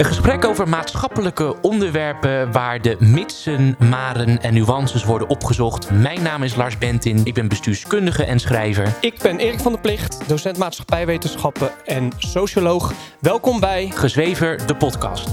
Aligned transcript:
Een 0.00 0.06
gesprek 0.06 0.44
over 0.44 0.68
maatschappelijke 0.68 1.60
onderwerpen 1.60 2.52
waar 2.52 2.82
de 2.82 2.96
mitsen, 2.98 3.76
maren 3.78 4.42
en 4.42 4.54
nuances 4.54 5.04
worden 5.04 5.28
opgezocht. 5.28 5.90
Mijn 5.90 6.22
naam 6.22 6.42
is 6.42 6.54
Lars 6.54 6.78
Bentin, 6.78 7.20
ik 7.24 7.34
ben 7.34 7.48
bestuurskundige 7.48 8.24
en 8.24 8.38
schrijver. 8.38 8.96
Ik 9.00 9.18
ben 9.22 9.38
Erik 9.38 9.60
van 9.60 9.72
der 9.72 9.80
Plicht, 9.80 10.28
docent 10.28 10.56
maatschappijwetenschappen 10.56 11.70
en 11.84 12.12
socioloog. 12.18 12.92
Welkom 13.18 13.60
bij 13.60 13.90
Gezwever, 13.94 14.66
de 14.66 14.76
podcast. 14.76 15.28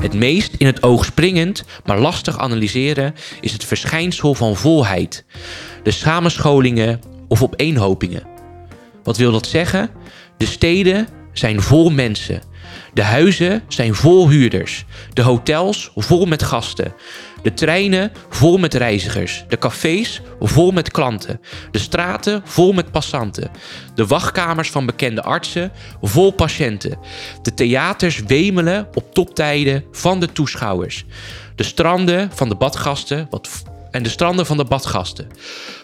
Het 0.00 0.14
meest 0.14 0.54
in 0.54 0.66
het 0.66 0.82
oog 0.82 1.04
springend, 1.04 1.64
maar 1.84 1.98
lastig 1.98 2.38
analyseren 2.38 3.14
is 3.40 3.52
het 3.52 3.64
verschijnsel 3.64 4.34
van 4.34 4.56
volheid. 4.56 5.24
De 5.82 5.90
samenscholingen 5.90 7.00
of 7.28 7.42
opeenhopingen. 7.42 8.22
Wat 9.02 9.16
wil 9.16 9.32
dat 9.32 9.46
zeggen? 9.46 9.90
De 10.36 10.46
steden 10.46 11.08
zijn 11.32 11.62
vol 11.62 11.90
mensen. 11.90 12.42
De 12.94 13.02
huizen 13.02 13.62
zijn 13.68 13.94
vol 13.94 14.28
huurders. 14.28 14.84
De 15.12 15.22
hotels 15.22 15.90
vol 15.94 16.26
met 16.26 16.42
gasten. 16.42 16.94
De 17.42 17.54
treinen 17.54 18.12
vol 18.28 18.58
met 18.58 18.74
reizigers. 18.74 19.44
De 19.48 19.58
cafés 19.58 20.22
vol 20.40 20.70
met 20.70 20.90
klanten. 20.90 21.40
De 21.70 21.78
straten 21.78 22.42
vol 22.44 22.72
met 22.72 22.90
passanten. 22.90 23.50
De 23.94 24.06
wachtkamers 24.06 24.70
van 24.70 24.86
bekende 24.86 25.22
artsen 25.22 25.72
vol 26.02 26.30
patiënten. 26.30 26.98
De 27.42 27.54
theaters 27.54 28.22
wemelen 28.26 28.88
op 28.94 29.14
toptijden 29.14 29.84
van 29.92 30.20
de 30.20 30.32
toeschouwers. 30.32 31.04
De 31.54 31.62
stranden 31.64 32.30
van 32.34 32.48
de 32.48 32.54
badgasten, 32.54 33.26
wat 33.30 33.48
en 33.90 34.02
de 34.02 34.08
stranden 34.08 34.46
van 34.46 34.56
de 34.56 34.64
badgasten. 34.64 35.28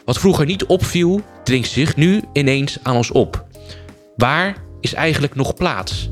Wat 0.05 0.19
vroeger 0.19 0.47
niet 0.47 0.65
opviel, 0.65 1.21
dringt 1.45 1.69
zich 1.71 1.97
nu 1.97 2.23
ineens 2.33 2.79
aan 2.83 2.97
ons 2.97 3.11
op. 3.11 3.45
Waar 4.17 4.57
is 4.81 4.95
eigenlijk 4.95 5.35
nog 5.35 5.55
plaats? 5.55 6.11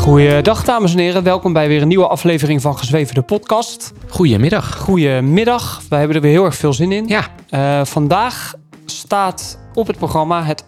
Goeiedag 0.00 0.64
dames 0.64 0.92
en 0.92 0.98
heren, 0.98 1.22
welkom 1.22 1.52
bij 1.52 1.68
weer 1.68 1.82
een 1.82 1.88
nieuwe 1.88 2.06
aflevering 2.06 2.62
van 2.62 2.78
Gezweven 2.78 3.14
de 3.14 3.22
podcast. 3.22 3.92
Goedemiddag. 4.08 4.76
Goedemiddag, 4.76 5.82
wij 5.88 5.98
hebben 5.98 6.16
er 6.16 6.22
weer 6.22 6.32
heel 6.32 6.44
erg 6.44 6.54
veel 6.56 6.72
zin 6.72 6.92
in. 6.92 7.06
Ja, 7.06 7.34
Eh, 7.50 7.84
vandaag 7.84 8.54
staat 8.86 9.58
op 9.74 9.86
het 9.86 9.96
programma 9.96 10.44
het 10.44 10.64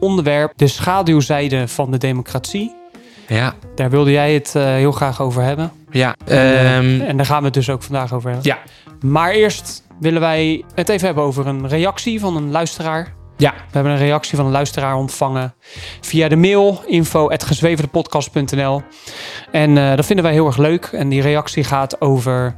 onderwerp 0.00 0.52
de 0.56 0.66
schaduwzijde 0.66 1.68
van 1.68 1.90
de 1.90 1.98
democratie. 1.98 2.74
Ja, 3.28 3.54
Daar 3.74 3.90
wilde 3.90 4.10
jij 4.10 4.34
het 4.34 4.54
eh, 4.54 4.64
heel 4.64 4.92
graag 4.92 5.20
over 5.20 5.42
hebben. 5.42 5.72
ja. 5.90 6.14
En, 6.24 6.36
eh, 6.36 6.76
ehm, 6.76 7.00
en 7.00 7.16
daar 7.16 7.26
gaan 7.26 7.38
we 7.38 7.44
het 7.44 7.54
dus 7.54 7.70
ook 7.70 7.82
vandaag 7.82 8.12
over 8.12 8.30
hebben. 8.30 8.46
ja, 8.50 8.58
Maar 9.00 9.30
eerst 9.30 9.82
willen 10.00 10.20
wij 10.20 10.64
het 10.74 10.88
even 10.88 11.06
hebben 11.06 11.24
over 11.24 11.46
een 11.46 11.68
reactie 11.68 12.20
van 12.20 12.36
een 12.36 12.50
luisteraar. 12.50 13.14
ja. 13.36 13.50
We 13.52 13.56
hebben 13.70 13.92
een 13.92 13.98
reactie 13.98 14.36
van 14.36 14.46
een 14.46 14.52
luisteraar 14.52 14.94
ontvangen 14.96 15.54
via 16.00 16.28
de 16.28 16.36
mail 16.36 16.82
info.gezwevendepodcast.nl. 16.86 18.82
En 19.52 19.78
eh, 19.78 19.96
dat 19.96 20.06
vinden 20.06 20.24
wij 20.24 20.34
heel 20.34 20.46
erg 20.46 20.56
leuk. 20.56 20.84
En 20.92 21.08
die 21.08 21.22
reactie 21.22 21.64
gaat 21.64 22.00
over 22.00 22.56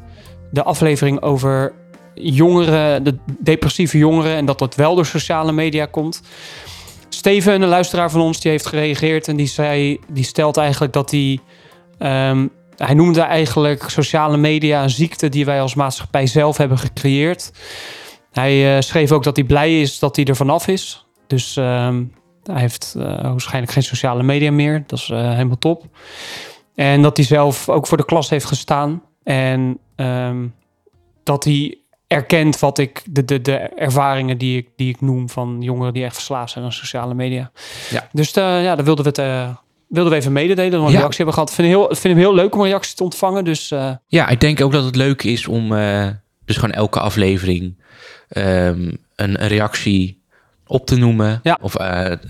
de 0.50 0.62
aflevering 0.62 1.22
over 1.22 1.72
jongeren, 2.14 3.04
de 3.04 3.18
depressieve 3.38 3.98
jongeren 3.98 4.36
en 4.36 4.44
dat 4.46 4.58
dat 4.58 4.74
wel 4.74 4.94
door 4.94 5.06
sociale 5.06 5.52
media 5.52 5.86
komt. 5.86 6.22
Steven, 7.20 7.62
een 7.62 7.68
luisteraar 7.68 8.10
van 8.10 8.20
ons, 8.20 8.40
die 8.40 8.50
heeft 8.50 8.66
gereageerd 8.66 9.28
en 9.28 9.36
die 9.36 9.46
zei, 9.46 10.00
die 10.08 10.24
stelt 10.24 10.56
eigenlijk 10.56 10.92
dat 10.92 11.10
hij, 11.10 11.38
ehm, 11.98 12.46
hij 12.76 12.94
noemde 12.94 13.20
eigenlijk 13.20 13.90
sociale 13.90 14.36
media 14.36 14.82
een 14.82 14.90
ziekte 14.90 15.28
die 15.28 15.44
wij 15.44 15.60
als 15.60 15.74
maatschappij 15.74 16.26
zelf 16.26 16.56
hebben 16.56 16.78
gecreëerd. 16.78 17.52
Hij 18.32 18.76
eh, 18.76 18.82
schreef 18.82 19.12
ook 19.12 19.22
dat 19.22 19.36
hij 19.36 19.44
blij 19.44 19.80
is 19.80 19.98
dat 19.98 20.16
hij 20.16 20.24
er 20.24 20.36
vanaf 20.36 20.68
is. 20.68 21.06
Dus 21.26 21.56
ehm, 21.56 22.04
hij 22.44 22.60
heeft 22.60 22.94
eh, 22.98 23.04
waarschijnlijk 23.20 23.72
geen 23.72 23.82
sociale 23.82 24.22
media 24.22 24.52
meer. 24.52 24.84
Dat 24.86 24.98
is 24.98 25.10
eh, 25.10 25.30
helemaal 25.30 25.58
top. 25.58 25.84
En 26.74 27.02
dat 27.02 27.16
hij 27.16 27.26
zelf 27.26 27.68
ook 27.68 27.86
voor 27.86 27.96
de 27.96 28.04
klas 28.04 28.30
heeft 28.30 28.46
gestaan. 28.46 29.02
En 29.22 29.78
ehm, 29.96 30.46
dat 31.22 31.44
hij 31.44 31.79
erkent 32.10 32.58
wat 32.58 32.78
ik, 32.78 33.02
de, 33.10 33.24
de, 33.24 33.40
de 33.40 33.52
ervaringen 33.56 34.38
die 34.38 34.56
ik, 34.58 34.68
die 34.76 34.88
ik 34.88 35.00
noem 35.00 35.28
van 35.28 35.56
jongeren 35.60 35.92
die 35.94 36.04
echt 36.04 36.14
verslaafd 36.14 36.52
zijn 36.52 36.64
aan 36.64 36.72
sociale 36.72 37.14
media. 37.14 37.50
Ja. 37.90 38.08
Dus 38.12 38.32
eh, 38.32 38.62
ja, 38.62 38.74
daar 38.76 38.84
wilden 38.84 39.04
we 39.04 39.08
het. 39.10 39.18
eh, 39.18 39.48
wilden 39.88 40.12
we 40.12 40.18
even 40.18 40.32
mededelen, 40.32 40.70
dat 40.70 40.80
we 40.86 40.86
Ja. 40.92 40.98
reactie 40.98 41.16
hebben 41.16 41.34
gehad. 41.34 41.48
Ik 41.48 41.54
vind, 41.54 41.68
heel, 41.68 41.86
vind 41.86 42.02
hem 42.02 42.16
heel 42.16 42.34
leuk 42.34 42.54
om 42.54 42.60
een 42.60 42.66
reactie 42.66 42.96
te 42.96 43.02
ontvangen. 43.02 43.44
Dus 43.44 43.70
eh, 43.70 43.90
ja, 44.06 44.28
ik 44.28 44.40
denk 44.40 44.60
ook 44.60 44.72
dat 44.72 44.84
het 44.84 44.96
leuk 44.96 45.22
is 45.22 45.46
om 45.46 45.68
dus 46.44 46.56
gewoon 46.56 46.72
elke 46.74 47.00
aflevering 47.00 47.74
ehm, 48.28 48.80
een, 49.16 49.42
een 49.42 49.48
reactie 49.48 50.22
op 50.66 50.86
te 50.86 50.96
noemen. 50.96 51.40
Ja. 51.42 51.58
Of 51.60 51.72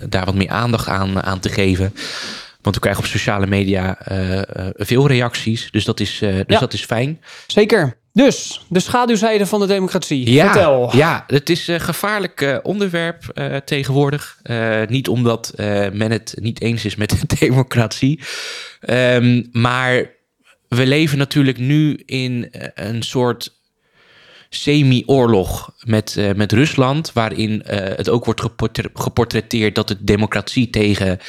daar 0.09 0.25
wat 0.25 0.35
meer 0.35 0.49
aandacht 0.49 0.87
aan, 0.87 1.23
aan 1.23 1.39
te 1.39 1.49
geven. 1.49 1.93
Want 2.61 2.75
we 2.75 2.81
krijgen 2.81 3.03
op 3.03 3.09
sociale 3.09 3.47
media 3.47 3.97
veel 4.75 5.07
reacties. 5.07 5.71
Dus 5.71 5.85
dat 5.85 5.99
is, 5.99 6.17
dus 6.19 6.43
Ja. 6.47 6.59
dat 6.59 6.73
is 6.73 6.85
fijn. 6.85 7.21
zeker. 7.47 7.97
Dus, 8.13 8.65
de 8.69 8.79
schaduwzijde 8.79 9.45
van 9.45 9.59
de 9.59 9.65
democratie. 9.67 10.31
Ja, 10.31 10.51
Vertel. 10.51 10.95
ja, 10.95 11.23
het 11.27 11.49
is 11.49 11.67
een 11.67 11.79
gevaarlijk 11.81 12.41
eh, 12.41 12.57
onderwerp 12.63 13.23
eh, 13.33 13.55
tegenwoordig. 13.55 14.39
Eh, 14.43 14.81
niet 14.87 15.07
omdat 15.07 15.49
eh, 15.55 15.65
men 15.91 16.11
het 16.11 16.33
niet 16.41 16.61
eens 16.61 16.85
is 16.85 16.95
met 16.95 17.09
de 17.09 17.35
democratie. 17.45 18.19
Ehm, 18.79 19.43
maar 19.51 20.09
we 20.67 20.85
leven 20.85 21.17
natuurlijk 21.17 21.57
nu 21.57 22.01
in 22.05 22.51
eh, 22.51 22.87
een 22.87 23.01
soort 23.03 23.59
semi-oorlog 24.49 25.73
met, 25.83 26.15
eh, 26.17 26.29
met 26.35 26.51
Rusland... 26.51 27.13
waarin 27.13 27.63
eh, 27.63 27.97
het 27.97 28.09
ook 28.09 28.25
wordt 28.25 28.41
geportre- 28.41 28.89
geportretteerd 28.93 29.75
dat 29.75 29.89
het 29.89 29.97
democratie 30.07 30.69
tegen 30.69 31.19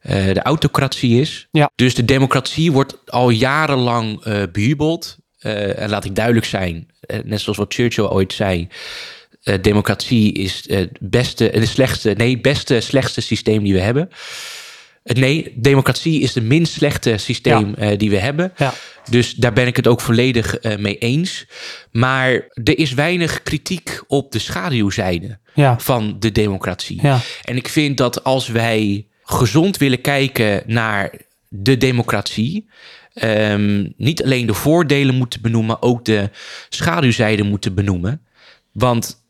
eh, 0.00 0.24
de 0.32 0.42
autocratie 0.42 1.20
is. 1.20 1.48
Ja. 1.50 1.70
Dus 1.74 1.94
de 1.94 2.04
democratie 2.04 2.72
wordt 2.72 2.96
al 3.10 3.30
jarenlang 3.30 4.24
eh 4.24 4.42
bejubeld. 4.52 5.16
Eh, 5.42 5.78
en 5.78 5.90
laat 5.90 6.04
ik 6.04 6.14
duidelijk 6.14 6.46
zijn, 6.46 6.90
eh, 7.00 7.18
net 7.24 7.40
zoals 7.40 7.58
wat 7.58 7.74
Churchill 7.74 8.04
ooit 8.04 8.32
zei... 8.32 8.68
eh, 9.42 9.54
democratie 9.62 10.32
is 10.32 10.64
het 10.66 10.90
beste, 11.00 11.44
het 11.52 11.68
slechtste, 11.68 12.10
nee, 12.16 12.40
beste, 12.40 12.80
slechtste 12.80 13.20
systeem 13.20 13.62
die 13.64 13.72
we 13.72 13.80
hebben. 13.80 14.08
Nee, 15.02 15.52
democratie 15.56 16.20
is 16.20 16.32
de 16.32 16.40
minst 16.40 16.72
slechte 16.72 17.16
systeem 17.16 17.74
die 17.96 18.10
we 18.10 18.18
hebben. 18.18 18.52
Ja. 18.56 18.74
Dus 19.10 19.34
daar 19.34 19.52
ben 19.52 19.66
ik 19.66 19.76
het 19.76 19.86
ook 19.86 20.00
volledig 20.00 20.56
mee 20.78 20.98
eens. 20.98 21.46
Maar 21.90 22.30
er 22.64 22.78
is 22.78 22.92
weinig 22.94 23.42
kritiek 23.42 24.00
op 24.06 24.32
de 24.32 24.38
schaduwzijde 24.38 25.38
Ja. 25.54 25.78
van 25.78 26.16
de 26.18 26.32
democratie. 26.32 26.98
Ja. 27.02 27.20
En 27.44 27.56
ik 27.56 27.68
vind 27.68 27.96
dat 27.96 28.24
als 28.24 28.48
wij 28.48 29.06
gezond 29.22 29.76
willen 29.76 30.00
kijken 30.00 30.62
naar 30.66 31.10
de 31.48 31.76
democratie, 31.76 32.68
ehm, 33.14 33.88
niet 33.96 34.24
alleen 34.24 34.46
de 34.46 34.54
voordelen 34.54 35.14
moeten 35.14 35.40
benoemen, 35.40 35.82
ook 35.82 36.04
de 36.04 36.30
schaduwzijde 36.68 37.42
moeten 37.42 37.74
benoemen. 37.74 38.26
Want 38.72 39.22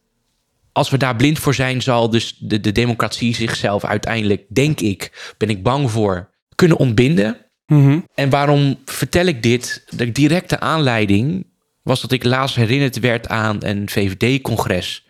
als 0.73 0.91
we 0.91 0.97
daar 0.97 1.17
blind 1.17 1.39
voor 1.39 1.55
zijn, 1.55 1.83
zal 1.83 2.11
dus 2.11 2.37
de, 2.39 2.61
de 2.61 2.73
democratie 2.73 3.35
zichzelf 3.35 3.85
uiteindelijk, 3.85 4.45
denk 4.49 4.81
ik, 4.81 5.35
ben 5.39 5.51
ik 5.51 5.63
bang 5.63 5.91
voor, 5.91 6.31
kunnen 6.55 6.77
ontbinden. 6.77 7.37
Mhm. 7.67 7.99
En 8.15 8.31
waarom 8.31 8.79
vertel 8.85 9.27
ik 9.27 9.43
dit? 9.43 9.85
De 9.89 10.13
directe 10.13 10.61
aanleiding 10.61 11.47
was 11.83 12.01
dat 12.01 12.13
ik 12.13 12.25
laatst 12.25 12.57
herinnerd 12.57 12.99
werd 12.99 13.29
aan 13.29 13.57
een 13.61 13.89
VVD-congres 13.89 15.07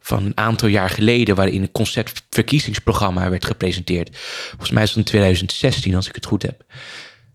van 0.00 0.24
een 0.24 0.36
aantal 0.36 0.68
jaar 0.68 0.90
geleden, 0.90 1.34
waarin 1.34 1.62
een 1.62 1.72
conceptverkiezingsprogramma 1.72 3.30
werd 3.30 3.44
gepresenteerd. 3.44 4.16
Volgens 4.48 4.70
mij 4.70 4.82
is 4.82 4.88
het 4.88 4.98
in 4.98 5.04
2016, 5.04 5.94
als 5.94 6.08
ik 6.08 6.14
het 6.14 6.26
goed 6.26 6.42
heb. 6.42 6.64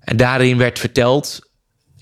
En 0.01 0.17
daarin 0.17 0.57
werd 0.57 0.79
verteld 0.79 1.49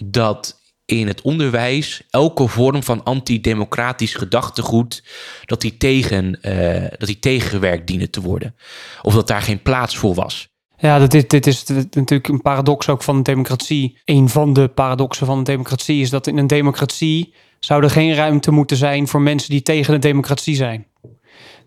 dat 0.04 0.60
in 0.86 1.08
het 1.08 1.22
onderwijs 1.22 2.02
elke 2.10 2.48
vorm 2.48 2.84
van 2.84 3.04
antidemocratisch 3.04 4.14
gedachtegoed 4.14 5.04
dat 5.46 5.62
die 5.62 5.78
tegen 5.78 6.42
eh, 6.42 6.98
dat 6.98 7.08
die 7.08 7.20
tegengewerkt 7.20 7.88
dienen 7.88 8.10
te 8.10 8.22
worden, 8.22 8.56
of 9.02 9.14
dat 9.14 9.28
daar 9.28 9.42
geen 9.42 9.62
plaats 9.62 9.98
voor 9.98 10.14
was. 10.14 10.48
Ja, 10.78 11.08
dit, 11.08 11.30
dit 11.30 11.48
is 11.48 11.64
natuurlijk 11.68 12.28
een 12.28 12.42
paradox 12.42 12.90
ook 12.90 13.04
van 13.04 13.18
de 13.18 13.22
democratie. 13.22 13.98
Een 14.06 14.30
van 14.30 14.54
de 14.54 14.68
paradoxen 14.68 15.26
van 15.26 15.38
de 15.38 15.52
democratie 15.52 16.02
is 16.02 16.10
dat 16.10 16.28
in 16.28 16.38
een 16.38 16.48
democratie 16.48 17.34
zou 17.60 17.84
er 17.84 17.90
geen 17.90 18.14
ruimte 18.14 18.52
moeten 18.52 18.78
zijn 18.78 19.08
voor 19.08 19.22
mensen 19.22 19.50
die 19.50 19.62
tegen 19.62 19.94
de 19.94 20.00
democratie 20.00 20.56
zijn. 20.56 20.88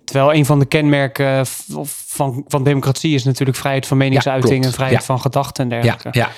Terwijl 0.04 0.34
een 0.34 0.46
van 0.46 0.58
de 0.58 0.66
kenmerken 0.66 1.46
v- 1.46 1.60
van, 2.06 2.44
van 2.48 2.64
democratie 2.64 3.14
is 3.14 3.24
natuurlijk 3.24 3.58
vrijheid 3.58 3.86
van 3.86 3.96
meningsuiting 3.96 4.64
en 4.64 4.72
vrijheid 4.72 4.98
Ja. 5.00 5.04
van 5.06 5.20
gedachten 5.20 5.70
en 5.70 5.76
Ja, 5.76 5.82
dergelijke. 5.82 6.18
ja. 6.18 6.30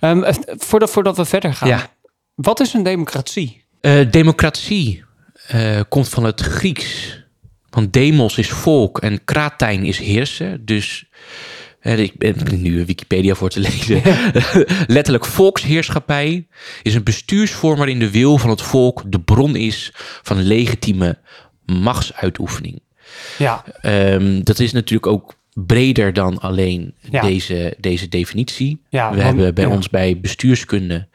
Ehm, 0.00 0.22
eh, 0.22 0.34
voordat, 0.58 0.90
voordat 0.90 1.16
we 1.16 1.24
verder 1.24 1.54
gaan, 1.54 1.68
Ja. 1.68 1.90
wat 2.34 2.60
is 2.60 2.72
een 2.72 2.82
democratie? 2.82 3.64
Eh, 3.80 4.10
democratie 4.10 5.04
eh, 5.46 5.80
komt 5.88 6.08
van 6.08 6.24
het 6.24 6.40
Grieks. 6.40 7.16
Want 7.70 7.92
demos 7.92 8.38
is 8.38 8.48
volk 8.50 8.98
en 8.98 9.24
kratijn 9.24 9.84
is 9.84 9.98
heersen. 9.98 10.64
Dus 10.64 11.06
Eh, 11.80 11.98
Ik 11.98 12.18
ben 12.18 12.34
nu 12.62 12.84
Wikipedia 12.84 13.34
voor 13.34 13.48
te 13.50 13.60
lezen. 13.60 14.02
Letterlijk, 14.96 15.24
volksheerschappij 15.24 16.46
is 16.82 16.94
een 16.94 17.02
bestuursvorm 17.04 17.76
waarin 17.76 17.98
de 17.98 18.10
wil 18.10 18.38
van 18.38 18.50
het 18.50 18.62
volk 18.62 19.02
de 19.06 19.20
bron 19.20 19.56
is 19.56 19.92
van 20.22 20.42
legitieme 20.42 21.18
machtsuitoefening. 21.66 22.80
Ja, 23.38 23.64
Ehm, 23.80 24.40
dat 24.42 24.58
is 24.58 24.72
natuurlijk 24.72 25.12
ook 25.12 25.34
breder 25.54 26.12
dan 26.12 26.40
alleen 26.40 26.94
Ja. 27.10 27.20
deze, 27.20 27.74
deze 27.80 28.08
definitie. 28.08 28.82
Ja, 28.88 29.08
We 29.08 29.14
want- 29.14 29.26
hebben 29.26 29.54
bij 29.54 29.64
ja. 29.64 29.70
ons 29.70 29.88
bij 29.90 30.18
bestuurskunde 30.20 31.08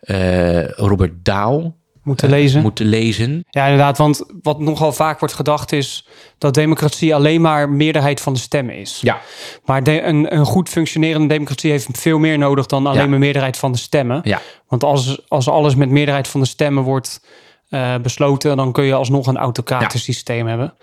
eh, 0.00 0.68
Robert 0.68 1.12
Daal 1.24 1.76
moeten 2.02 2.30
lezen. 2.30 2.62
moeten 2.62 2.86
lezen. 2.86 3.44
Ja, 3.50 3.62
inderdaad. 3.64 3.98
Want 3.98 4.24
wat 4.42 4.60
nogal 4.60 4.92
vaak 4.92 5.18
wordt 5.18 5.34
gedacht 5.34 5.72
is 5.72 6.06
dat 6.38 6.54
democratie 6.54 7.14
alleen 7.14 7.40
maar 7.40 7.68
meerderheid 7.70 8.20
van 8.20 8.32
de 8.32 8.38
stemmen 8.38 8.76
is. 8.76 8.98
Ja, 9.02 9.20
Maar 9.64 9.82
de- 9.82 10.02
een, 10.02 10.34
een 10.34 10.44
goed 10.44 10.68
functionerende 10.68 11.28
democratie 11.28 11.70
heeft 11.70 11.88
veel 11.92 12.18
meer 12.18 12.38
nodig 12.38 12.66
dan 12.66 12.86
alleen 12.86 13.10
maar 13.10 13.18
meerderheid 13.18 13.56
van 13.56 13.72
de 13.72 13.78
stemmen. 13.78 14.20
ja, 14.24 14.40
Want 14.68 14.84
als, 14.84 15.20
als 15.28 15.48
alles 15.48 15.74
met 15.74 15.88
meerderheid 15.90 16.28
van 16.28 16.40
de 16.40 16.46
stemmen 16.46 16.82
wordt 16.82 17.20
eh, 17.68 17.94
besloten, 18.02 18.56
dan 18.56 18.72
kun 18.72 18.84
je 18.84 18.94
alsnog 18.94 19.26
een 19.26 19.36
autocratisch 19.36 20.04
systeem 20.04 20.46
hebben. 20.46 20.74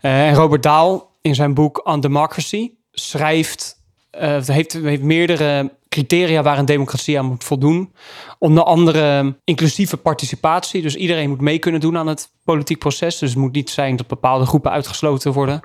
Eh, 0.00 0.28
en 0.28 0.34
Robert 0.34 0.62
Daal 0.62 1.10
in 1.20 1.34
zijn 1.34 1.54
boek 1.54 1.86
On 1.86 2.00
Democracy 2.00 2.70
schrijft, 2.92 3.82
eh, 4.10 4.46
heeft, 4.46 4.72
heeft 4.72 5.02
meerdere 5.02 5.72
criteria 5.88 6.42
waar 6.42 6.58
een 6.58 6.64
democratie 6.64 7.18
aan 7.18 7.24
moet 7.24 7.44
voldoen. 7.44 7.92
Onder 8.38 8.64
andere 8.64 9.36
inclusieve 9.44 9.96
participatie. 9.96 10.82
Dus 10.82 10.96
iedereen 10.96 11.28
moet 11.28 11.40
mee 11.40 11.58
kunnen 11.58 11.80
doen 11.80 11.96
aan 11.98 12.06
het 12.06 12.30
politiek 12.44 12.78
proces. 12.78 13.18
Dus 13.18 13.30
het 13.30 13.38
moet 13.38 13.52
niet 13.52 13.70
zijn 13.70 13.96
dat 13.96 14.06
bepaalde 14.06 14.46
groepen 14.46 14.70
uitgesloten 14.70 15.32
worden. 15.32 15.60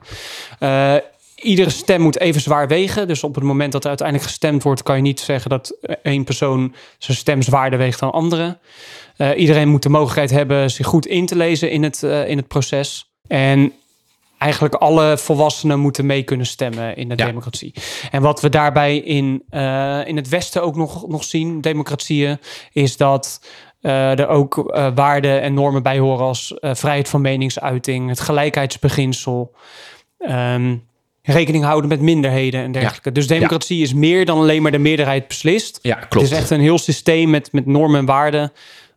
Iedere 1.43 1.69
stem 1.69 2.01
moet 2.01 2.19
even 2.19 2.41
zwaar 2.41 2.67
wegen. 2.67 3.07
Dus 3.07 3.23
op 3.23 3.35
het 3.35 3.43
moment 3.43 3.71
dat 3.71 3.83
er 3.83 3.89
uiteindelijk 3.89 4.27
gestemd 4.29 4.63
wordt, 4.63 4.83
kan 4.83 4.95
je 4.95 5.01
niet 5.01 5.19
zeggen 5.19 5.49
dat 5.49 5.77
één 6.01 6.23
persoon 6.23 6.75
zijn 6.97 7.17
stem 7.17 7.41
zwaarder 7.41 7.79
weegt 7.79 7.99
dan 7.99 8.11
anderen. 8.11 8.59
Eh, 9.17 9.39
iedereen 9.39 9.69
moet 9.69 9.83
de 9.83 9.89
mogelijkheid 9.89 10.31
hebben 10.31 10.71
zich 10.71 10.87
goed 10.87 11.05
in 11.05 11.25
te 11.25 11.35
lezen 11.35 11.71
in 11.71 11.83
het, 11.83 12.03
eh, 12.03 12.29
in 12.29 12.37
het 12.37 12.47
proces. 12.47 13.11
En 13.27 13.73
eigenlijk 14.37 14.73
alle 14.73 15.17
volwassenen 15.17 15.79
moeten 15.79 16.05
mee 16.05 16.23
kunnen 16.23 16.45
stemmen 16.45 16.95
in 16.95 17.09
de 17.09 17.15
Ja. 17.17 17.25
democratie. 17.25 17.73
En 18.11 18.21
wat 18.21 18.41
we 18.41 18.49
daarbij 18.49 18.97
in, 18.97 19.43
eh, 19.49 20.07
in 20.07 20.15
het 20.15 20.29
Westen 20.29 20.63
ook 20.63 20.75
nog, 20.75 21.07
nog 21.07 21.23
zien, 21.23 21.61
democratieën, 21.61 22.39
is 22.71 22.97
dat 22.97 23.41
er 23.81 24.27
ook 24.27 24.55
waarden 24.95 25.41
en 25.41 25.53
normen 25.53 25.83
bij 25.83 25.99
horen 25.99 26.25
als 26.25 26.53
vrijheid 26.61 27.09
van 27.09 27.21
meningsuiting, 27.21 28.09
het 28.09 28.19
gelijkheidsbeginsel, 28.19 29.55
ehm, 30.17 30.75
rekening 31.23 31.63
houden 31.63 31.89
met 31.89 32.01
minderheden 32.01 32.63
en 32.63 32.71
dergelijke. 32.71 33.11
Dus 33.11 33.27
democratie 33.27 33.81
is 33.81 33.93
meer 33.93 34.25
dan 34.25 34.37
alleen 34.37 34.61
maar 34.61 34.71
de 34.71 34.77
meerderheid 34.77 35.27
beslist. 35.27 35.79
ja 35.81 35.95
klopt. 35.95 36.13
Het 36.13 36.23
is 36.23 36.31
echt 36.31 36.49
een 36.49 36.59
heel 36.59 36.77
systeem 36.77 37.29
met, 37.29 37.51
met 37.51 37.65
normen 37.65 37.99
en 37.99 38.05
waarden, 38.05 38.51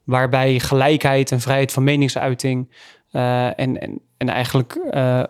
waarbij 0.04 0.58
gelijkheid 0.58 1.30
en 1.30 1.40
vrijheid 1.40 1.72
van 1.72 1.84
meningsuiting 1.84 2.70
eh, 3.10 3.46
en, 3.46 3.80
en, 3.80 4.00
en 4.16 4.28
eigenlijk 4.28 4.78
eh, 4.90 5.22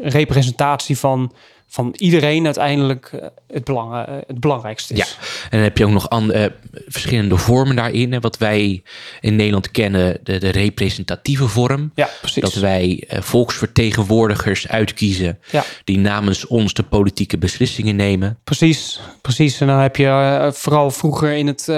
representatie 0.00 0.98
van, 0.98 1.32
van 1.74 1.94
iedereen 1.96 2.44
uiteindelijk 2.44 3.06
eh, 3.12 3.26
het, 3.48 3.64
belang, 3.64 4.06
eh, 4.06 4.14
het 4.26 4.40
belangrijkste 4.40 4.94
is. 4.94 4.98
Ja, 4.98 5.06
en 5.42 5.50
dan 5.50 5.60
heb 5.60 5.78
je 5.78 5.84
ook 5.84 5.90
nog 5.90 6.08
an- 6.10 6.32
eh, 6.32 6.50
verschillende 6.86 7.36
vormen 7.36 7.76
daarin. 7.76 8.12
Hè, 8.12 8.20
wat 8.20 8.38
wij 8.38 8.82
in 9.20 9.36
Nederland 9.36 9.70
kennen, 9.70 10.18
de, 10.22 10.38
de 10.38 10.48
representatieve 10.48 11.48
vorm. 11.48 11.90
Ja, 11.94 12.08
precies. 12.20 12.42
Dat 12.42 12.54
wij 12.54 13.04
volksvertegenwoordigers 13.08 14.68
uitkiezen 14.68 15.38
Ja. 15.50 15.64
die 15.84 15.98
namens 15.98 16.46
ons 16.46 16.74
de 16.74 16.82
politieke 16.82 17.38
beslissingen 17.38 17.96
nemen. 17.96 18.38
Precies, 18.44 19.00
precies. 19.20 19.60
En 19.60 19.66
dan 19.66 19.78
heb 19.78 19.96
je 19.96 20.50
vooral 20.54 20.90
vroeger 20.90 21.32
in, 21.32 21.46
het, 21.46 21.68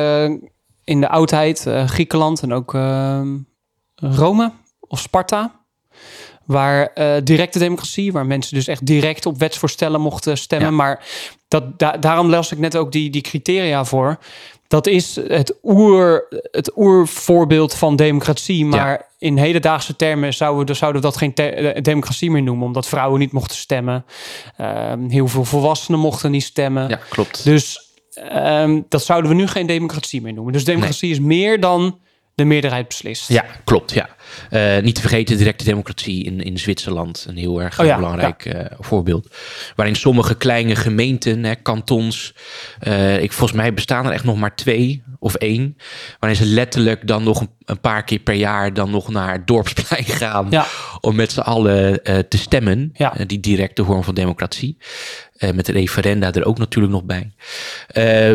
in 0.84 1.00
de 1.00 1.08
oudheid 1.08 1.66
Griekenland 1.86 2.42
en 2.42 2.52
ook 2.52 2.72
Rome 3.94 4.52
of 4.80 4.98
Sparta. 5.00 5.64
Waar 6.46 6.86
eh, 6.86 7.14
directe 7.24 7.58
democratie, 7.58 8.12
waar 8.12 8.26
mensen 8.26 8.54
dus 8.54 8.66
echt 8.68 8.86
direct 8.86 9.26
op 9.26 9.38
wetsvoorstellen 9.38 10.00
mochten 10.00 10.38
stemmen. 10.38 10.68
Ja. 10.68 10.74
Maar 10.74 11.04
dat, 11.48 11.78
da- 11.78 11.96
daarom 11.96 12.30
las 12.30 12.52
ik 12.52 12.58
net 12.58 12.76
ook 12.76 12.92
die, 12.92 13.10
die 13.10 13.22
criteria 13.22 13.84
voor. 13.84 14.18
Dat 14.68 14.86
is 14.86 15.16
het, 15.28 15.54
oer, 15.62 16.26
het 16.50 16.72
oervoorbeeld 16.76 17.74
van 17.74 17.96
democratie. 17.96 18.64
Maar 18.64 19.08
in 19.18 19.36
hedendaagse 19.36 19.96
termen 19.96 20.34
zouden 20.34 20.66
we, 20.66 20.74
zouden 20.74 21.02
we 21.02 21.06
dat 21.08 21.16
geen 21.16 21.34
eh, 21.34 21.82
democratie 21.82 22.30
meer 22.30 22.42
noemen. 22.42 22.66
Omdat 22.66 22.86
vrouwen 22.86 23.18
niet 23.18 23.32
mochten 23.32 23.56
stemmen. 23.56 24.04
Ehm, 24.56 25.08
heel 25.08 25.28
veel 25.28 25.44
volwassenen 25.44 26.00
mochten 26.00 26.30
niet 26.30 26.42
stemmen. 26.42 26.88
Ja, 26.88 26.98
klopt. 27.08 27.44
Dus 27.44 27.90
ehm, 28.14 28.80
dat 28.88 29.04
zouden 29.04 29.30
we 29.30 29.36
nu 29.36 29.46
geen 29.46 29.66
democratie 29.66 30.22
meer 30.22 30.32
noemen. 30.32 30.52
Dus 30.52 30.64
democratie 30.64 31.10
is 31.10 31.20
meer 31.20 31.60
dan 31.60 31.98
de 32.36 32.44
meerderheid 32.44 32.88
beslist. 32.88 33.28
Ja, 33.28 33.44
klopt. 33.64 33.92
Ja. 33.92 34.08
Eh, 34.50 34.82
niet 34.82 34.94
te 34.94 35.00
vergeten, 35.00 35.36
directe 35.36 35.64
democratie 35.64 36.24
in, 36.24 36.40
in 36.40 36.58
Zwitserland. 36.58 37.24
Een 37.28 37.36
heel 37.36 37.62
erg 37.62 37.80
Oh 37.80 37.86
ja, 37.86 37.96
belangrijk 37.96 38.44
eh, 38.44 38.64
voorbeeld. 38.80 39.34
Waarin 39.76 39.96
sommige 39.96 40.34
kleine 40.36 40.76
gemeenten, 40.76 41.44
hè, 41.44 41.54
kantons. 41.54 42.34
eh, 42.80 43.22
ik, 43.22 43.32
volgens 43.32 43.58
mij 43.58 43.74
bestaan 43.74 44.06
er 44.06 44.12
echt 44.12 44.24
nog 44.24 44.36
maar 44.36 44.54
twee 44.54 45.02
of 45.18 45.34
één. 45.34 45.76
Waarin 46.18 46.38
ze 46.38 46.44
letterlijk 46.46 47.06
dan 47.06 47.22
nog 47.22 47.40
een, 47.40 47.50
een 47.64 47.80
paar 47.80 48.04
keer 48.04 48.18
per 48.18 48.34
jaar 48.34 48.74
dan 48.74 48.90
nog 48.90 49.08
naar 49.08 49.32
het 49.32 49.46
dorpsplein 49.46 50.04
gaan. 50.22 50.46
Ja. 50.50 50.66
Om 51.00 51.14
met 51.14 51.32
z'n 51.32 51.40
allen 51.40 52.02
te 52.02 52.38
stemmen. 52.38 52.92
Die 53.26 53.40
directe 53.40 53.84
vorm 53.84 54.04
van 54.04 54.14
democratie. 54.14 54.76
Met 55.54 55.66
de 55.66 55.72
referenda 55.72 56.32
er 56.32 56.44
ook 56.44 56.58
natuurlijk 56.58 56.92
nog 56.94 57.04
bij. 57.04 57.32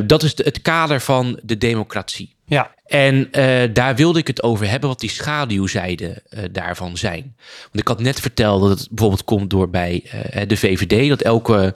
Dat 0.06 0.24
is 0.24 0.36
de- 0.36 0.44
het 0.44 0.62
kader 0.62 1.02
van 1.02 1.40
de 1.44 1.58
democratie. 1.58 2.36
Ja, 2.46 2.72
En 2.92 3.32
eh, 3.32 3.70
daar 3.74 3.96
wilde 3.96 4.20
ik 4.20 4.28
het 4.28 4.44
over 4.44 4.70
hebben, 4.70 4.90
wat 4.90 5.00
die 5.00 5.10
schaduwzijden 5.10 6.22
eh, 6.30 6.44
daarvan 6.52 6.98
zijn. 6.98 7.36
Want 7.62 7.80
ik 7.80 7.88
had 7.88 8.00
net 8.00 8.20
verteld 8.20 8.62
dat 8.62 8.70
het 8.70 8.88
bijvoorbeeld 8.90 9.24
komt 9.24 9.50
door 9.50 9.70
bij 9.70 10.04
eh, 10.04 10.48
de 10.48 10.58
VVD, 10.58 11.10
dat 11.10 11.22
elke 11.22 11.76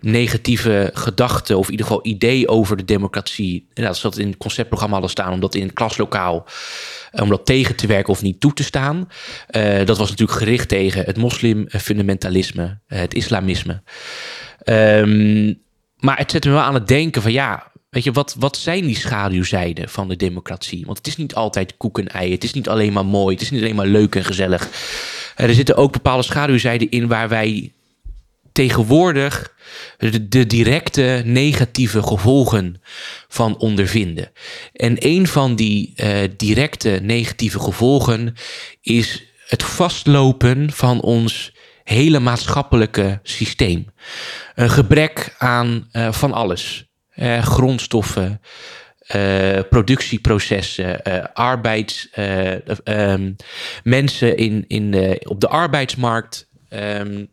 negatieve 0.00 0.90
gedachte 0.94 1.56
of 1.56 1.64
in 1.64 1.70
ieder 1.70 1.86
geval 1.86 2.06
idee 2.06 2.48
over 2.48 2.76
de 2.76 2.84
democratie, 2.84 3.68
en 3.74 3.86
als 3.86 4.00
ze 4.00 4.08
dat 4.08 4.18
in 4.18 4.26
het 4.26 4.36
conceptprogramma 4.36 4.94
hadden 4.94 5.12
staan, 5.12 5.32
om 5.32 5.40
dat 5.40 5.54
in 5.54 5.62
het 5.62 5.72
klaslokaal, 5.72 6.46
om 7.12 7.28
dat 7.28 7.46
tegen 7.46 7.76
te 7.76 7.86
werken 7.86 8.12
of 8.12 8.22
niet 8.22 8.40
toe 8.40 8.52
te 8.52 8.64
staan. 8.64 9.08
Dat 9.84 9.98
was 9.98 10.10
natuurlijk 10.10 10.38
gericht 10.38 10.68
tegen 10.68 11.04
het 11.04 11.16
moslimfundamentalisme, 11.16 12.78
het 12.86 13.14
islamisme. 13.14 13.82
Ehm, 14.62 15.54
maar 15.98 16.18
het 16.18 16.30
zet 16.30 16.44
me 16.44 16.50
wel 16.50 16.60
aan 16.60 16.74
het 16.74 16.88
denken 16.88 17.22
van 17.22 17.32
ja, 17.32 17.71
weet 17.92 18.04
je, 18.04 18.12
wat, 18.12 18.36
wat 18.38 18.56
zijn 18.56 18.86
die 18.86 18.96
schaduwzijden 18.96 19.88
van 19.88 20.08
de 20.08 20.16
democratie? 20.16 20.84
Want 20.86 20.98
het 20.98 21.06
is 21.06 21.16
niet 21.16 21.34
altijd 21.34 21.76
koek 21.76 21.98
en 21.98 22.08
ei, 22.08 22.32
het 22.32 22.44
is 22.44 22.52
niet 22.52 22.68
alleen 22.68 22.92
maar 22.92 23.06
mooi, 23.06 23.34
het 23.34 23.42
is 23.42 23.50
niet 23.50 23.60
alleen 23.60 23.74
maar 23.74 23.86
leuk 23.86 24.14
en 24.14 24.24
gezellig. 24.24 24.68
Eh, 25.36 25.48
er 25.48 25.54
zitten 25.54 25.76
ook 25.76 25.92
bepaalde 25.92 26.22
schaduwzijden 26.22 26.90
in 26.90 27.08
waar 27.08 27.28
wij 27.28 27.72
tegenwoordig 28.52 29.54
de, 30.28 30.46
directe 30.46 31.22
negatieve 31.24 32.02
gevolgen 32.02 32.82
van 33.28 33.58
ondervinden. 33.58 34.30
En 34.72 34.96
een 34.98 35.26
van 35.26 35.56
die 35.56 35.92
eh, 35.96 36.28
directe 36.36 36.98
negatieve 37.02 37.60
gevolgen 37.60 38.34
is 38.80 39.24
het 39.46 39.62
vastlopen 39.62 40.72
van 40.72 41.00
ons 41.00 41.54
hele 41.84 42.20
maatschappelijke 42.20 43.20
systeem. 43.22 43.86
Een 44.54 44.70
gebrek 44.70 45.34
aan 45.38 45.88
eh, 45.90 46.12
van 46.12 46.32
alles. 46.32 46.91
Eh, 47.12 47.42
grondstoffen, 47.42 48.40
eh, 49.12 49.60
productieprocessen, 49.70 51.04
eh, 51.04 51.24
arbeids, 51.32 52.10
eh, 52.10 52.78
ehm, 52.86 53.32
mensen 53.82 54.36
in, 54.36 54.64
in 54.68 55.18
op 55.28 55.40
de 55.40 55.48
arbeidsmarkt. 55.48 56.50
ehm, 56.68 57.24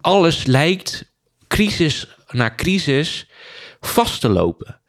alles 0.00 0.46
lijkt 0.46 1.12
crisis 1.48 2.08
na 2.30 2.54
crisis 2.54 3.28
vast 3.80 4.20
te 4.20 4.28
lopen. 4.28 4.80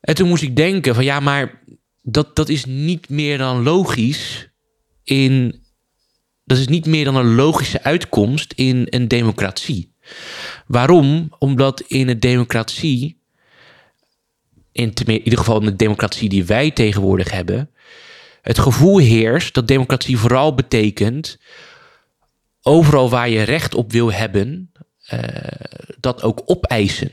En 0.00 0.14
toen 0.14 0.28
moest 0.28 0.42
ik 0.42 0.56
denken 0.56 0.94
van 0.94 1.04
ja, 1.04 1.20
maar 1.20 1.62
dat, 2.02 2.36
dat 2.36 2.48
is 2.48 2.64
niet 2.64 3.08
meer 3.08 3.38
dan 3.38 3.62
logisch 3.62 4.48
in. 5.04 5.62
Dat 6.44 6.58
is 6.58 6.68
niet 6.68 6.86
meer 6.86 7.04
dan 7.04 7.16
een 7.16 7.34
logische 7.34 7.82
uitkomst 7.82 8.52
in 8.52 8.86
een 8.90 9.08
democratie. 9.08 9.94
Waarom? 10.66 11.32
Omdat 11.38 11.80
in 11.80 12.08
een 12.08 12.20
democratie, 12.20 13.16
in, 14.72 14.92
ieder 15.06 15.38
geval 15.38 15.60
in 15.60 15.66
de 15.66 15.76
democratie 15.76 16.28
die 16.28 16.44
wij 16.44 16.70
tegenwoordig 16.70 17.30
hebben, 17.30 17.70
het 18.42 18.58
gevoel 18.58 18.98
heerst 18.98 19.54
dat 19.54 19.68
democratie 19.68 20.18
vooral 20.18 20.54
betekent 20.54 21.38
overal 22.62 23.10
waar 23.10 23.28
je 23.28 23.42
recht 23.42 23.74
op 23.74 23.92
wil 23.92 24.12
hebben, 24.12 24.72
eh, 25.06 25.20
dat 26.00 26.22
ook 26.22 26.42
opeisen. 26.44 27.10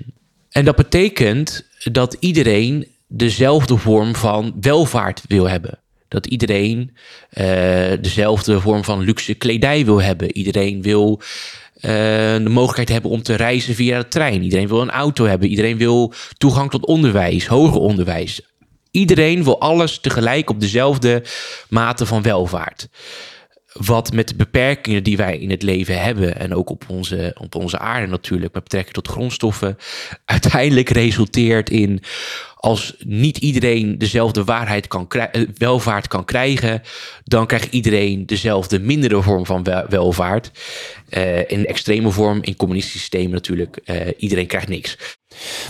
En 0.50 0.66
dat 0.66 0.76
betekent 0.76 1.68
dat 1.84 2.18
iedereen 2.20 2.88
dezelfde 3.08 3.78
vorm 3.78 4.16
van 4.16 4.56
welvaart 4.62 5.22
wil 5.28 5.50
hebben. 5.50 5.80
Dat 6.08 6.26
iedereen 6.26 6.98
eh, 7.30 7.92
dezelfde 8.02 8.60
vorm 8.60 8.84
van 8.84 9.00
luxe 9.00 9.34
kledij 9.34 9.86
wil 9.86 10.02
hebben. 10.02 10.38
Iedereen 10.38 10.82
wil 10.82 11.22
de 12.44 12.50
mogelijkheid 12.50 12.90
hebben 12.90 13.12
om 13.12 13.22
te 13.22 13.36
reizen 13.36 13.76
via 13.76 13.98
de 14.00 14.08
trein. 14.08 14.44
Iedereen 14.44 14.68
wil 14.68 14.82
een 14.82 14.92
auto 14.92 15.26
hebben. 15.26 15.50
Iedereen 15.50 15.78
wil 15.78 16.14
toegang 16.38 16.72
tot 16.72 16.86
onderwijs, 16.86 17.48
hoger 17.48 17.80
onderwijs. 17.80 18.42
Iedereen 18.92 19.44
wil 19.44 19.60
alles 19.60 20.00
tegelijk 20.00 20.50
op 20.50 20.60
dezelfde 20.60 21.24
mate 21.70 22.06
van 22.06 22.22
welvaart. 22.22 22.88
Wat 23.80 24.14
met 24.14 24.28
de 24.28 24.36
beperkingen 24.36 25.04
die 25.04 25.18
wij 25.18 25.38
in 25.38 25.50
het 25.50 25.62
leven 25.62 26.02
hebben 26.02 26.40
en 26.40 26.56
ook 26.56 26.70
op 26.70 26.84
onze, 26.88 27.36
op 27.40 27.56
onze 27.56 27.80
aarde 27.80 28.08
natuurlijk, 28.08 28.54
met 28.54 28.64
betrekking 28.64 28.94
tot 28.94 29.08
grondstoffen, 29.08 29.78
uiteindelijk 30.26 30.90
resulteert 30.90 31.70
in 31.70 32.02
als 32.56 32.96
niet 33.00 33.38
iedereen 33.38 33.98
dezelfde 33.98 34.44
waarheid 34.44 34.88
kan 34.88 35.08
eh, 35.10 35.48
welvaart 35.58 36.08
kan 36.08 36.26
krijgen, 36.26 36.82
dan 37.24 37.46
krijgt 37.46 37.74
iedereen 37.74 38.26
dezelfde 38.26 38.80
mindere 38.80 39.22
vorm 39.22 39.46
van 39.46 39.64
welvaart. 39.90 40.52
Uh, 41.10 41.38
in 41.52 41.66
extreme 41.66 42.12
vorm, 42.12 42.40
in 42.42 42.56
communistische 42.56 43.00
systemen 43.00 43.32
natuurlijk, 43.32 43.80
uh, 43.86 43.96
iedereen 44.18 44.48
krijgt 44.48 44.68
niks. 44.68 44.98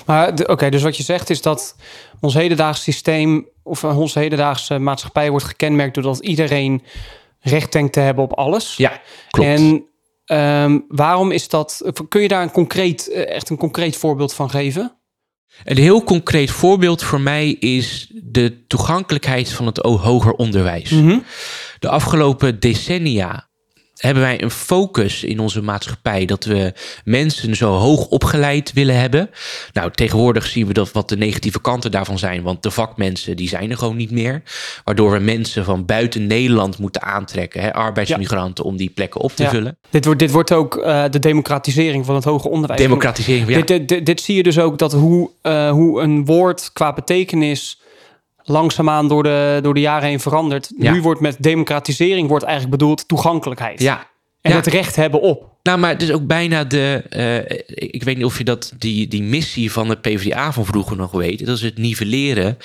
Maar 0.05 0.33
oké, 0.45 0.69
dus 0.69 0.83
wat 0.83 0.97
je 0.97 1.03
zegt 1.03 1.29
is 1.29 1.41
dat 1.41 1.75
ons 2.19 2.33
hedendaags 2.33 2.83
systeem 2.83 3.47
of 3.63 3.83
onze 3.83 4.19
hedendaagse 4.19 4.79
maatschappij 4.79 5.29
wordt 5.29 5.45
gekenmerkt 5.45 5.93
doordat 5.93 6.19
iedereen 6.19 6.83
recht 7.45 7.71
denkt 7.71 7.93
te 7.93 7.99
hebben 7.99 8.23
op 8.23 8.33
alles. 8.33 8.75
Ja, 8.77 9.01
klopt. 9.29 9.49
En 9.49 9.85
um, 10.63 10.85
waarom 10.87 11.31
is 11.31 11.47
dat? 11.47 11.91
Kun 12.09 12.21
je 12.21 12.27
daar 12.27 12.41
een 12.41 12.51
concreet, 12.51 13.09
echt 13.11 13.49
een 13.49 13.57
concreet 13.57 13.95
voorbeeld 13.95 14.33
van 14.33 14.49
geven? 14.49 14.97
Een 15.63 15.77
heel 15.77 16.03
concreet 16.03 16.51
voorbeeld 16.51 17.03
voor 17.03 17.21
mij 17.21 17.49
is 17.49 18.11
de 18.13 18.65
toegankelijkheid 18.67 19.49
van 19.49 19.65
het 19.65 19.77
hoger 19.77 20.33
onderwijs. 20.33 20.89
Mhm. 20.89 21.19
De 21.79 21.89
afgelopen 21.89 22.59
decennia 22.59 23.49
hebben 23.97 24.23
wij 24.23 24.41
een 24.41 24.51
focus 24.51 25.23
in 25.23 25.39
onze 25.39 25.61
maatschappij 25.61 26.25
dat 26.25 26.43
we 26.43 26.73
mensen 27.03 27.55
zo 27.55 27.71
hoog 27.71 28.07
opgeleid 28.07 28.73
willen 28.73 28.99
hebben. 28.99 29.29
Nou, 29.73 29.91
tegenwoordig 29.91 30.45
zien 30.45 30.67
we 30.67 30.73
dat 30.73 30.91
wat 30.91 31.09
de 31.09 31.17
negatieve 31.17 31.61
kanten 31.61 31.91
daarvan 31.91 32.19
zijn, 32.19 32.43
want 32.43 32.63
de 32.63 32.71
vakmensen 32.71 33.35
die 33.35 33.47
zijn 33.47 33.71
er 33.71 33.77
gewoon 33.77 33.95
niet 33.95 34.11
meer. 34.11 34.41
Waardoor 34.83 35.11
we 35.11 35.19
mensen 35.19 35.65
van 35.65 35.85
buiten 35.85 36.27
Nederland 36.27 36.77
moeten 36.77 37.01
aantrekken, 37.01 37.61
hè, 37.61 37.73
arbeidsmigranten, 37.73 38.63
om 38.63 38.77
die 38.77 38.89
plekken 38.89 39.21
op 39.21 39.35
te 39.35 39.47
vullen. 39.47 39.77
Dit 39.89 40.05
wordt, 40.05 40.19
dit 40.19 40.31
wordt 40.31 40.51
ook 40.51 40.75
uh, 40.75 41.03
de 41.09 41.19
democratisering 41.19 42.05
van 42.05 42.15
het 42.15 42.23
hoger 42.23 42.49
onderwijs. 42.49 42.81
Democratisering, 42.81 43.49
ja. 43.49 43.61
Dit, 43.61 43.87
dit, 43.89 44.05
dit, 44.05 44.21
zie 44.21 44.35
je 44.35 44.43
dus 44.43 44.59
ook 44.59 44.77
dat 44.77 44.91
hoe, 44.91 45.29
uh, 45.43 45.69
hoe 45.69 46.01
een 46.01 46.25
woord 46.25 46.69
qua 46.73 46.93
betekenis 46.93 47.79
langzaamaan 48.45 49.07
door 49.07 49.23
de, 49.23 49.59
door 49.61 49.73
de 49.73 49.79
jaren 49.79 50.07
heen 50.07 50.19
veranderd. 50.19 50.71
Nu 50.75 51.01
wordt 51.01 51.21
met 51.21 51.35
democratisering 51.39 52.27
wordt 52.27 52.43
eigenlijk 52.43 52.77
bedoeld 52.77 53.07
toegankelijkheid. 53.07 53.81
Ja. 53.81 54.07
En 54.41 54.55
het 54.55 54.67
recht 54.67 54.95
hebben 54.95 55.21
op. 55.21 55.53
Nou, 55.63 55.79
maar 55.79 55.89
het 55.89 56.01
is 56.01 56.11
ook 56.11 56.27
bijna 56.27 56.63
de. 56.63 57.03
Uh, 57.09 57.59
ik 57.93 58.03
weet 58.03 58.15
niet 58.15 58.25
of 58.25 58.37
je 58.37 58.43
dat, 58.43 58.73
die, 58.77 59.07
die 59.07 59.23
missie 59.23 59.71
van 59.71 59.87
de 59.87 59.95
PvdA 59.95 60.51
van 60.51 60.65
vroeger 60.65 60.97
nog 60.97 61.11
weet. 61.11 61.45
Dat 61.45 61.55
is 61.55 61.61
het 61.61 61.77
nivelleren. 61.77 62.57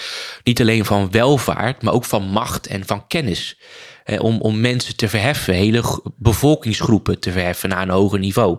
Niet 0.45 0.61
alleen 0.61 0.85
van 0.85 1.11
welvaart, 1.11 1.83
maar 1.83 1.95
ook 1.95 2.05
van 2.05 2.23
macht 2.23 2.67
en 2.67 2.87
van 2.87 3.07
kennis. 3.07 3.59
Uh, 4.07 4.23
om, 4.23 4.41
om 4.41 4.61
mensen 4.61 4.97
te 4.97 5.09
verheffen, 5.09 5.55
hele 5.55 6.03
bevolkingsgroepen 6.17 7.21
te 7.21 7.33
verheffen 7.33 7.69
naar 7.69 7.83
een 7.83 7.91
hoger 7.91 8.19
niveau. 8.19 8.59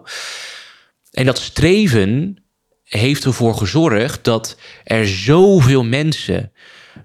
En 1.12 1.26
dat 1.26 1.40
streven 1.40 2.44
heeft 2.84 3.26
ervoor 3.26 3.56
gezorgd 3.56 4.24
dat 4.24 4.58
er 4.84 5.08
zoveel 5.08 5.84
mensen 5.84 6.52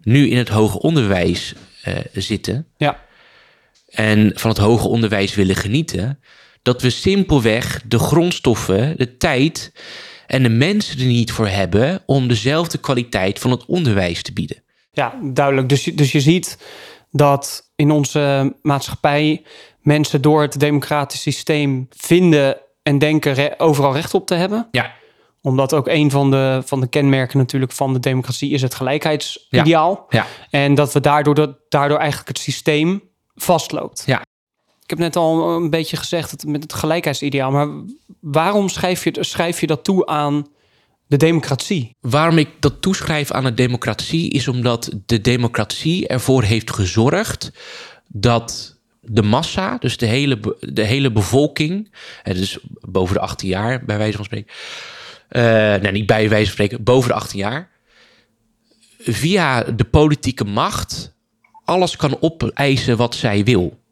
nu 0.07 0.29
in 0.29 0.37
het 0.37 0.49
hoger 0.49 0.81
onderwijs 0.81 1.55
uh, 1.89 1.95
zitten. 2.13 2.67
Ja. 2.77 3.01
En 3.89 4.31
van 4.35 4.51
het 4.51 4.59
hoger 4.59 4.91
onderwijs 4.91 5.35
willen 5.35 5.57
genieten. 5.57 6.21
Dat 6.63 6.83
we 6.83 6.91
simpelweg 6.91 7.83
de 7.87 7.99
grondstoffen, 7.99 8.97
de 8.97 9.17
tijd 9.17 9.73
en 10.27 10.43
de 10.43 10.49
mensen 10.49 10.99
er 10.99 11.07
niet 11.07 11.33
voor 11.33 11.49
hebben 11.49 12.03
om 12.07 12.29
dezelfde 12.29 12.79
kwaliteit 12.79 13.39
van 13.39 13.51
het 13.51 13.65
onderwijs 13.67 14.23
te 14.23 14.33
bieden. 14.33 14.63
Ja, 14.93 15.19
duidelijk. 15.23 15.69
Dus, 15.69 15.85
dus 15.85 16.13
je 16.13 16.21
ziet 16.21 16.59
dat 17.11 17.71
in 17.77 17.91
onze 17.91 18.55
maatschappij 18.63 19.43
mensen 19.83 20.23
door 20.23 20.43
het 20.43 20.61
democratisch 20.61 21.23
systeem 21.23 21.89
vinden 21.91 22.57
en 22.83 22.99
denken 22.99 23.61
overal 23.61 23.95
recht 23.95 24.15
op 24.15 24.27
te 24.27 24.35
hebben. 24.35 24.69
Ja 24.71 24.93
omdat 25.47 25.75
ook 25.75 25.89
een 25.89 26.11
van 26.11 26.31
de, 26.31 26.63
van 26.65 26.81
de 26.81 26.87
kenmerken 26.87 27.39
natuurlijk 27.39 27.73
van 27.73 27.93
de 27.93 28.01
democratie 28.01 28.51
is 28.51 28.63
het 28.63 28.75
gelijkheidsideaal. 28.75 30.07
Ja. 30.09 30.27
En 30.51 30.75
dat 30.75 30.93
we 30.93 31.01
daardoor, 31.01 31.35
dat, 31.35 31.57
daardoor 31.69 31.99
eigenlijk 31.99 32.29
het 32.29 32.39
systeem 32.39 33.03
vastloopt. 33.35 34.03
Ja. 34.07 34.21
Ik 34.83 34.91
heb 34.91 34.99
net 34.99 35.17
al 35.17 35.57
een 35.57 35.71
beetje 35.71 35.97
gezegd 35.97 36.31
dat 36.31 36.45
met 36.45 36.63
het 36.63 36.73
gelijkheidsideaal. 36.73 37.51
Maar 37.51 37.69
waarom 38.21 38.69
schrijf 38.69 39.05
je, 39.05 39.17
schrijf 39.21 39.61
je 39.61 39.67
dat 39.67 39.85
toe 39.85 40.07
aan 40.07 40.47
de 41.07 41.17
democratie? 41.17 41.97
Waarom 42.01 42.39
ik 42.39 42.49
dat 42.61 42.83
toeschrijf 42.83 43.31
aan 43.31 43.45
de 43.45 43.55
democratie 43.55 44.31
is 44.31 44.49
omdat 44.49 44.91
de 45.07 45.21
democratie 45.21 46.07
ervoor 46.07 46.43
heeft 46.43 46.71
gezorgd 46.73 47.53
dat 48.09 48.79
de 49.01 49.23
massa, 49.23 49.79
dus 49.79 49.97
de 49.97 50.07
hele, 50.07 50.57
de 50.61 50.85
hele 50.85 51.13
bevolking, 51.13 51.95
dus 52.23 52.59
boven 52.81 53.15
de 53.15 53.21
18 53.21 53.49
jaar 53.49 53.85
bij 53.85 53.99
wijze 53.99 54.17
van 54.17 54.25
spreken, 54.25 54.53
nou 55.29 55.93
niet 55.93 56.07
bij 56.07 56.29
wijze 56.29 56.45
van 56.45 56.53
spreken, 56.53 56.85
boven 56.85 57.09
de 57.09 57.15
18 57.15 57.39
jaar, 57.39 57.71
via 58.99 59.63
de 59.63 59.85
politieke 59.85 60.45
macht 60.45 61.15
alles 61.65 61.97
kan 61.97 62.17
opeisen 62.21 62.97
wat 62.97 63.15
zij 63.15 63.45
wil. 63.45 63.85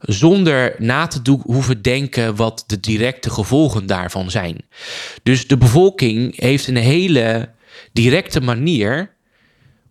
Zonder 0.00 0.74
na 0.78 1.06
te 1.06 1.22
doen, 1.22 1.40
hoeven 1.44 1.82
denken 1.82 2.36
wat 2.36 2.64
de 2.66 2.80
directe 2.80 3.30
gevolgen 3.30 3.86
daarvan 3.86 4.30
zijn. 4.30 4.56
Dus 5.22 5.46
de 5.46 5.56
bevolking 5.56 6.40
heeft 6.40 6.66
een 6.66 6.76
hele 6.76 7.50
directe 7.92 8.40
manier 8.40 9.14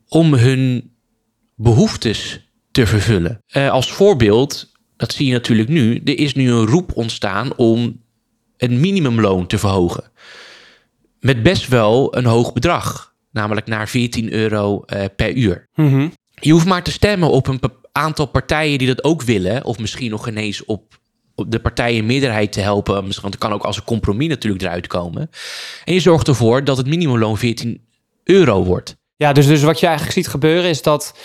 om 0.08 0.34
hun 0.34 0.91
behoeftes 1.56 2.50
te 2.72 2.88
vervullen. 2.88 3.44
Uh, 3.51 3.70
als 3.70 3.91
voorbeeld, 3.91 4.72
dat 4.98 5.13
zie 5.13 5.25
je 5.25 5.34
natuurlijk 5.34 5.70
nu, 5.70 6.01
er 6.03 6.18
is 6.18 6.34
nu 6.34 6.51
een 6.51 6.65
roep 6.65 6.96
ontstaan 6.96 7.56
om 7.56 8.01
een 8.58 8.79
minimumloon 8.79 9.48
te 9.48 9.58
verhogen. 9.58 10.12
Met 11.20 11.44
best 11.44 11.68
wel 11.68 12.18
een 12.18 12.26
hoog 12.26 12.54
bedrag, 12.54 13.14
namelijk 13.32 13.68
naar 13.68 13.90
14 13.90 14.34
euro 14.34 14.84
uh, 14.86 15.04
per 15.16 15.34
uur. 15.34 15.68
Mm 15.76 16.12
Je 16.40 16.52
hoeft 16.52 16.66
maar 16.66 16.84
te 16.84 16.92
stemmen 16.92 17.30
op 17.30 17.48
een 17.48 17.60
aantal 17.92 18.26
partijen 18.26 18.78
die 18.78 18.88
dat 18.88 19.04
ook 19.04 19.22
willen, 19.22 19.66
of 19.66 19.80
misschien 19.80 20.10
nog 20.10 20.28
ineens 20.28 20.66
op 20.66 21.00
de 21.48 21.60
partijen 21.60 22.06
meerderheid 22.06 22.52
te 22.52 22.60
helpen. 22.60 22.94
Want 22.94 23.22
het 23.22 23.38
kan 23.38 23.54
ook 23.54 23.64
als 23.64 23.78
een 23.78 23.84
compromis 23.84 24.28
natuurlijk 24.28 24.64
eruit 24.64 24.88
komen. 24.88 25.30
En 25.84 25.94
je 25.94 26.00
zorgt 26.00 26.28
ervoor 26.28 26.64
dat 26.64 26.78
het 26.78 26.88
minimumloon 26.88 27.38
14 27.38 27.82
euro 28.24 28.64
wordt. 28.64 28.96
Ja, 29.16 29.34
dus, 29.34 29.48
dus 29.48 29.62
wat 29.62 29.80
je 29.80 29.86
eigenlijk 29.86 30.16
ziet 30.16 30.28
gebeuren 30.28 30.70
is 30.70 30.82
dat 30.82 31.18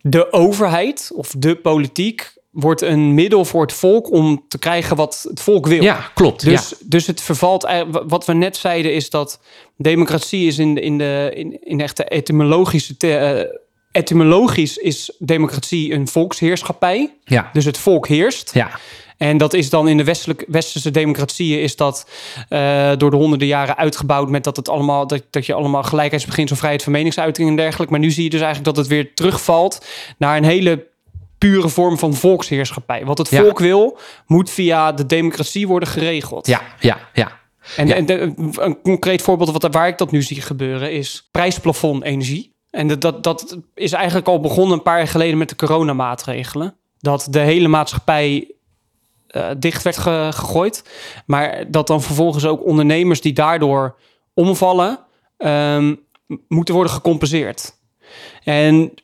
de 0.00 0.32
overheid 0.32 1.10
of 1.14 1.34
de 1.38 1.56
politiek 1.56 2.32
wordt 2.50 2.82
een 2.82 3.14
middel 3.14 3.44
voor 3.44 3.62
het 3.62 3.72
volk 3.72 4.10
om 4.10 4.44
te 4.48 4.58
krijgen 4.58 4.96
wat 4.96 5.26
het 5.28 5.40
volk 5.40 5.66
wil. 5.66 5.82
Ja, 5.82 6.10
klopt. 6.14 6.44
Dus, 6.44 6.74
dus 6.84 7.06
het 7.06 7.20
vervalt. 7.20 7.68
Wat 8.06 8.24
we 8.24 8.32
net 8.32 8.56
zeiden 8.56 8.94
is 8.94 9.10
dat 9.10 9.40
democratie 9.76 10.46
is 10.46 10.58
in 10.58 10.74
de, 10.74 10.80
in 10.80 10.98
de, 10.98 11.30
in, 11.34 11.64
in 11.64 11.80
echte 11.80 12.04
etymologische. 12.04 12.96
Te, 12.96 13.46
uh, 13.52 13.58
etymologisch 13.92 14.76
is 14.76 15.14
democratie 15.18 15.92
een 15.92 16.08
volksheerschappij. 16.08 17.14
Ja. 17.24 17.50
Dus 17.52 17.64
het 17.64 17.78
volk 17.78 18.08
heerst. 18.08 18.54
Ja. 18.54 18.70
En 19.16 19.36
dat 19.36 19.54
is 19.54 19.70
dan 19.70 19.88
in 19.88 19.96
de 19.96 20.04
westelijke, 20.04 20.44
westerse 20.48 20.90
democratieën 20.90 21.62
is 21.62 21.76
dat 21.76 22.08
uh, 22.48 22.92
door 22.96 23.10
de 23.10 23.16
honderden 23.16 23.48
jaren 23.48 23.76
uitgebouwd 23.76 24.28
met 24.28 24.44
dat 24.44 24.56
het 24.56 24.68
allemaal 24.68 25.06
dat, 25.06 25.22
dat 25.30 25.46
je 25.46 25.54
allemaal 25.54 25.82
gelijkheidsbeginsel, 25.82 26.56
vrijheid 26.56 26.82
van 26.82 26.92
meningsuiting 26.92 27.48
en 27.48 27.56
dergelijke. 27.56 27.92
Maar 27.92 28.00
nu 28.00 28.10
zie 28.10 28.24
je 28.24 28.30
dus 28.30 28.40
eigenlijk 28.40 28.74
dat 28.74 28.84
het 28.84 28.94
weer 28.94 29.14
terugvalt 29.14 29.86
naar 30.18 30.36
een 30.36 30.44
hele 30.44 30.86
pure 31.40 31.68
vorm 31.68 31.98
van 31.98 32.14
volksheerschappij. 32.14 33.04
Wat 33.04 33.18
het 33.18 33.28
volk 33.28 33.58
wil, 33.58 33.98
moet 34.26 34.50
via 34.50 34.92
de 34.92 35.06
democratie 35.06 35.68
worden 35.68 35.88
geregeld. 35.88 36.46
Ja, 36.46 36.62
ja, 36.80 36.98
ja. 37.12 37.38
En, 37.76 38.08
en 38.08 38.34
een 38.64 38.82
concreet 38.82 39.22
voorbeeld 39.22 39.50
wat, 39.50 39.74
waar 39.74 39.88
ik 39.88 39.98
dat 39.98 40.10
nu 40.10 40.22
zie 40.22 40.40
gebeuren 40.40 40.92
is 40.92 41.28
prijsplafond 41.30 42.02
energie. 42.02 42.54
En 42.70 42.88
dat, 42.88 43.00
dat, 43.00 43.22
dat 43.24 43.58
is 43.74 43.92
eigenlijk 43.92 44.28
al 44.28 44.40
begonnen 44.40 44.76
een 44.76 44.82
paar 44.82 44.98
jaar 44.98 45.08
geleden 45.08 45.38
met 45.38 45.48
de 45.48 45.56
coronamaatregelen. 45.56 46.76
Dat 46.98 47.26
de 47.30 47.38
hele 47.38 47.68
maatschappij 47.68 48.50
uh, 49.30 49.50
dicht 49.58 49.82
werd 49.82 49.96
gegooid. 49.96 50.84
Maar 51.26 51.70
dat 51.70 51.86
dan 51.86 52.02
vervolgens 52.02 52.46
ook 52.46 52.64
ondernemers 52.64 53.20
die 53.20 53.32
daardoor 53.32 53.98
omvallen, 54.34 54.98
um, 55.38 56.00
moeten 56.48 56.74
worden 56.74 56.92
gecompenseerd. 56.92 57.78
En 58.44 58.94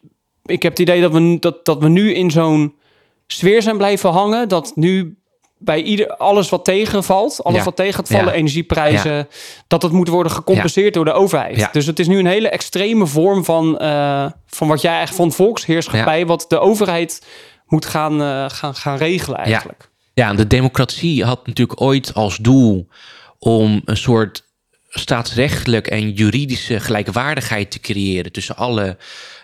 ik 0.46 0.62
heb 0.62 0.72
het 0.72 0.80
idee 0.80 1.00
dat 1.00 1.12
we, 1.12 1.38
dat, 1.40 1.64
dat 1.64 1.78
we 1.78 1.88
nu 1.88 2.14
in 2.14 2.30
zo'n 2.30 2.74
sfeer 3.26 3.62
zijn 3.62 3.76
blijven 3.76 4.10
hangen. 4.10 4.48
Dat 4.48 4.72
nu 4.74 5.16
bij 5.58 5.82
ieder, 5.82 6.16
alles 6.16 6.48
wat 6.48 6.64
tegenvalt, 6.64 7.44
alles 7.44 7.64
wat 7.64 7.76
tegen 7.76 7.94
gaat 7.94 8.08
vallen, 8.08 8.32
energieprijzen, 8.32 9.28
dat 9.66 9.82
het 9.82 9.92
moet 9.92 10.08
worden 10.08 10.32
gecompenseerd 10.32 10.94
door 10.94 11.04
de 11.04 11.12
overheid. 11.12 11.68
Dus 11.72 11.86
het 11.86 11.98
is 11.98 12.06
nu 12.06 12.18
een 12.18 12.26
hele 12.26 12.48
extreme 12.48 13.06
vorm 13.06 13.44
van, 13.44 13.78
uh, 13.82 14.26
van 14.46 14.68
wat 14.68 14.80
jij 14.80 14.94
eigenlijk 14.94 15.22
van 15.22 15.46
volksheerschappij, 15.46 16.26
wat 16.26 16.44
de 16.48 16.58
overheid 16.58 17.26
moet 17.66 17.86
gaan, 17.86 18.22
uh, 18.22 18.44
gaan, 18.48 18.74
gaan 18.74 18.96
regelen 18.96 19.38
eigenlijk. 19.38 19.90
Ja, 20.14 20.34
de 20.34 20.46
democratie 20.46 21.24
had 21.24 21.46
natuurlijk 21.46 21.80
ooit 21.80 22.14
als 22.14 22.36
doel 22.36 22.88
om 23.38 23.82
een 23.84 23.96
soort 23.96 24.44
staatsrechtelijk 24.88 25.86
en 25.86 26.10
juridische 26.10 26.80
gelijkwaardigheid 26.80 27.70
te 27.70 27.80
creëren 27.80 28.32
tussen 28.32 28.56
alle 28.56 28.96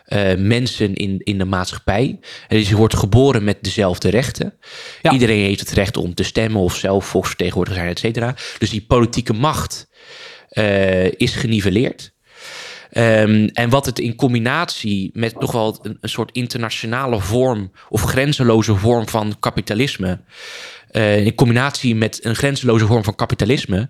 uh, 0.09 0.35
mensen 0.37 0.95
in, 0.95 1.21
in 1.25 1.39
de 1.39 1.45
maatschappij. 1.45 2.19
En 2.49 2.57
dus 2.57 2.69
je 2.69 2.77
wordt 2.77 2.97
geboren 2.97 3.45
met 3.45 3.59
dezelfde 3.61 4.09
rechten. 4.09 4.55
Ja. 5.03 5.13
Iedereen 5.13 5.45
heeft 5.45 5.61
het 5.61 5.71
recht 5.71 5.97
om 5.97 6.15
te 6.15 6.23
stemmen 6.23 6.61
of 6.61 6.77
zelf 6.77 7.07
volksvertegenwoordiger 7.07 7.81
zijn, 7.81 7.93
et 7.95 7.99
cetera. 7.99 8.35
Dus 8.59 8.71
die 8.71 8.85
politieke 8.87 9.33
macht 9.33 9.89
uh, 10.51 11.05
is 11.05 11.35
geniveleerd. 11.35 12.13
Um, 12.95 13.49
en 13.49 13.71
wat 13.71 13.87
het 13.87 13.99
in 13.99 14.15
combinatie 14.15 15.11
met 15.13 15.41
nog 15.41 15.53
wel 15.53 15.79
een, 15.83 15.99
een, 16.01 16.09
soort 16.09 16.33
internationale 16.33 17.21
vorm 17.21 17.73
of 17.89 18.03
grenzeloze 18.03 18.75
vorm 18.75 19.09
van 19.09 19.37
kapitalisme. 19.41 20.21
Uh, 20.91 21.27
in 21.27 21.35
combinatie 21.35 21.95
met 21.95 22.25
een 22.25 22.35
grenzeloze 22.35 22.87
vorm 22.87 23.05
van 23.05 23.15
kapitalisme, 23.15 23.89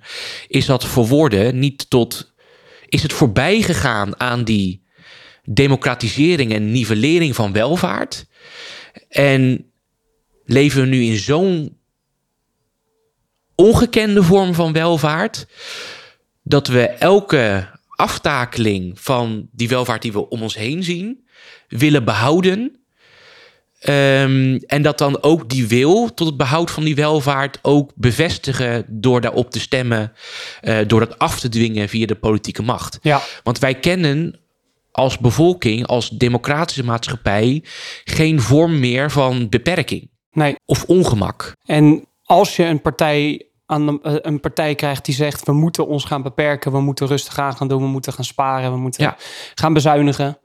is 0.49 0.66
dat 0.66 0.85
voor 0.85 1.07
woorden 1.07 1.59
niet 1.59 1.90
tot. 1.90 2.33
Is 2.88 3.02
het 3.02 3.12
voorbij 3.12 3.62
gegaan 3.62 4.21
aan 4.21 4.45
die 4.45 4.82
democratisering 5.45 6.53
en 6.53 6.73
nivellering 6.73 7.35
van 7.35 7.53
welvaart? 7.53 8.27
En 9.09 9.71
leven 10.45 10.81
we 10.81 10.87
nu 10.87 11.03
in 11.03 11.17
zo'n 11.17 11.77
ongekende 13.55 14.23
vorm 14.23 14.55
van 14.55 14.73
welvaart 14.73 15.47
dat 16.43 16.67
we 16.67 16.87
elke 16.89 17.69
aftakeling 17.89 19.01
van 19.01 19.49
die 19.53 19.69
welvaart 19.69 20.03
die 20.03 20.13
we 20.13 20.29
om 20.29 20.43
ons 20.43 20.57
heen 20.57 20.83
zien, 20.83 21.27
willen 21.69 22.05
behouden. 22.05 22.77
Um, 23.89 24.57
en 24.57 24.83
dat 24.83 24.99
dan 24.99 25.23
ook 25.23 25.51
die 25.51 25.67
wil 25.67 26.15
tot 26.15 26.27
het 26.27 26.37
behoud 26.37 26.71
van 26.71 26.85
die 26.85 26.95
welvaart 26.95 27.59
ook 27.63 27.93
bevestigen 27.95 28.85
door 28.89 29.21
daarop 29.21 29.51
te 29.51 29.61
stemmen, 29.61 30.13
uh, 30.63 30.79
door 30.87 31.01
dat 31.01 31.19
af 31.19 31.41
te 31.41 31.49
dwingen 31.49 31.89
via 31.89 32.07
de 32.07 32.15
politieke 32.15 32.63
macht. 32.63 32.99
Ja. 33.03 33.23
Want 33.43 33.59
wij 33.59 33.75
kennen 33.75 34.41
als 34.93 35.19
bevolking, 35.19 35.87
als 35.87 36.09
democratische 36.09 36.85
maatschappij, 36.85 37.65
geen 38.05 38.41
vorm 38.41 38.79
meer 38.81 39.11
van 39.11 39.49
beperking 39.49 40.11
nee. 40.31 40.55
of 40.65 40.85
ongemak. 40.85 41.53
En 41.65 42.07
als 42.23 42.57
je 42.57 42.65
een 42.65 42.81
partij 42.81 43.47
aan 43.67 44.03
eh, 44.03 44.15
een 44.21 44.41
partij 44.41 44.75
krijgt 44.75 45.05
die 45.05 45.15
zegt: 45.15 45.47
we 45.47 45.53
moeten 45.53 45.87
ons 45.87 46.05
gaan 46.05 46.23
beperken, 46.23 46.73
we 46.73 46.81
moeten 46.81 47.07
rustig 47.07 47.39
aan 47.39 47.57
gaan 47.57 47.69
doen, 47.69 47.83
we 47.83 47.89
moeten 47.89 48.13
gaan 48.13 48.25
sparen, 48.25 48.73
we 48.73 48.79
moeten 48.79 49.03
Ja. 49.05 49.17
gaan 49.55 49.73
bezuinigen. 49.73 50.37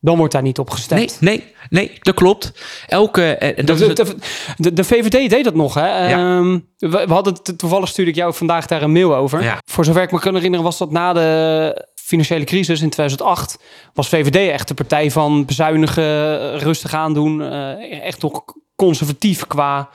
Dan 0.00 0.16
wordt 0.16 0.32
daar 0.32 0.42
niet 0.42 0.58
op 0.58 0.66
Nee, 0.68 0.76
gestemd. 0.76 1.20
nee, 1.20 1.44
nee, 1.68 1.92
dat 2.00 2.14
klopt. 2.14 2.52
Elke. 2.86 3.34
En 3.36 3.66
dat 3.66 3.78
de, 3.78 3.84
is 3.84 3.88
het- 3.88 3.96
de, 4.06 4.16
de, 4.56 4.72
de 4.72 4.84
VVD 4.84 5.30
deed 5.30 5.44
dat 5.44 5.54
nog. 5.54 5.74
Hè? 5.74 6.08
Ja. 6.08 6.36
Ehm, 6.36 6.58
we, 6.76 6.88
we 7.06 7.12
hadden 7.12 7.42
toevallig 7.56 7.88
stuurde 7.88 8.10
ik 8.10 8.16
jou 8.16 8.34
vandaag 8.34 8.66
daar 8.66 8.82
een 8.82 8.92
mail 8.92 9.16
over. 9.16 9.42
Ja. 9.42 9.58
Voor 9.70 9.84
zover 9.84 10.02
ik 10.02 10.12
me 10.12 10.18
kan 10.20 10.34
herinneren, 10.34 10.64
was 10.64 10.78
dat 10.78 10.90
na 10.90 11.12
de 11.12 11.86
financiële 12.06 12.44
crisis 12.44 12.80
in 12.80 12.90
2008. 12.90 13.58
Was 13.94 14.08
VVD 14.08 14.50
echt 14.52 14.68
de 14.68 14.74
partij 14.74 15.10
van 15.10 15.44
bezuinigen, 15.44 16.58
rustig 16.58 16.94
aandoen. 16.94 17.42
eh 17.42 18.02
echt 18.06 18.20
toch 18.20 18.44
conservatief 18.76 19.46
qua 19.46 19.88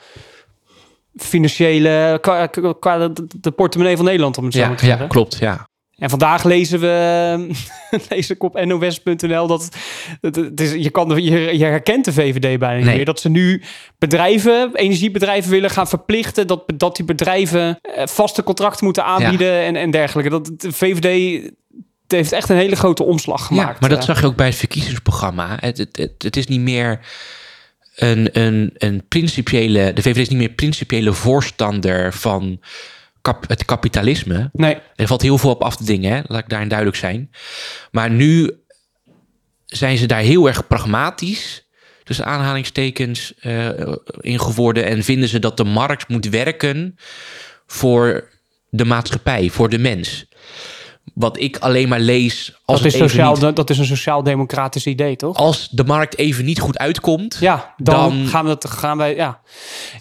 financiële, 1.16 2.18
qua, 2.20 2.46
qua 2.80 3.08
de, 3.08 3.26
de 3.40 3.50
portemonnee 3.50 3.96
van 3.96 4.04
Nederland, 4.04 4.38
om 4.38 4.44
het 4.44 4.54
zo 4.54 4.60
ja, 4.60 4.74
te 4.74 4.84
zeggen. 4.84 5.02
ja, 5.02 5.08
klopt. 5.10 5.38
Ja. 5.38 5.68
En 5.96 6.10
vandaag 6.10 6.44
lezen 6.44 6.80
we, 6.80 7.46
lees 8.08 8.30
ik 8.30 8.42
op 8.42 8.64
nos.nl 8.64 9.46
dat 9.46 9.68
het, 10.20 10.36
het 10.36 10.60
is, 10.60 10.72
je, 10.72 10.90
kan, 10.90 11.22
je, 11.22 11.58
je 11.58 11.64
herkent 11.64 12.04
de 12.04 12.12
VVD 12.12 12.58
bijna 12.58 12.76
niet 12.76 12.84
Nee. 12.84 12.96
meer. 12.96 13.04
Dat 13.04 13.20
ze 13.20 13.28
nu 13.28 13.62
bedrijven, 13.98 14.70
energiebedrijven 14.74 15.50
willen 15.50 15.70
gaan 15.70 15.88
verplichten 15.88 16.46
dat, 16.46 16.62
dat 16.76 16.96
die 16.96 17.04
bedrijven 17.04 17.78
eh, 17.82 18.06
vaste 18.06 18.42
contracten 18.42 18.84
moeten 18.84 19.04
aanbieden 19.04 19.60
en, 19.62 19.76
en 19.76 19.90
dergelijke. 19.90 20.30
Dat 20.30 20.50
de 20.56 20.72
VVD 20.72 21.50
heeft 22.12 22.32
echt 22.32 22.48
een 22.48 22.56
hele 22.56 22.76
grote 22.76 23.02
omslag 23.02 23.46
gemaakt. 23.46 23.72
Ja, 23.72 23.76
maar 23.80 23.88
dat 23.88 23.98
eh. 23.98 24.04
zag 24.04 24.20
je 24.20 24.26
ook 24.26 24.36
bij 24.36 24.46
het 24.46 24.56
verkiezingsprogramma. 24.56 25.56
Het, 25.60 25.78
het, 25.78 25.96
het, 25.96 26.22
het 26.22 26.36
is 26.36 26.46
niet 26.46 26.60
meer 26.60 27.00
een, 27.96 28.40
een, 28.40 28.70
een 28.74 29.04
principiële. 29.08 29.92
De 29.92 30.02
VVD 30.02 30.16
is 30.16 30.28
niet 30.28 30.38
meer 30.38 30.48
principiële 30.48 31.12
voorstander 31.12 32.12
van 32.12 32.60
kap, 33.22 33.48
het 33.48 33.64
kapitalisme. 33.64 34.50
Nee, 34.52 34.78
Er 34.96 35.06
valt 35.06 35.22
heel 35.22 35.38
veel 35.38 35.50
op 35.50 35.62
af 35.62 35.76
te 35.76 35.84
dingen, 35.84 36.12
hè? 36.12 36.20
laat 36.26 36.42
ik 36.42 36.48
daarin 36.48 36.68
duidelijk 36.68 36.98
zijn. 36.98 37.30
Maar 37.90 38.10
nu 38.10 38.50
zijn 39.66 39.96
ze 39.96 40.06
daar 40.06 40.20
heel 40.20 40.46
erg 40.46 40.66
pragmatisch, 40.66 41.66
tussen 42.04 42.26
aanhalingstekens, 42.26 43.34
eh, 43.40 43.68
in 44.20 44.40
geworden. 44.40 44.84
En 44.84 45.02
vinden 45.02 45.28
ze 45.28 45.38
dat 45.38 45.56
de 45.56 45.64
markt 45.64 46.08
moet 46.08 46.28
werken 46.28 46.96
voor 47.66 48.28
de 48.70 48.84
maatschappij, 48.84 49.50
voor 49.50 49.68
de 49.68 49.78
mens. 49.78 50.26
Wat 51.14 51.40
ik 51.40 51.58
alleen 51.58 51.88
maar 51.88 52.00
lees 52.00 52.54
als, 52.64 52.82
dat 52.82 52.92
is, 52.92 52.98
sociaal, 52.98 53.36
niet, 53.36 53.56
dat 53.56 53.70
is 53.70 53.78
een 53.78 53.84
sociaal-democratisch 53.86 54.86
idee, 54.86 55.16
toch? 55.16 55.36
als 55.36 55.68
de 55.70 55.84
markt 55.84 56.18
even 56.18 56.44
niet 56.44 56.60
goed 56.60 56.78
uitkomt. 56.78 57.36
Ja, 57.40 57.74
dan, 57.76 57.94
Dan- 58.18 58.26
gaan 58.26 58.46
we 58.46 58.56
gaan 58.68 58.96
wij. 58.96 59.14
Ja. 59.14 59.40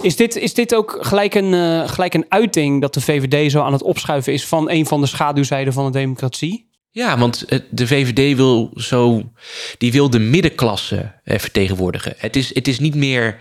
Is, 0.01 0.15
dit, 0.15 0.35
is 0.35 0.53
dit 0.53 0.75
ook 0.75 0.97
gelijk 1.01 1.33
een, 1.35 1.53
eh, 1.53 1.89
gelijk 1.89 2.13
een 2.13 2.25
uiting 2.29 2.81
dat 2.81 2.93
de 2.93 3.01
VVD 3.01 3.51
zo 3.51 3.61
aan 3.61 3.73
het 3.73 3.83
opschuiven 3.83 4.33
is 4.33 4.45
van 4.45 4.69
een 4.69 4.85
van 4.85 5.01
de 5.01 5.07
schaduwzijden 5.07 5.73
van 5.73 5.85
de 5.85 5.91
democratie? 5.99 6.69
Ja, 6.91 7.17
want 7.17 7.43
het- 7.47 7.65
de 7.69 7.87
VVD 7.87 8.35
wil 8.35 8.71
zo, 8.75 9.31
die 9.77 9.91
wil 9.91 10.09
de 10.09 10.19
middenklasse 10.19 11.13
eh, 11.23 11.39
vertegenwoordigen. 11.39 12.13
Het 12.17 12.35
is, 12.35 12.55
het 12.55 12.67
is 12.67 12.79
niet 12.79 12.95
meer 12.95 13.37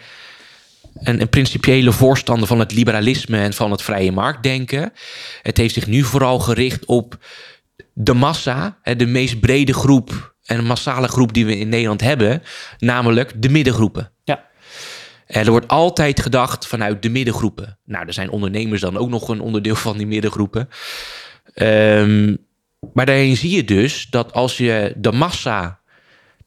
een, 0.94 1.20
een 1.20 1.28
principiële 1.28 1.92
voorstander 1.92 2.46
van 2.48 2.58
het 2.58 2.72
liberalisme 2.72 3.38
en 3.38 3.52
van 3.52 3.70
het 3.70 3.82
vrije 3.82 4.12
marktdenken. 4.12 4.92
Het 5.42 5.56
heeft 5.56 5.74
zich 5.74 5.86
nu 5.86 6.02
vooral 6.02 6.38
gericht 6.38 6.84
op 6.84 7.18
de 7.94 8.14
massa, 8.14 8.78
de 8.96 9.06
meest 9.06 9.40
brede 9.40 9.72
groep 9.74 10.34
en 10.44 10.64
massale 10.64 11.08
groep 11.08 11.32
die 11.32 11.46
we 11.46 11.58
in 11.58 11.68
Nederland 11.68 12.00
hebben, 12.00 12.42
namelijk 12.78 13.32
de 13.42 13.48
middengroepen. 13.48 14.12
Ja. 14.24 14.48
En 15.26 15.44
er 15.44 15.50
wordt 15.50 15.68
altijd 15.68 16.20
gedacht 16.20 16.66
vanuit 16.66 17.02
de 17.02 17.08
middengroepen. 17.08 17.78
Nou, 17.84 18.06
er 18.06 18.12
zijn 18.12 18.30
ondernemers 18.30 18.80
dan 18.80 18.96
ook 18.96 19.08
nog 19.08 19.28
een 19.28 19.40
onderdeel 19.40 19.74
van 19.74 19.96
die 19.96 20.06
middengroepen. 20.06 20.68
Ehm, 21.54 22.36
maar 22.92 23.06
daarin 23.06 23.36
zie 23.36 23.50
je 23.56 23.64
dus 23.64 24.06
dat 24.10 24.32
als 24.32 24.56
je 24.56 24.94
de 24.96 25.12
massa 25.12 25.80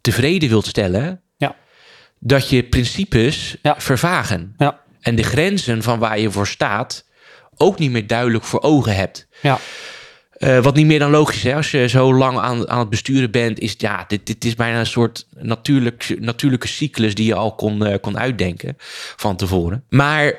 tevreden 0.02 0.50
wilt 0.50 0.66
stellen, 0.66 1.22
Ja. 1.38 1.56
dat 2.20 2.50
je 2.50 2.64
principes 2.64 3.58
Ja. 3.62 3.76
vervagen. 3.78 4.54
Ja. 4.58 4.80
En 5.02 5.16
de 5.16 5.24
grenzen 5.24 5.84
van 5.84 6.00
waar 6.00 6.20
je 6.20 6.32
voor 6.32 6.48
staat 6.48 7.06
ook 7.58 7.80
niet 7.80 7.92
meer 7.92 8.08
duidelijk 8.08 8.44
voor 8.44 8.62
ogen 8.62 8.96
hebt. 8.96 9.28
Ja. 9.42 9.60
Eh, 10.44 10.60
wat 10.60 10.76
niet 10.76 10.86
meer 10.86 11.00
dan 11.00 11.12
logisch 11.12 11.46
is. 11.46 11.54
Als 11.54 11.72
je 11.72 11.88
zo 11.88 12.14
lang 12.14 12.38
aan, 12.38 12.70
aan 12.70 12.80
het 12.80 12.90
besturen 12.90 13.32
bent, 13.32 13.60
is 13.60 13.76
ja, 13.78 14.06
dit, 14.08 14.26
dit 14.26 14.46
is 14.46 14.56
bijna 14.56 14.80
een 14.80 14.86
soort 14.86 15.28
natuurlijk, 15.38 16.16
natuurlijke 16.20 16.68
cyclus 16.68 17.16
die 17.16 17.26
je 17.26 17.36
al 17.36 17.56
kon, 17.56 17.86
eh, 17.86 18.00
kon 18.02 18.18
uitdenken 18.18 18.76
van 19.16 19.36
tevoren. 19.36 19.84
Maar 19.90 20.36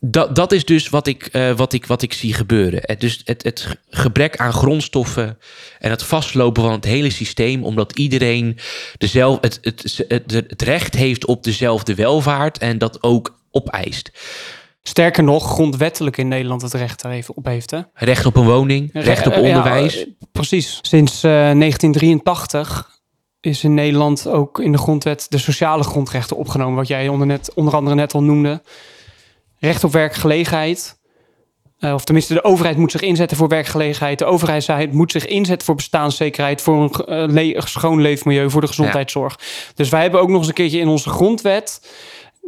dat, 0.00 0.36
dat 0.36 0.52
is 0.52 0.64
dus 0.64 0.88
wat 0.88 1.06
ik, 1.06 1.26
eh, 1.26 1.56
wat 1.56 1.72
ik, 1.72 1.86
wat 1.86 2.02
ik 2.02 2.12
zie 2.12 2.34
gebeuren. 2.34 2.80
Het, 2.82 3.00
dus 3.00 3.20
het, 3.24 3.42
het 3.42 3.76
gebrek 3.90 4.36
aan 4.36 4.52
grondstoffen 4.52 5.38
en 5.78 5.90
het 5.90 6.02
vastlopen 6.02 6.62
van 6.62 6.72
het 6.72 6.84
hele 6.84 7.10
systeem, 7.10 7.64
omdat 7.64 7.98
iedereen 7.98 8.58
het, 8.98 9.58
het, 9.62 10.04
het, 10.08 10.32
het 10.32 10.62
recht 10.62 10.94
heeft 10.94 11.26
op 11.26 11.44
dezelfde 11.44 11.94
welvaart 11.94 12.58
en 12.58 12.78
dat 12.78 13.02
ook 13.02 13.38
opeist. 13.50 14.10
Sterker 14.82 15.22
nog, 15.22 15.50
grondwettelijk 15.50 16.16
in 16.16 16.28
Nederland 16.28 16.62
het 16.62 16.74
recht 16.74 17.02
daar 17.02 17.12
even 17.12 17.36
op 17.36 17.44
heeft. 17.44 17.70
Hè? 17.70 17.80
Recht 17.94 18.26
op 18.26 18.36
een 18.36 18.44
woning, 18.44 18.90
recht 18.92 19.26
op 19.26 19.32
Eh, 19.32 19.42
ja, 19.42 19.56
onderwijs. 19.56 19.96
eh, 20.04 20.06
precies. 20.32 20.78
Sinds 20.82 21.22
eh, 21.22 21.30
1983 21.30 22.90
is 23.40 23.64
in 23.64 23.74
Nederland 23.74 24.26
ook 24.28 24.58
in 24.60 24.72
de 24.72 24.78
grondwet 24.78 25.26
de 25.28 25.38
sociale 25.38 25.82
grondrechten 25.82 26.36
opgenomen. 26.36 26.76
Wat 26.76 26.88
jij 26.88 27.08
onder, 27.08 27.26
net, 27.26 27.50
onder 27.54 27.74
andere 27.74 27.96
net 27.96 28.14
al 28.14 28.22
noemde. 28.22 28.62
Recht 29.58 29.84
op 29.84 29.92
werkgelegenheid. 29.92 31.00
Eh, 31.78 31.94
of 31.94 32.04
tenminste, 32.04 32.34
de 32.34 32.44
overheid 32.44 32.76
moet 32.76 32.90
zich 32.90 33.00
inzetten 33.00 33.36
voor 33.36 33.48
werkgelegenheid. 33.48 34.18
De 34.18 34.24
overheid 34.24 34.92
moet 34.92 35.12
zich 35.12 35.26
inzetten 35.26 35.66
voor 35.66 35.74
bestaanszekerheid, 35.74 36.62
voor 36.62 36.82
een 36.82 36.90
eh, 36.90 37.24
le- 37.54 37.60
schoon 37.66 38.00
leefmilieu, 38.00 38.50
voor 38.50 38.60
de 38.60 38.66
gezondheidszorg. 38.66 39.38
Dus 39.74 39.88
wij 39.88 40.02
hebben 40.02 40.20
ook 40.20 40.28
nog 40.28 40.38
eens 40.38 40.48
een 40.48 40.54
keertje 40.54 40.78
in 40.78 40.88
onze 40.88 41.08
grondwet 41.10 41.80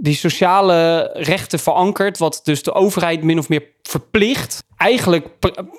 die 0.01 0.15
sociale 0.15 1.11
rechten 1.15 1.59
verankerd, 1.59 2.19
wat 2.19 2.41
dus 2.45 2.63
de 2.63 2.73
overheid 2.75 3.23
min 3.23 3.39
of 3.39 3.49
meer 3.49 3.63
verplicht 3.83 4.63
eigenlijk 4.77 5.27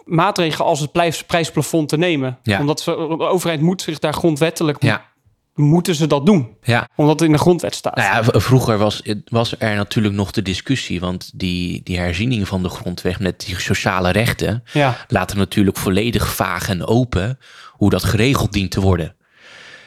maatregelen 0.05 0.67
als 0.67 0.79
het 0.79 0.91
prijs- 0.91 1.23
prijsplafond 1.23 1.89
te 1.89 1.97
nemen. 1.97 2.39
Ja. 2.43 2.59
Omdat 2.59 2.79
ze, 2.81 2.91
de 2.91 3.23
overheid 3.27 3.61
moet 3.61 3.81
zich 3.81 3.99
daar 3.99 4.13
grondwettelijk, 4.13 4.83
Ja, 4.83 5.05
moeten 5.53 5.95
ze 5.95 6.07
dat 6.07 6.25
doen. 6.25 6.57
ja. 6.61 6.87
Omdat 6.95 7.19
het 7.19 7.27
in 7.27 7.35
de 7.35 7.41
grondwet 7.41 7.75
staat. 7.75 7.95
Nou 7.95 8.25
ja, 8.31 8.39
vroeger 8.39 8.77
was, 8.77 9.01
was 9.25 9.55
er 9.59 9.75
natuurlijk 9.75 10.15
nog 10.15 10.31
de 10.31 10.41
discussie, 10.41 10.99
want 10.99 11.31
die, 11.39 11.81
die 11.83 11.97
herziening 11.97 12.47
van 12.47 12.63
de 12.63 12.69
grondwet 12.69 13.19
met 13.19 13.39
die 13.45 13.59
sociale 13.59 14.09
rechten 14.11 14.63
ja, 14.73 14.97
laten 15.07 15.37
natuurlijk 15.37 15.77
volledig 15.77 16.27
vaag 16.35 16.69
en 16.69 16.85
open 16.87 17.39
hoe 17.71 17.89
dat 17.89 18.03
geregeld 18.03 18.51
dient 18.53 18.71
te 18.71 18.81
worden. 18.81 19.15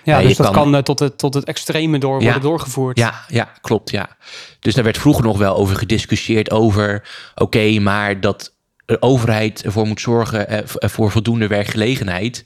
Ja, 0.08 0.18
Ja, 0.18 0.28
dus 0.28 0.36
dat 0.36 0.46
kan- 0.46 0.54
kan, 0.54 0.74
eh, 0.76 0.82
tot, 0.82 0.98
het, 0.98 1.18
tot 1.18 1.34
het 1.34 1.44
extreme 1.44 1.98
door 1.98 2.18
Ja. 2.18 2.24
worden 2.24 2.42
doorgevoerd. 2.42 2.98
Ja, 2.98 3.24
ja, 3.28 3.48
klopt, 3.60 3.90
ja. 3.90 4.08
Dus 4.60 4.74
daar 4.74 4.84
werd 4.84 4.98
vroeger 4.98 5.24
nog 5.24 5.38
wel 5.38 5.56
over 5.56 5.76
gediscussieerd 5.76 6.50
over... 6.50 7.08
oké, 7.34 7.78
maar 7.78 8.20
dat 8.20 8.56
de 8.86 9.02
overheid 9.02 9.62
ervoor 9.64 9.86
moet 9.86 10.00
zorgen 10.00 10.48
eh, 10.48 10.58
eh, 10.58 10.64
voor 10.90 11.10
voldoende 11.10 11.46
werkgelegenheid... 11.46 12.44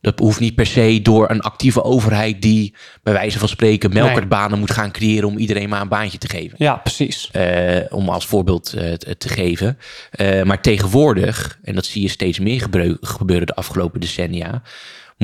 dat 0.00 0.18
hoeft 0.18 0.40
niet 0.40 0.54
per 0.54 0.66
se 0.66 1.00
door 1.02 1.30
een 1.30 1.40
actieve 1.40 1.82
overheid... 1.82 2.42
die 2.42 2.74
bij 3.02 3.12
wijze 3.12 3.38
van 3.38 3.48
spreken 3.48 3.92
melkertbanen 3.92 4.58
moet 4.58 4.70
gaan 4.70 4.90
creëren... 4.92 5.28
om 5.28 5.38
iedereen 5.38 5.68
maar 5.68 5.80
een 5.80 5.88
baantje 5.88 6.18
te 6.18 6.28
geven. 6.28 6.54
Ja, 6.58 6.76
precies. 6.76 7.28
Eh, 7.32 7.80
om 7.88 8.08
als 8.08 8.26
voorbeeld 8.26 8.72
eh, 8.72 8.92
te, 8.92 9.28
geven. 9.28 9.78
Eh, 10.10 10.42
maar 10.42 10.60
tegenwoordig, 10.60 11.58
en 11.62 11.74
dat 11.74 11.86
zie 11.86 12.02
je 12.02 12.08
steeds 12.08 12.38
meer 12.38 12.66
gebeuren 13.00 13.46
de 13.46 13.54
afgelopen 13.54 14.00
decennia, 14.00 14.62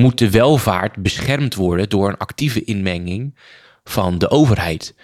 moet 0.01 0.19
de 0.19 0.31
welvaart 0.31 0.97
beschermd 0.97 1.55
worden 1.55 1.89
door 1.89 2.09
een 2.09 2.17
actieve 2.17 2.65
inmenging 2.65 3.35
van 3.85 4.19
de 4.19 4.31
overheid. 4.31 4.95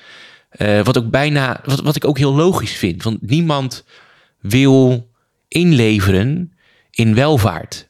Eh, 0.51 0.85
wat 0.85 0.99
ook 0.99 1.11
bijna, 1.11 1.61
wat, 1.65 1.81
wat 1.81 1.97
ik 1.97 2.05
ook 2.05 2.19
heel 2.19 2.35
logisch 2.35 2.77
vind, 2.77 3.03
want 3.03 3.23
niemand 3.23 3.85
wil 4.41 5.11
inleveren 5.49 6.53
in 6.91 7.15
welvaart. 7.15 7.89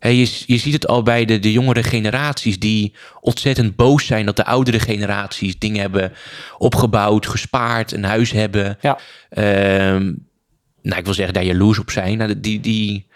Je, 0.00 0.44
je 0.46 0.56
ziet 0.56 0.72
het 0.72 0.86
al 0.86 1.02
bij 1.02 1.24
de, 1.24 1.38
de 1.38 1.52
jongere 1.52 1.82
generaties 1.82 2.58
die 2.58 2.94
ontzettend 3.20 3.76
boos 3.76 4.06
zijn 4.06 4.26
dat 4.26 4.36
de 4.36 4.44
oudere 4.44 4.80
generaties 4.80 5.58
dingen 5.58 5.80
hebben 5.80 6.12
opgebouwd, 6.58 7.26
gespaard, 7.26 7.92
een 7.92 8.04
huis 8.04 8.30
hebben. 8.30 8.78
Ja. 8.80 8.98
Ehm, 9.28 10.12
nou, 10.82 10.98
ik 10.98 11.04
wil 11.04 11.14
zeggen, 11.14 11.34
daar 11.34 11.44
jaloers 11.44 11.78
op 11.78 11.90
zijn. 11.90 12.18
Nou, 12.18 12.40
die, 12.40 12.60
die, 12.60 13.06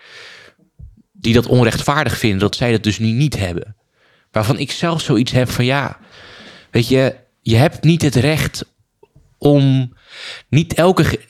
die 1.20 1.35
dat 1.35 1.46
onrechtvaardig 1.46 2.18
vinden, 2.18 2.38
dat 2.38 2.56
zij 2.56 2.72
dat 2.72 2.83
dus 2.83 2.98
nu 2.98 3.11
niet 3.11 3.38
hebben. 3.38 3.76
Waarvan 4.30 4.59
ik 4.59 4.70
zelf 4.70 5.00
zoiets 5.00 5.33
heb 5.33 5.50
van 5.50 5.64
ja, 5.64 5.98
weet 6.70 6.88
je, 6.88 7.14
je 7.40 7.56
hebt 7.56 7.85
niet 7.85 8.02
het 8.02 8.14
recht 8.14 8.64
om. 9.38 9.92
Niet 10.48 10.74
elke 10.74 11.04
ge- 11.04 11.20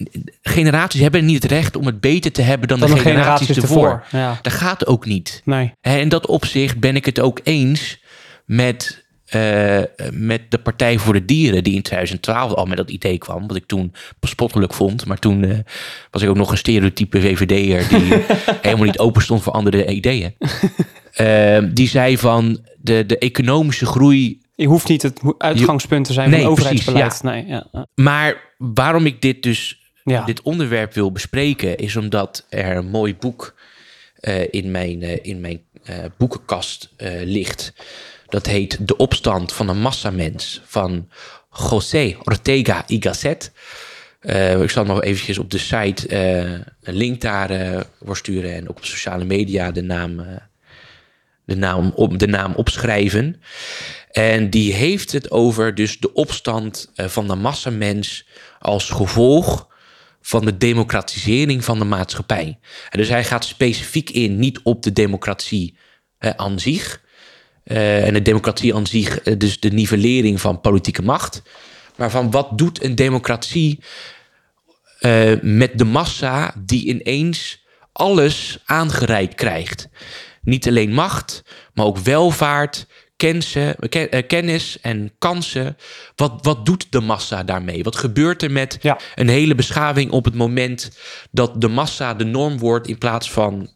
generaties 0.42 1.00
hebben 1.00 1.24
niet 1.24 1.42
het 1.42 1.52
recht 1.52 1.76
om 1.76 1.86
het 1.86 2.00
beter 2.00 2.32
te 2.32 2.42
hebben 2.42 2.68
dan, 2.68 2.78
Dan 2.78 2.88
de 2.88 2.94
de 2.94 3.00
generaties, 3.00 3.46
generaties 3.46 3.70
ervoor. 3.70 3.90
ervoor. 3.90 4.20
Ja. 4.20 4.38
Dat 4.42 4.52
gaat 4.52 4.86
ook 4.86 5.04
niet. 5.06 5.42
Nee. 5.44 5.72
En 5.80 6.00
in 6.00 6.08
dat 6.08 6.26
opzicht 6.26 6.78
ben 6.78 6.96
ik 6.96 7.04
het 7.04 7.20
ook 7.20 7.40
eens 7.42 8.00
met, 8.46 8.99
eh, 9.30 9.80
met 10.12 10.50
de 10.50 10.58
Partij 10.58 10.98
voor 10.98 11.12
de 11.12 11.24
Dieren, 11.24 11.64
die 11.64 11.74
in 11.74 11.82
2012 11.82 12.52
al 12.52 12.64
met 12.66 12.76
dat 12.76 12.90
idee 12.90 13.18
kwam, 13.18 13.46
wat 13.46 13.56
ik 13.56 13.66
toen 13.66 13.92
bespottelijk 14.20 14.74
vond. 14.74 15.06
Maar 15.06 15.18
toen 15.18 15.44
eh, 15.44 15.58
was 16.10 16.22
ik 16.22 16.28
ook 16.28 16.36
nog 16.36 16.50
een 16.50 16.56
stereotype 16.56 17.20
VVD'er 17.20 17.88
die 17.88 18.14
helemaal 18.62 18.86
niet 18.86 18.98
open 18.98 19.22
stond 19.22 19.42
voor 19.42 19.52
andere 19.52 19.86
ideeën. 19.86 20.34
Eh, 21.12 21.58
die 21.72 21.88
zei 21.88 22.18
van 22.18 22.66
de, 22.80 23.06
de 23.06 23.18
economische 23.18 23.86
groei 23.86 24.40
Je 24.54 24.66
hoeft 24.66 24.88
niet 24.88 25.02
het 25.02 25.20
uitgangspunt 25.38 26.04
te 26.06 26.12
zijn 26.12 26.30
van 26.30 26.38
Nee, 26.38 26.48
overheidsbeleid. 26.48 27.04
precies, 27.04 27.22
Nee, 27.22 27.46
ja. 27.46 27.86
Maar 27.94 28.54
waarom 28.58 29.06
ik 29.06 29.22
dit 29.22 29.42
dus, 29.42 29.90
Ja. 30.04 30.24
dit 30.24 30.42
onderwerp 30.42 30.94
wil 30.94 31.12
bespreken, 31.12 31.76
is 31.76 31.96
omdat 31.96 32.46
er 32.48 32.76
een 32.76 32.88
mooi 32.90 33.16
boek 33.16 33.54
eh, 34.14 34.42
in 34.50 34.70
mijn, 34.70 35.24
in 35.24 35.40
mijn 35.40 35.60
boekenkast 36.18 36.94
ligt. 37.24 37.72
Dat 38.30 38.46
heet 38.46 38.88
De 38.88 38.96
opstand 38.96 39.52
van 39.52 39.68
een 39.68 39.80
massamens 39.80 40.62
van 40.64 41.08
José 41.70 42.16
Ortega 42.24 42.84
y 42.86 42.96
Gasset. 43.00 43.52
Eh, 44.20 44.62
ik 44.62 44.70
zal 44.70 44.84
nog 44.84 45.02
eventjes 45.02 45.38
op 45.38 45.50
de 45.50 45.58
site 45.58 46.08
eh, 46.08 46.52
een 46.82 46.94
link 46.94 47.20
daar 47.20 47.50
eh, 47.50 47.80
voor 48.04 48.16
sturen 48.16 48.54
en 48.54 48.68
ook 48.68 48.76
op 48.76 48.84
sociale 48.84 49.24
media 49.24 49.70
de 49.70 49.82
naam, 49.82 50.26
de 51.44 51.56
naam, 51.56 51.92
op, 51.94 52.18
de 52.18 52.26
naam 52.26 52.54
opschrijven. 52.54 53.42
En 54.10 54.50
die 54.50 54.72
heeft 54.72 55.12
het 55.12 55.30
over 55.30 55.74
dus 55.74 55.98
de 55.98 56.12
opstand 56.12 56.92
van 56.94 57.28
de 57.28 57.34
massamens 57.34 58.26
als 58.58 58.90
gevolg 58.90 59.68
van 60.22 60.44
de 60.44 60.56
democratisering 60.56 61.64
van 61.64 61.78
de 61.78 61.84
maatschappij. 61.84 62.58
En 62.90 62.98
dus 62.98 63.08
hij 63.08 63.24
gaat 63.24 63.44
specifiek 63.44 64.10
in 64.10 64.38
niet 64.38 64.60
op 64.62 64.82
de 64.82 64.92
democratie 64.92 65.76
aan 66.18 66.58
zich. 66.58 67.00
Eh, 67.64 68.06
en 68.06 68.12
de 68.14 68.22
democratie 68.22 68.74
aan 68.74 68.86
zich, 68.86 69.20
eh, 69.20 69.34
dus 69.38 69.60
de 69.60 69.70
nivellering 69.70 70.40
van 70.40 70.60
politieke 70.60 71.02
macht. 71.02 71.42
Maar 71.96 72.10
van 72.10 72.30
wat 72.30 72.58
doet 72.58 72.84
een 72.84 72.94
democratie 72.94 73.80
eh, 74.98 75.32
met 75.40 75.78
de 75.78 75.84
massa 75.84 76.54
die 76.58 76.84
ineens 76.86 77.64
alles 77.92 78.58
aangereikt 78.64 79.34
krijgt. 79.34 79.88
Niet 80.42 80.68
alleen 80.68 80.92
macht, 80.92 81.42
maar 81.74 81.86
ook 81.86 81.98
welvaart, 81.98 82.86
kensen, 83.16 83.76
ken- 83.88 84.26
kennis 84.26 84.78
en 84.80 85.12
kansen. 85.18 85.76
Wat, 86.16 86.38
wat 86.42 86.66
doet 86.66 86.86
de 86.90 87.00
massa 87.00 87.42
daarmee? 87.44 87.82
Wat 87.82 87.96
gebeurt 87.96 88.42
er 88.42 88.50
met 88.50 88.78
Ja. 88.80 88.98
een 89.14 89.28
hele 89.28 89.54
beschaving 89.54 90.10
op 90.10 90.24
het 90.24 90.34
moment 90.34 90.90
dat 91.30 91.60
de 91.60 91.68
massa 91.68 92.14
de 92.14 92.24
norm 92.24 92.58
wordt 92.58 92.88
in 92.88 92.98
plaats 92.98 93.30
van 93.30 93.70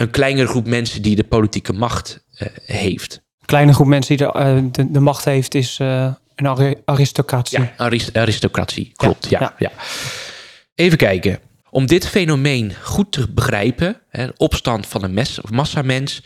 een 0.00 0.10
kleinere 0.10 0.46
groep 0.46 0.66
mensen 0.66 1.02
die 1.02 1.16
de 1.16 1.24
politieke 1.24 1.72
macht 1.72 2.24
eh, 2.34 2.48
heeft? 2.64 3.14
Een 3.14 3.46
kleine 3.46 3.72
groep 3.72 3.86
mensen 3.86 4.16
die 4.16 4.26
de, 4.26 4.32
eh, 4.32 4.58
de, 4.72 4.90
de 4.90 5.00
macht 5.00 5.24
heeft, 5.24 5.54
is 5.54 5.78
eh, 5.78 6.12
een 6.34 6.46
ari- 6.46 6.74
aristocratie. 6.84 7.58
Ja, 7.60 7.72
aris- 7.76 8.12
aristocratie, 8.12 8.92
klopt. 8.96 9.28
Ja, 9.28 9.40
ja. 9.40 9.54
ja. 9.58 9.70
Even 10.74 10.98
kijken. 10.98 11.38
Om 11.70 11.86
dit 11.86 12.08
fenomeen 12.08 12.72
goed 12.82 13.12
te 13.12 13.28
begrijpen, 13.30 14.00
hè, 14.08 14.28
opstand 14.36 14.86
van 14.86 15.02
een 15.02 15.14
mes, 15.14 15.40
of 15.40 15.50
massamens, 15.50 16.22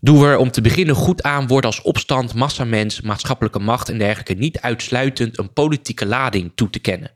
doen 0.00 0.20
we 0.20 0.26
er 0.26 0.36
om 0.36 0.50
te 0.50 0.60
beginnen 0.60 0.94
goed 0.94 1.22
aan 1.22 1.46
woorden 1.46 1.70
als 1.70 1.82
opstand, 1.82 2.34
massamens, 2.34 3.00
maatschappelijke 3.00 3.58
macht 3.58 3.88
en 3.88 3.98
dergelijke 3.98 4.34
niet 4.34 4.60
uitsluitend 4.60 5.38
een 5.38 5.52
politieke 5.52 6.06
lading 6.06 6.52
toe 6.54 6.70
te 6.70 6.78
kennen. 6.78 7.10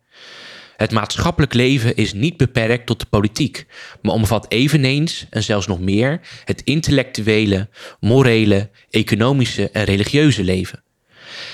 Het 0.82 0.92
maatschappelijk 0.92 1.54
leven 1.54 1.96
is 1.96 2.12
niet 2.12 2.36
beperkt 2.36 2.86
tot 2.86 3.00
de 3.00 3.06
politiek, 3.06 3.66
maar 4.00 4.14
omvat 4.14 4.46
eveneens 4.48 5.26
en 5.30 5.42
zelfs 5.42 5.66
nog 5.66 5.80
meer 5.80 6.20
het 6.44 6.62
intellectuele, 6.62 7.68
morele, 8.00 8.70
economische 8.90 9.70
en 9.70 9.84
religieuze 9.84 10.44
leven. 10.44 10.82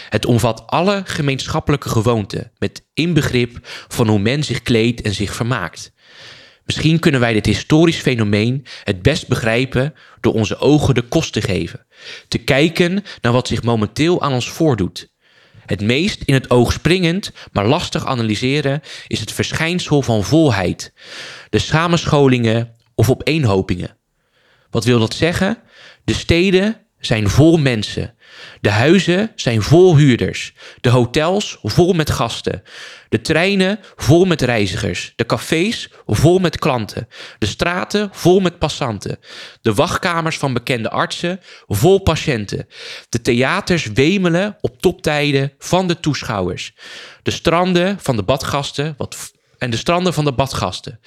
Het 0.08 0.26
omvat 0.26 0.66
alle 0.66 1.02
gemeenschappelijke 1.04 1.88
gewoonten, 1.88 2.52
met 2.58 2.86
inbegrip 2.94 3.58
van 3.88 4.08
hoe 4.08 4.18
men 4.18 4.42
zich 4.42 4.62
kleedt 4.62 5.00
en 5.00 5.14
zich 5.14 5.34
vermaakt. 5.34 5.92
Misschien 6.64 6.98
kunnen 6.98 7.20
wij 7.20 7.32
dit 7.32 7.46
historisch 7.46 8.00
fenomeen 8.00 8.66
het 8.84 9.02
best 9.02 9.28
begrijpen 9.28 9.94
door 10.20 10.34
onze 10.34 10.58
ogen 10.58 10.94
de 10.94 11.02
kost 11.02 11.32
te 11.32 11.40
geven, 11.40 11.86
te 12.28 12.38
kijken 12.38 13.02
naar 13.20 13.32
wat 13.32 13.48
zich 13.48 13.62
momenteel 13.62 14.22
aan 14.22 14.32
ons 14.32 14.50
voordoet. 14.50 15.16
Het 15.68 15.80
meest 15.80 16.22
in 16.22 16.34
het 16.34 16.50
oog 16.50 16.72
springend, 16.72 17.32
maar 17.52 17.66
lastig 17.66 18.06
analyseren 18.06 18.80
is 19.06 19.20
het 19.20 19.32
verschijnsel 19.32 20.02
van 20.02 20.24
volheid, 20.24 20.92
de 21.50 21.58
samenscholingen 21.58 22.74
of 22.94 23.10
opeenhopingen. 23.10 23.96
Wat 24.70 24.84
wil 24.84 24.98
dat 24.98 25.14
zeggen? 25.14 25.58
De 26.04 26.12
steden 26.12 26.86
zijn 27.00 27.28
vol 27.28 27.56
mensen. 27.56 28.14
De 28.60 28.70
huizen 28.70 29.32
zijn 29.34 29.62
vol 29.62 29.96
huurders. 29.96 30.54
De 30.80 30.88
hotels 30.88 31.58
vol 31.62 31.92
met 31.92 32.10
gasten. 32.10 32.62
De 33.08 33.20
treinen 33.20 33.78
vol 33.96 34.24
met 34.24 34.42
reizigers. 34.42 35.12
De 35.16 35.26
cafés 35.26 35.90
vol 36.06 36.38
met 36.38 36.58
klanten. 36.58 37.08
De 37.38 37.46
straten 37.46 38.08
vol 38.12 38.40
met 38.40 38.58
passanten. 38.58 39.18
De 39.62 39.74
wachtkamers 39.74 40.38
van 40.38 40.52
bekende 40.52 40.90
artsen 40.90 41.40
vol 41.66 41.98
patiënten. 41.98 42.66
De 43.08 43.20
theaters 43.20 43.86
wemelen 43.86 44.56
op 44.60 44.80
toptijden 44.80 45.52
van 45.58 45.86
de 45.86 46.00
toeschouwers. 46.00 46.74
De 47.22 47.30
stranden 47.30 47.98
van 48.00 48.16
de 48.16 48.22
badgasten, 48.22 48.94
wat 48.96 49.32
en 49.58 49.70
de 49.70 49.76
stranden 49.76 50.14
van 50.14 50.24
de 50.24 50.32
badgasten. 50.32 51.00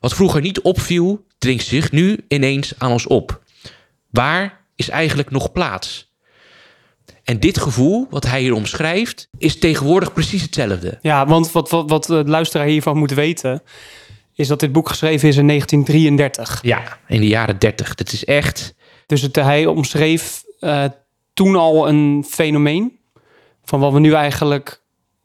Wat 0.00 0.14
vroeger 0.14 0.40
niet 0.40 0.60
opviel, 0.60 1.26
dringt 1.38 1.66
zich 1.66 1.92
nu 1.92 2.18
ineens 2.28 2.72
aan 2.78 2.90
ons 2.90 3.06
op. 3.06 3.42
Waar 4.10 4.61
is 4.76 4.88
eigenlijk 4.88 5.30
nog 5.30 5.52
plaats? 5.52 6.10
En 7.24 7.40
dit 7.40 7.58
gevoel, 7.58 8.06
wat 8.10 8.26
hij 8.26 8.40
hier 8.40 8.54
omschrijft, 8.54 9.28
is 9.38 9.58
tegenwoordig 9.58 10.12
precies 10.12 10.42
hetzelfde. 10.42 10.98
Ja, 11.02 11.26
want 11.26 11.52
wat, 11.52 11.70
wat, 11.70 11.90
wat 11.90 12.04
de 12.04 12.22
luisteraar 12.26 12.66
hiervan 12.66 12.96
moet 12.96 13.10
weten, 13.10 13.62
is 14.34 14.48
dat 14.48 14.60
dit 14.60 14.72
boek 14.72 14.88
geschreven 14.88 15.28
is 15.28 15.36
in 15.36 15.46
1933. 15.46 16.58
Ja, 16.62 16.98
in 17.08 17.20
de 17.20 17.26
jaren 17.26 17.58
30. 17.58 17.94
Dat 17.94 18.12
is 18.12 18.24
echt. 18.24 18.74
Dus 19.06 19.22
het, 19.22 19.36
hij 19.36 19.66
omschreef 19.66 20.42
eh, 20.60 20.84
toen 21.34 21.56
al 21.56 21.88
een 21.88 22.24
fenomeen 22.28 22.98
van 23.64 23.80
wat 23.80 23.92
we 23.92 24.00
nu 24.00 24.12
eigenlijk 24.12 24.82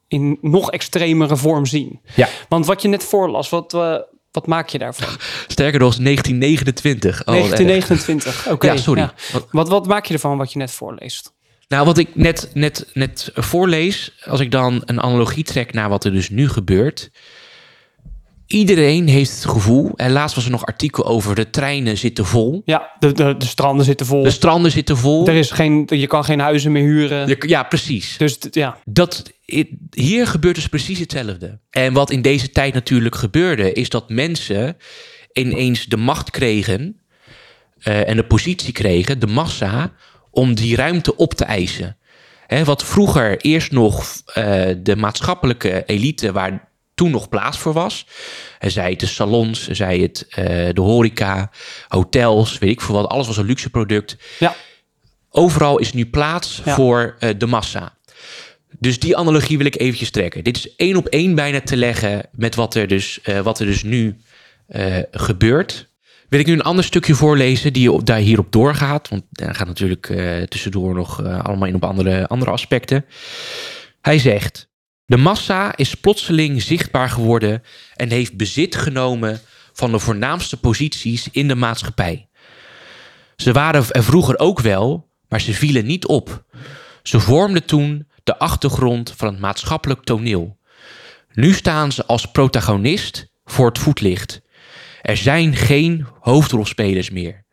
in 0.07 0.37
nog 0.41 0.71
extremere 0.71 1.37
vorm 1.37 1.65
zien. 1.65 2.01
Ja. 2.15 2.27
Want 2.49 2.65
wat 2.65 2.81
je 2.81 2.87
net 2.87 3.03
voorlas, 3.03 3.49
wat, 3.49 3.73
eh, 3.73 3.95
wat 4.31 4.47
maak 4.47 4.69
je 4.69 4.77
daarvan? 4.77 5.09
Sterker 5.47 5.79
nog, 5.79 5.95
1929. 5.95 7.19
Oh, 7.21 7.25
wat 7.25 7.35
erg. 7.35 7.41
1929, 7.49 8.47
oké. 8.51 8.65
Ja, 8.67 8.77
sorry. 8.77 9.09
Wat- 9.31 9.47
Wat, 9.51 9.67
wat 9.69 9.87
maak 9.87 10.05
je 10.05 10.13
ervan 10.13 10.37
wat 10.37 10.51
je 10.51 10.57
net 10.59 10.71
voorleest? 10.71 11.35
Nou, 11.67 11.85
wat 11.85 11.97
ik 11.97 12.15
net, 12.15 12.49
net, 12.53 12.87
net 12.93 13.31
voorlees, 13.33 14.11
als 14.25 14.39
ik 14.39 14.51
dan 14.51 14.81
een 14.85 15.01
analogie 15.01 15.43
trek 15.43 15.73
naar 15.73 15.89
wat 15.89 16.03
er 16.05 16.11
dus 16.11 16.29
nu 16.29 16.49
gebeurt. 16.49 17.09
Iedereen 18.47 19.07
heeft 19.07 19.31
het 19.31 19.45
gevoel, 19.45 19.91
en 19.95 20.11
laatst 20.11 20.35
was 20.35 20.45
er 20.45 20.51
nog 20.51 20.65
artikel 20.65 21.05
over 21.05 21.35
de 21.35 21.49
treinen 21.49 21.97
zitten 21.97 22.25
vol. 22.25 22.61
Ja, 22.65 22.91
de, 22.99 23.11
de, 23.11 23.37
de 23.37 23.45
stranden 23.45 23.85
zitten 23.85 24.05
vol. 24.05 24.23
De 24.23 24.29
stranden 24.31 24.71
zitten 24.71 24.97
vol. 24.97 25.27
er 25.27 25.35
is 25.35 25.51
geen, 25.51 25.83
je 25.89 26.07
kan 26.07 26.23
geen 26.25 26.39
huizen 26.39 26.71
meer 26.71 26.83
huren. 26.83 27.27
Je- 27.27 27.43
Ja, 27.47 27.63
precies. 27.63 28.17
Dus 28.17 28.37
t- 28.37 28.55
ja, 28.55 28.77
Dat, 28.85 29.31
hier 29.91 30.27
gebeurt 30.27 30.55
dus 30.55 30.67
precies 30.67 30.99
hetzelfde. 30.99 31.59
En 31.69 31.93
wat 31.93 32.11
in 32.11 32.21
deze 32.21 32.49
tijd 32.49 32.73
natuurlijk 32.73 33.15
gebeurde, 33.15 33.73
is 33.73 33.89
dat 33.89 34.09
mensen 34.09 34.77
ineens 35.33 35.85
de 35.85 35.97
macht 35.97 36.29
kregen 36.31 37.01
eh, 37.79 38.09
en 38.09 38.15
de 38.15 38.23
positie 38.25 38.73
kregen, 38.73 39.19
de 39.19 39.27
massa, 39.27 39.91
om 40.31 40.55
die 40.55 40.75
ruimte 40.75 41.15
op 41.15 41.33
te 41.33 41.45
eisen. 41.45 41.97
Hè, 42.47 42.63
wat 42.63 42.83
vroeger 42.83 43.37
eerst 43.41 43.71
nog 43.71 44.21
eh, 44.25 44.65
de 44.77 44.95
maatschappelijke 44.95 45.83
elite, 45.85 46.31
waar 46.31 46.66
toen 46.97 47.11
nog 47.11 47.29
plaats 47.29 47.57
voor 47.57 47.73
was, 47.73 48.05
en 48.59 48.71
zij 48.71 48.89
het 48.89 48.99
de 48.99 49.05
salons, 49.05 49.67
zij 49.67 49.97
het 49.97 50.25
eh, 50.29 50.45
de 50.73 50.81
horeca, 50.81 51.51
hotels, 51.87 52.57
weet 52.57 52.69
ik 52.69 52.81
veel 52.81 52.95
wat, 52.95 53.09
alles 53.09 53.27
was 53.27 53.37
een 53.37 53.45
luxe 53.45 53.69
product. 53.69 54.17
ja, 54.39 54.55
Overal 55.29 55.77
is 55.77 55.93
nu 55.93 56.05
plaats 56.05 56.61
Ja. 56.65 56.75
voor 56.75 57.15
eh, 57.19 57.29
de 57.37 57.45
massa. 57.45 57.97
Dus 58.79 58.99
die 58.99 59.17
analogie 59.17 59.57
wil 59.57 59.65
ik 59.65 59.79
eventjes 59.79 60.09
trekken. 60.11 60.43
Dit 60.43 60.57
is 60.57 60.75
één 60.75 60.95
op 60.95 61.07
één 61.07 61.35
bijna 61.35 61.61
te 61.61 61.77
leggen 61.77 62.25
met 62.31 62.55
wat 62.55 62.75
er 62.75 62.87
dus, 62.87 63.21
eh, 63.21 63.39
wat 63.39 63.59
er 63.59 63.65
dus 63.65 63.83
nu 63.83 64.17
gebeurt. 65.11 65.87
Wil 66.29 66.39
ik 66.39 66.45
nu 66.45 66.53
een 66.53 66.61
ander 66.61 66.83
stukje 66.83 67.15
voorlezen 67.15 67.73
die 67.73 68.03
daar 68.03 68.17
hierop 68.17 68.51
doorgaat. 68.51 69.09
Want 69.09 69.23
daar 69.31 69.55
gaat 69.55 69.67
natuurlijk 69.67 70.05
tussendoor 70.49 70.93
nog 70.93 71.23
allemaal 71.23 71.67
in 71.67 71.75
op 71.75 71.83
andere, 71.83 72.27
andere 72.27 72.51
aspecten. 72.51 73.05
Hij 74.01 74.19
zegt... 74.19 74.67
De 75.07 75.17
massa 75.17 75.75
is 75.75 75.95
plotseling 75.95 76.61
zichtbaar 76.61 77.09
geworden 77.09 77.63
en 77.95 78.09
heeft 78.09 78.37
bezit 78.37 78.75
genomen 78.75 79.39
van 79.73 79.91
de 79.91 79.99
voornaamste 79.99 80.57
posities 80.57 81.27
in 81.31 81.47
de 81.47 81.55
maatschappij. 81.55 82.29
Ze 83.35 83.51
waren 83.51 83.85
er 83.89 84.03
vroeger 84.03 84.39
ook 84.39 84.59
wel, 84.59 85.09
maar 85.29 85.41
ze 85.41 85.53
vielen 85.53 85.85
niet 85.85 86.05
op. 86.05 86.43
Ze 87.03 87.19
vormden 87.19 87.65
toen 87.65 88.07
de 88.23 88.37
achtergrond 88.39 89.13
van 89.17 89.27
het 89.27 89.39
maatschappelijk 89.39 90.03
toneel. 90.03 90.57
Nu 91.33 91.53
staan 91.53 91.91
ze 91.91 92.05
als 92.05 92.31
protagonist 92.31 93.31
voor 93.45 93.67
het 93.67 93.79
voetlicht. 93.79 94.41
Er 95.01 95.17
zijn 95.17 95.55
geen 95.55 96.07
hoofdrolspelers 96.19 97.09
meer. 97.09 97.45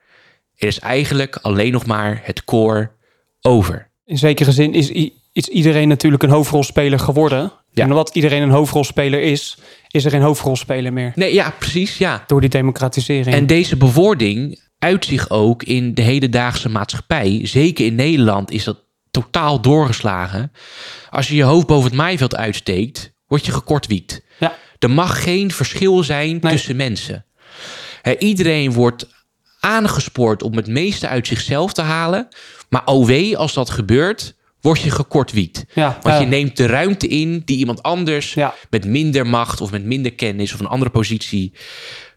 Er 0.56 0.68
is 0.68 0.78
eigenlijk 0.78 1.36
alleen 1.36 1.72
nog 1.72 1.86
maar 1.86 2.20
het 2.24 2.44
koor 2.44 2.96
over. 3.40 3.90
in 4.04 4.18
zekere 4.18 4.52
zin 4.52 4.74
is, 4.74 5.12
is 5.34 5.48
iedereen 5.48 5.88
natuurlijk 5.88 6.22
een 6.22 6.30
hoofdrolspeler 6.30 6.98
geworden. 6.98 7.52
Ja. 7.72 7.82
En 7.84 7.90
omdat 7.90 8.10
iedereen 8.14 8.42
een 8.42 8.50
hoofdrolspeler 8.50 9.20
is, 9.20 9.56
is 9.88 10.04
er 10.04 10.10
geen 10.10 10.22
hoofdrolspeler 10.22 10.92
meer. 10.92 11.12
Nee, 11.14 11.34
ja, 11.34 11.54
precies, 11.58 11.98
ja. 11.98 12.24
Door 12.26 12.40
die 12.40 12.50
democratisering. 12.50 13.36
En 13.36 13.46
deze 13.46 13.76
bewoording 13.76 14.60
uit 14.78 15.04
zich 15.04 15.30
ook 15.30 15.62
in 15.62 15.94
de 15.94 16.02
hedendaagse 16.02 16.68
maatschappij. 16.68 17.40
Zeker 17.42 17.86
in 17.86 17.94
Nederland 17.94 18.50
is 18.50 18.64
dat 18.64 18.78
totaal 19.10 19.60
doorgeslagen. 19.60 20.52
Als 21.10 21.28
je 21.28 21.34
je 21.36 21.42
hoofd 21.42 21.66
boven 21.66 21.84
het 21.88 21.98
maaiveld 21.98 22.36
uitsteekt, 22.36 23.12
word 23.26 23.46
je 23.46 23.52
gekortwiekt. 23.52 24.22
ja, 24.38 24.54
Er 24.78 24.90
mag 24.90 25.22
geen 25.22 25.50
verschil 25.52 26.02
zijn 26.02 26.38
Nee. 26.40 26.52
tussen 26.52 26.76
mensen. 26.76 27.24
Iedereen 28.18 28.72
wordt 28.72 29.06
aangespoord 29.60 30.42
om 30.42 30.56
het 30.56 30.66
meeste 30.66 31.08
uit 31.08 31.26
zichzelf 31.26 31.72
te 31.72 31.82
halen. 31.82 32.28
Maar 32.68 32.82
oh 32.84 33.06
wee, 33.06 33.36
als 33.36 33.54
dat 33.54 33.70
gebeurt, 33.70 34.34
word 34.64 34.80
je 34.80 34.90
gekortwiekt. 34.90 35.64
ja, 35.74 35.98
Want 36.02 36.20
je 36.20 36.26
neemt 36.26 36.56
de 36.56 36.66
ruimte 36.66 37.06
in 37.08 37.42
die 37.44 37.56
iemand 37.56 37.82
anders 37.82 38.34
Ja. 38.34 38.54
met 38.70 38.84
minder 38.86 39.26
macht 39.26 39.60
of 39.60 39.70
met 39.70 39.84
minder 39.84 40.12
kennis 40.12 40.54
of 40.54 40.60
een 40.60 40.66
andere 40.66 40.90
positie 40.90 41.52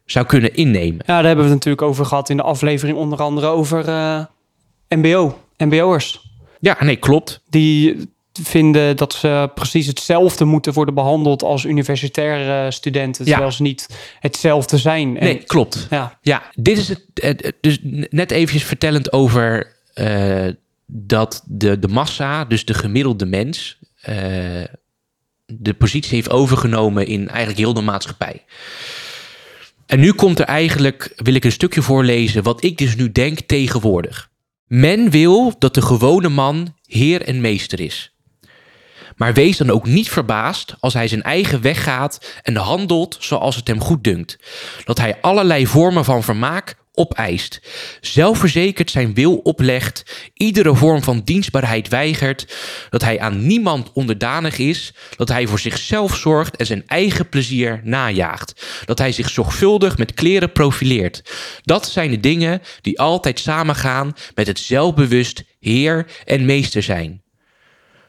zou 0.05 0.25
kunnen 0.25 0.55
innemen. 0.55 0.99
Ja, 1.05 1.15
daar 1.15 1.25
hebben 1.25 1.43
we 1.45 1.51
het 1.51 1.53
natuurlijk 1.65 1.87
over 1.87 2.05
gehad 2.05 2.29
in 2.29 2.37
de 2.37 2.43
aflevering, 2.43 2.97
onder 2.97 3.19
andere 3.21 3.47
over 3.47 3.87
eh, 3.87 4.25
MBO, 4.89 5.39
MBO'ers. 5.57 6.21
Ja, 6.59 6.77
nee, 6.79 6.95
klopt. 6.95 7.41
Die 7.49 8.09
vinden 8.43 8.97
dat 8.97 9.13
ze 9.13 9.51
precies 9.55 9.87
hetzelfde 9.87 10.45
moeten 10.45 10.73
worden 10.73 10.93
behandeld 10.93 11.43
als 11.43 11.63
universitaire 11.65 12.71
studenten, 12.71 13.25
Ja. 13.25 13.31
terwijl 13.31 13.51
ze 13.51 13.61
niet 13.61 13.87
hetzelfde 14.19 14.77
zijn. 14.77 15.17
En, 15.17 15.23
Nee, 15.23 15.43
klopt. 15.43 15.87
Ja, 15.89 16.17
Ja, 16.21 16.43
dit 16.55 16.77
is 16.77 16.87
het. 16.87 17.53
Dus 17.61 17.79
net 18.09 18.31
eventjes 18.31 18.63
vertellend 18.63 19.11
over 19.13 19.75
eh, 19.93 20.45
dat 20.87 21.43
de, 21.45 21.79
de 21.79 21.87
massa, 21.87 22.45
dus 22.45 22.65
de 22.65 22.73
gemiddelde 22.73 23.25
mens, 23.25 23.79
eh, 24.01 24.63
de 25.45 25.73
positie 25.77 26.15
heeft 26.15 26.29
overgenomen 26.29 27.07
in 27.07 27.27
eigenlijk 27.27 27.59
heel 27.59 27.73
de 27.73 27.81
maatschappij. 27.81 28.45
En 29.85 29.99
nu 29.99 30.13
komt 30.13 30.39
er 30.39 30.45
eigenlijk, 30.45 31.13
wil 31.15 31.33
ik 31.33 31.43
een 31.43 31.51
stukje 31.51 31.81
voorlezen, 31.81 32.43
wat 32.43 32.63
ik 32.63 32.77
dus 32.77 32.95
nu 32.95 33.11
denk 33.11 33.39
tegenwoordig. 33.39 34.29
Men 34.67 35.09
wil 35.09 35.55
dat 35.59 35.73
de 35.73 35.81
gewone 35.81 36.29
man 36.29 36.75
heer 36.85 37.21
en 37.21 37.41
meester 37.41 37.79
is. 37.79 38.15
Maar 39.15 39.33
wees 39.33 39.57
dan 39.57 39.69
ook 39.69 39.85
niet 39.85 40.09
verbaasd 40.09 40.75
als 40.79 40.93
hij 40.93 41.07
zijn 41.07 41.23
eigen 41.23 41.61
weg 41.61 41.83
gaat 41.83 42.39
en 42.41 42.55
handelt 42.55 43.17
zoals 43.19 43.55
het 43.55 43.67
hem 43.67 43.81
goed 43.81 44.03
dunkt. 44.03 44.37
Dat 44.83 44.97
hij 44.97 45.17
allerlei 45.21 45.67
vormen 45.67 46.05
van 46.05 46.23
vermaak 46.23 46.76
opeist, 46.97 47.61
zelfverzekerd 48.01 48.91
zijn 48.91 49.13
wil 49.13 49.35
oplegt, 49.35 50.29
iedere 50.33 50.75
vorm 50.75 51.03
van 51.03 51.21
dienstbaarheid 51.23 51.87
weigert, 51.87 52.55
dat 52.89 53.01
hij 53.01 53.19
aan 53.19 53.47
niemand 53.47 53.91
onderdanig 53.93 54.57
is, 54.57 54.93
dat 55.15 55.29
hij 55.29 55.47
voor 55.47 55.59
zichzelf 55.59 56.15
zorgt 56.15 56.55
en 56.55 56.65
zijn 56.65 56.83
eigen 56.87 57.29
plezier 57.29 57.81
najaagt, 57.83 58.65
dat 58.85 58.97
hij 58.97 59.11
zich 59.11 59.29
zorgvuldig 59.29 59.97
met 59.97 60.13
kleren 60.13 60.51
profileert. 60.51 61.21
Dat 61.61 61.89
zijn 61.89 62.09
de 62.09 62.19
dingen 62.19 62.61
die 62.81 62.99
altijd 62.99 63.39
samengaan 63.39 64.13
met 64.35 64.47
het 64.47 64.59
zelfbewust 64.59 65.43
heer 65.59 66.07
en 66.25 66.45
meester 66.45 66.83
zijn. 66.83 67.21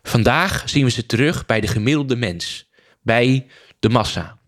Vandaag 0.02 0.62
zien 0.66 0.84
we 0.84 0.90
ze 0.90 1.06
terug 1.06 1.46
bij 1.46 1.60
de 1.60 1.66
gemiddelde 1.66 2.16
mens, 2.16 2.68
bij 3.02 3.46
de 3.78 3.88
massa. 3.88 4.38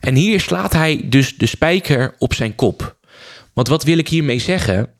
En 0.00 0.14
hier 0.14 0.40
slaat 0.40 0.72
hij 0.72 1.00
dus 1.04 1.36
de 1.36 1.46
spijker 1.46 2.14
op 2.18 2.34
zijn 2.34 2.54
kop. 2.54 3.00
Want 3.52 3.68
wat 3.68 3.84
wil 3.84 3.98
ik 3.98 4.08
hiermee 4.08 4.38
zeggen? 4.38 4.90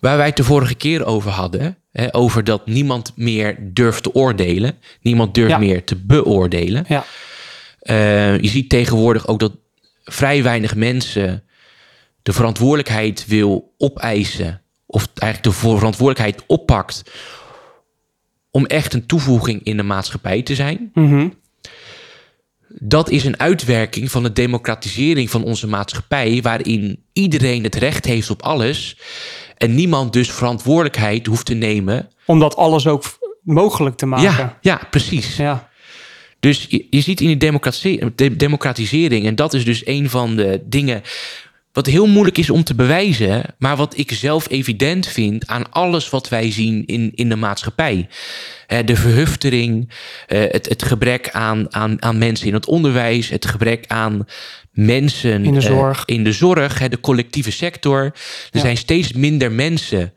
Waar 0.00 0.16
wij 0.16 0.26
het 0.26 0.36
de 0.36 0.44
vorige 0.44 0.74
keer 0.74 1.04
over 1.04 1.30
hadden, 1.30 1.76
hè, 1.92 2.14
over 2.14 2.44
dat 2.44 2.66
niemand 2.66 3.12
meer 3.16 3.56
durft 3.60 4.02
te 4.02 4.14
oordelen, 4.14 4.74
niemand 5.00 5.34
durft 5.34 5.50
Ja. 5.50 5.58
meer 5.58 5.84
te 5.84 5.96
beoordelen. 5.96 6.84
ja, 6.88 7.04
Eh, 7.80 8.38
je 8.40 8.48
ziet 8.48 8.68
tegenwoordig 8.68 9.26
ook 9.26 9.40
dat 9.40 9.52
vrij 10.04 10.42
weinig 10.42 10.74
mensen 10.74 11.42
de 12.22 12.32
verantwoordelijkheid 12.32 13.26
wil 13.26 13.74
opeisen, 13.78 14.62
of 14.86 15.08
eigenlijk 15.14 15.54
de 15.56 15.60
verantwoordelijkheid 15.68 16.42
oppakt 16.46 17.02
om 18.50 18.66
echt 18.66 18.94
een 18.94 19.06
toevoeging 19.06 19.62
in 19.62 19.76
de 19.76 19.82
maatschappij 19.82 20.42
te 20.42 20.54
zijn. 20.54 20.90
mhm. 20.94 21.28
Dat 22.78 23.10
is 23.10 23.24
een 23.24 23.40
uitwerking 23.40 24.10
van 24.10 24.22
de 24.22 24.32
democratisering 24.32 25.30
van 25.30 25.44
onze 25.44 25.66
maatschappij, 25.66 26.42
waarin 26.42 27.04
iedereen 27.12 27.62
het 27.62 27.74
recht 27.74 28.04
heeft 28.04 28.30
op 28.30 28.42
alles 28.42 28.96
en 29.56 29.74
niemand 29.74 30.12
dus 30.12 30.30
verantwoordelijkheid 30.30 31.26
hoeft 31.26 31.46
te 31.46 31.54
nemen. 31.54 32.08
om 32.26 32.38
dat 32.38 32.56
alles 32.56 32.86
ook 32.86 33.04
mogelijk 33.42 33.96
te 33.96 34.06
maken. 34.06 34.24
Ja, 34.24 34.58
ja, 34.60 34.80
precies. 34.90 35.36
ja. 35.36 35.70
Dus 36.40 36.66
je, 36.68 36.86
je 36.90 37.00
ziet 37.00 37.20
in 37.20 37.26
die 37.26 38.36
democratisering, 38.36 39.26
en 39.26 39.34
dat 39.34 39.54
is 39.54 39.64
dus 39.64 39.86
een 39.86 40.10
van 40.10 40.36
de 40.36 40.62
dingen 40.64 41.02
wat 41.72 41.86
heel 41.86 42.06
moeilijk 42.06 42.38
is 42.38 42.50
om 42.50 42.64
te 42.64 42.74
bewijzen, 42.74 43.42
maar 43.58 43.76
wat 43.76 43.98
ik 43.98 44.12
zelf 44.12 44.50
evident 44.50 45.06
vind 45.06 45.46
aan 45.46 45.72
alles 45.72 46.10
wat 46.10 46.28
wij 46.28 46.50
zien 46.50 46.86
in, 46.86 47.12
in 47.14 47.28
de 47.28 47.36
maatschappij. 47.36 48.08
De 48.84 48.96
verhuftering, 48.96 49.90
eh, 50.26 50.40
het, 50.40 50.68
het 50.68 50.82
gebrek 50.82 51.30
aan, 51.30 51.74
aan, 51.74 52.02
aan 52.02 52.18
mensen 52.18 52.46
in 52.46 52.54
het 52.54 52.66
onderwijs, 52.66 53.28
het 53.28 53.46
gebrek 53.46 53.84
aan 53.86 54.26
mensen 54.72 55.44
In 55.44 55.52
de 55.52 55.60
eh, 55.60 55.66
zorg. 55.66 56.04
in 56.04 56.24
de 56.24 56.32
zorg, 56.32 56.88
de 56.88 57.00
collectieve 57.00 57.50
sector. 57.50 58.00
Er 58.04 58.12
Ja. 58.50 58.60
zijn 58.60 58.76
steeds 58.76 59.12
minder 59.12 59.52
mensen. 59.52 60.12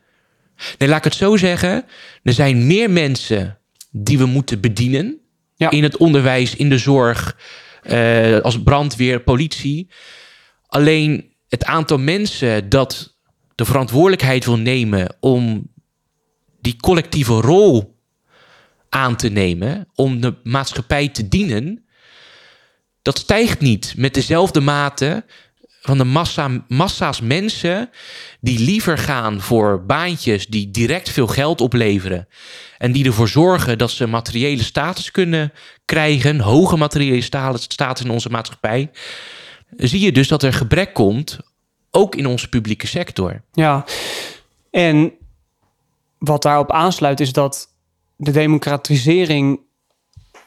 Nee, 0.78 0.88
laat 0.88 0.98
ik 0.98 1.04
het 1.04 1.14
zo 1.14 1.36
zeggen. 1.36 1.84
Er 2.22 2.32
zijn 2.32 2.66
meer 2.66 2.90
mensen 2.90 3.58
die 3.90 4.18
we 4.18 4.26
moeten 4.26 4.60
bedienen 4.60 5.18
Ja. 5.54 5.70
in 5.70 5.82
het 5.82 5.96
onderwijs, 5.96 6.56
in 6.56 6.68
de 6.68 6.78
zorg, 6.78 7.36
eh, 7.82 8.38
als 8.38 8.62
brandweer, 8.62 9.20
politie. 9.20 9.88
Alleen 10.66 11.34
het 11.48 11.64
aantal 11.64 11.98
mensen 11.98 12.68
dat 12.68 13.16
de 13.54 13.64
verantwoordelijkheid 13.64 14.44
wil 14.44 14.58
nemen 14.58 15.16
om 15.20 15.72
die 16.60 16.76
collectieve 16.76 17.32
rol 17.32 17.98
aan 18.88 19.16
te 19.16 19.28
nemen, 19.28 19.88
om 19.94 20.20
de 20.20 20.34
maatschappij 20.42 21.08
te 21.08 21.28
dienen, 21.28 21.84
dat 23.02 23.18
stijgt 23.18 23.60
niet 23.60 23.94
met 23.96 24.14
dezelfde 24.14 24.60
mate 24.60 25.24
van 25.80 25.98
de 25.98 26.04
massa, 26.04 26.64
massa's 26.68 27.20
mensen 27.20 27.90
die 28.40 28.58
liever 28.58 28.98
gaan 28.98 29.40
voor 29.40 29.84
baantjes 29.84 30.46
die 30.46 30.70
direct 30.70 31.10
veel 31.10 31.26
geld 31.26 31.60
opleveren 31.60 32.28
en 32.78 32.92
die 32.92 33.04
ervoor 33.04 33.28
zorgen 33.28 33.78
dat 33.78 33.90
ze 33.90 34.06
materiële 34.06 34.62
status 34.62 35.10
kunnen 35.10 35.52
krijgen, 35.84 36.40
hoge 36.40 36.76
materiële 36.76 37.20
sta- 37.20 37.56
status 37.56 38.04
in 38.04 38.10
onze 38.10 38.30
maatschappij, 38.30 38.90
zie 39.76 40.00
je 40.00 40.12
dus 40.12 40.28
dat 40.28 40.42
er 40.42 40.52
gebrek 40.52 40.94
komt, 40.94 41.38
ook 41.90 42.14
in 42.14 42.26
onze 42.26 42.48
publieke 42.48 42.86
sector. 42.86 43.42
Ja, 43.52 43.84
en 44.70 45.12
wat 46.18 46.42
daarop 46.42 46.72
aansluit 46.72 47.20
is 47.20 47.32
dat 47.32 47.68
de 48.16 48.30
democratisering 48.30 49.60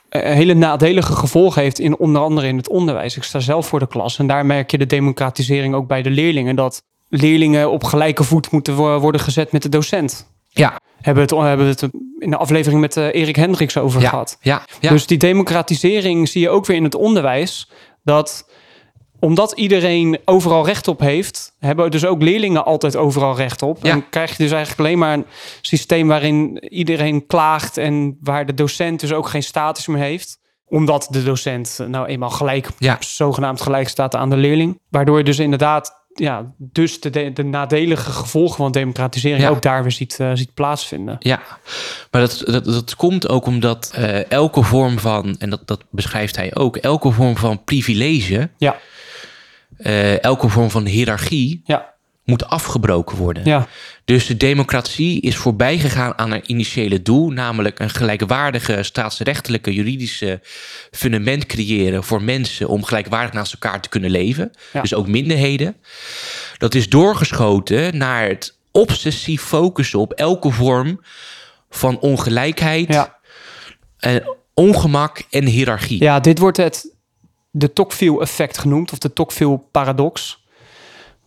eh, 0.09 0.21
hele 0.21 0.53
nadelige 0.53 1.13
gevolgen 1.15 1.61
heeft, 1.61 1.79
in, 1.79 1.97
onder 1.97 2.21
andere 2.21 2.47
in 2.47 2.57
het 2.57 2.69
onderwijs. 2.69 3.17
Ik 3.17 3.23
sta 3.23 3.39
zelf 3.39 3.67
voor 3.67 3.79
de 3.79 3.87
klas 3.87 4.19
en 4.19 4.27
daar 4.27 4.45
merk 4.45 4.71
je 4.71 4.77
de 4.77 4.85
democratisering 4.85 5.73
ook 5.73 5.87
bij 5.87 6.01
de 6.01 6.09
leerlingen. 6.09 6.55
Dat 6.55 6.83
leerlingen 7.09 7.71
op 7.71 7.83
gelijke 7.83 8.23
voet 8.23 8.51
moeten 8.51 8.75
wo- 8.75 8.99
worden 8.99 9.21
gezet 9.21 9.51
met 9.51 9.61
de 9.61 9.69
docent. 9.69 10.27
Ja, 10.49 10.79
Hebben 11.01 11.27
we 11.27 11.35
het, 11.35 11.45
hebben 11.47 11.67
het 11.67 11.81
in 12.19 12.29
de 12.29 12.37
aflevering 12.37 12.81
met 12.81 12.97
eh, 12.97 13.13
Erik 13.13 13.35
Hendricks 13.35 13.77
over 13.77 14.01
ja, 14.01 14.09
gehad. 14.09 14.37
ja, 14.41 14.65
ja. 14.79 14.89
Dus 14.89 15.07
die 15.07 15.17
democratisering 15.17 16.29
zie 16.29 16.41
je 16.41 16.49
ook 16.49 16.65
weer 16.65 16.77
in 16.77 16.83
het 16.83 16.95
onderwijs. 16.95 17.69
Dat 18.03 18.49
omdat 19.19 19.51
iedereen 19.51 20.19
overal 20.25 20.65
recht 20.65 20.87
op 20.87 20.99
heeft, 20.99 21.55
hebben 21.59 21.91
dus 21.91 22.05
ook 22.05 22.21
leerlingen 22.21 22.65
altijd 22.65 22.95
overal 22.95 23.35
recht 23.35 23.61
op. 23.61 23.77
Ja. 23.81 23.91
En 23.91 24.09
krijg 24.09 24.29
je 24.37 24.43
dus 24.43 24.51
eigenlijk 24.51 24.79
alleen 24.79 24.97
maar 24.99 25.13
een 25.13 25.25
systeem 25.61 26.07
waarin 26.07 26.67
iedereen 26.69 27.25
klaagt 27.25 27.77
en 27.77 28.17
waar 28.21 28.45
de 28.45 28.53
docent 28.53 28.99
dus 28.99 29.13
ook 29.13 29.27
geen 29.29 29.43
status 29.43 29.87
meer 29.87 30.01
heeft. 30.01 30.37
Omdat 30.65 31.07
de 31.09 31.23
docent 31.23 31.79
nou 31.87 32.07
eenmaal 32.07 32.29
gelijk, 32.29 32.67
Ja. 32.77 32.97
zogenaamd 32.99 33.61
gelijk 33.61 33.87
staat 33.89 34.15
aan 34.15 34.29
de 34.29 34.37
leerling. 34.37 34.79
Waardoor 34.89 35.17
je 35.17 35.23
dus 35.23 35.39
inderdaad, 35.39 36.05
ja, 36.13 36.53
dus 36.57 36.99
de, 36.99 37.09
de, 37.09 37.33
de 37.33 37.43
nadelige 37.43 38.11
gevolgen 38.11 38.55
van 38.55 38.71
democratisering 38.71 39.41
Ja. 39.41 39.49
ook 39.49 39.61
daar 39.61 39.81
weer 39.81 39.91
ziet, 39.91 40.19
eh, 40.19 40.31
ziet 40.33 40.53
plaatsvinden. 40.53 41.15
Ja, 41.19 41.39
maar 42.11 42.21
dat, 42.21 42.41
dat, 42.45 42.65
dat 42.65 42.95
komt 42.95 43.29
ook 43.29 43.45
omdat 43.45 43.91
eh, 43.95 44.31
elke 44.31 44.63
vorm 44.63 44.99
van, 44.99 45.35
en 45.39 45.49
dat, 45.49 45.67
dat 45.67 45.83
beschrijft 45.89 46.35
hij 46.35 46.55
ook, 46.55 46.77
elke 46.77 47.11
vorm 47.11 47.37
van 47.37 47.63
privilege, 47.63 48.49
Ja, 48.57 48.75
eh, 49.79 50.23
elke 50.23 50.49
vorm 50.49 50.69
van 50.69 50.85
hiërarchie 50.85 51.61
ja, 51.63 51.93
moet 52.23 52.47
afgebroken 52.47 53.17
worden. 53.17 53.45
ja, 53.45 53.67
Dus 54.05 54.25
de 54.27 54.37
democratie 54.37 55.21
is 55.21 55.35
voorbij 55.35 55.77
gegaan 55.77 56.17
aan 56.17 56.31
haar 56.31 56.45
initiële 56.45 57.01
doel, 57.01 57.29
namelijk 57.29 57.79
een 57.79 57.89
gelijkwaardige 57.89 58.83
staatsrechtelijke 58.83 59.73
juridische 59.73 60.39
fundament 60.91 61.45
creëren 61.45 62.03
voor 62.03 62.23
mensen 62.23 62.67
om 62.67 62.83
gelijkwaardig 62.83 63.33
naast 63.33 63.53
elkaar 63.53 63.81
te 63.81 63.89
kunnen 63.89 64.11
leven. 64.11 64.51
Ja. 64.73 64.81
Dus 64.81 64.93
ook 64.93 65.07
minderheden. 65.07 65.75
Dat 66.57 66.75
is 66.75 66.89
doorgeschoten 66.89 67.97
naar 67.97 68.27
het 68.27 68.57
obsessief 68.71 69.41
focussen 69.41 69.99
op 69.99 70.13
elke 70.13 70.51
vorm 70.51 71.01
van 71.69 71.99
ongelijkheid, 71.99 72.93
ja. 72.93 73.17
en 73.97 74.37
ongemak 74.53 75.21
en 75.29 75.45
hiërarchie. 75.45 76.03
Ja, 76.03 76.19
dit 76.19 76.39
wordt 76.39 76.57
het 76.57 76.97
de 77.51 77.73
Tocqueville-effect 77.73 78.57
genoemd, 78.57 78.91
of 78.91 78.97
de 78.97 79.13
Tocqueville-paradox. 79.13 80.43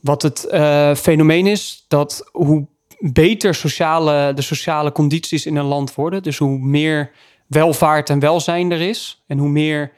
Wat 0.00 0.22
het 0.22 0.44
eh, 0.44 0.94
fenomeen 0.94 1.46
is 1.46 1.84
dat 1.88 2.28
hoe 2.32 2.66
beter 2.98 3.54
sociale, 3.54 4.32
de 4.34 4.42
sociale 4.42 4.92
condities 4.92 5.46
in 5.46 5.56
een 5.56 5.64
land 5.64 5.94
worden, 5.94 6.22
dus 6.22 6.38
hoe 6.38 6.58
meer 6.58 7.10
welvaart 7.46 8.10
en 8.10 8.18
welzijn 8.18 8.70
er 8.70 8.80
is, 8.80 9.22
en 9.26 9.38
hoe 9.38 9.48
meer 9.48 9.92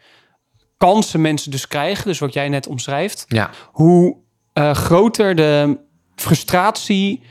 kansen 0.76 1.20
mensen 1.20 1.50
dus 1.50 1.68
krijgen, 1.68 2.06
dus 2.06 2.18
wat 2.18 2.32
jij 2.32 2.48
net 2.48 2.66
omschrijft, 2.66 3.24
Ja, 3.28 3.50
hoe 3.72 4.16
eh, 4.52 4.74
groter 4.74 5.34
de 5.34 5.78
frustratie 6.14 7.22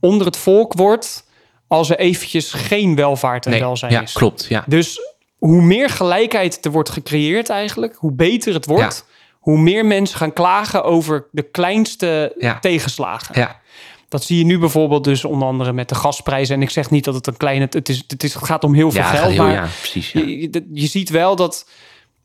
onder 0.00 0.26
het 0.26 0.36
volk 0.36 0.72
wordt 0.72 1.26
als 1.66 1.90
er 1.90 1.98
eventjes 1.98 2.52
geen 2.52 2.94
welvaart 2.94 3.44
en 3.44 3.50
nee, 3.50 3.60
welzijn 3.60 3.92
ja 3.92 4.02
is. 4.02 4.12
klopt. 4.12 4.46
Ja. 4.48 4.64
Dus 4.66 5.00
hoe 5.38 5.62
meer 5.62 5.90
gelijkheid 5.90 6.64
er 6.64 6.70
wordt 6.70 6.90
gecreëerd 6.90 7.48
eigenlijk, 7.48 7.94
hoe 7.96 8.12
beter 8.12 8.54
het 8.54 8.66
wordt. 8.66 9.06
Hoe 9.38 9.58
meer 9.58 9.86
mensen 9.86 10.18
gaan 10.18 10.32
klagen 10.32 10.84
over 10.84 11.26
de 11.30 11.42
kleinste 11.42 12.34
Ja. 12.38 12.58
tegenslagen. 12.58 13.40
Ja, 13.40 13.60
Dat 14.08 14.24
zie 14.24 14.38
je 14.38 14.44
nu 14.44 14.58
bijvoorbeeld 14.58 15.04
dus 15.04 15.24
onder 15.24 15.48
andere 15.48 15.72
met 15.72 15.88
de 15.88 15.94
gasprijzen. 15.94 16.54
En 16.54 16.62
ik 16.62 16.70
zeg 16.70 16.90
niet 16.90 17.04
dat 17.04 17.14
het 17.14 17.26
een 17.26 17.36
kleine... 17.36 17.66
Het, 17.70 17.88
is, 17.88 18.04
het, 18.06 18.22
is, 18.22 18.34
het 18.34 18.44
gaat 18.44 18.64
om 18.64 18.74
heel 18.74 18.90
veel 18.90 19.00
ja, 19.00 19.06
geld, 19.08 19.32
heel, 19.32 19.42
maar 19.42 19.52
ja 19.52 19.68
precies. 19.78 20.12
Je, 20.12 20.40
je, 20.40 20.68
je 20.72 20.86
ziet 20.86 21.10
wel 21.10 21.36
dat 21.36 21.68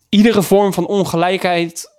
iedere 0.09 0.43
vorm 0.43 0.73
van 0.73 0.85
ongelijkheid 0.87 1.91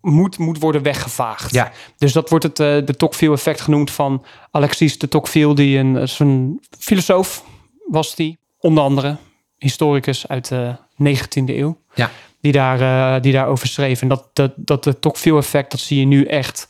moet, 0.00 0.38
moet 0.38 0.58
worden 0.58 0.82
weggevaagd. 0.82 1.54
Ja. 1.54 1.72
Dus 1.98 2.12
dat 2.12 2.30
wordt 2.30 2.44
het 2.44 2.60
eh, 2.60 2.76
de 2.84 2.96
Tocqueville-effect 2.96 3.60
genoemd 3.60 3.90
van 3.90 4.24
Alexis 4.50 4.98
de 4.98 5.08
Tocqueville, 5.08 5.54
die 5.54 5.78
een, 5.78 6.08
een 6.18 6.60
filosoof 6.78 7.44
was 7.86 8.14
die, 8.14 8.38
onder 8.58 8.82
andere 8.84 9.16
historicus 9.58 10.28
uit 10.28 10.48
de 10.48 10.76
19e 10.96 11.54
eeuw, 11.56 11.80
Ja. 11.94 12.10
die, 12.40 12.52
daar, 12.52 12.80
eh, 13.16 13.22
die 13.22 13.32
daarover 13.32 13.68
schreef. 13.68 14.02
En 14.02 14.08
dat, 14.08 14.28
dat, 14.32 14.52
dat 14.56 14.84
de 14.84 14.98
Tocqueville-effect, 14.98 15.70
dat 15.70 15.80
zie 15.80 15.98
je 15.98 16.06
nu 16.06 16.24
echt, 16.24 16.68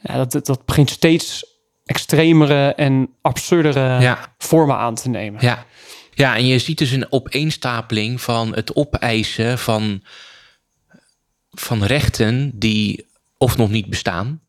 ja, 0.00 0.16
dat, 0.16 0.32
dat, 0.32 0.46
dat 0.46 0.64
begint 0.64 0.90
steeds 0.90 1.44
extremere 1.84 2.74
en 2.74 3.08
absurdere 3.22 4.00
Ja. 4.00 4.34
vormen 4.38 4.76
aan 4.76 4.94
te 4.94 5.08
nemen. 5.08 5.40
Ja. 5.42 5.66
ja, 6.14 6.36
en 6.36 6.46
je 6.46 6.58
ziet 6.58 6.78
dus 6.78 6.90
een 6.90 7.12
opeenstapeling 7.12 8.20
van 8.20 8.54
het 8.54 8.74
opeisen 8.76 9.58
van, 9.58 10.02
van 11.50 11.84
rechten 11.84 12.50
die 12.54 13.06
of 13.38 13.56
nog 13.56 13.70
niet 13.70 13.86
bestaan, 13.86 14.40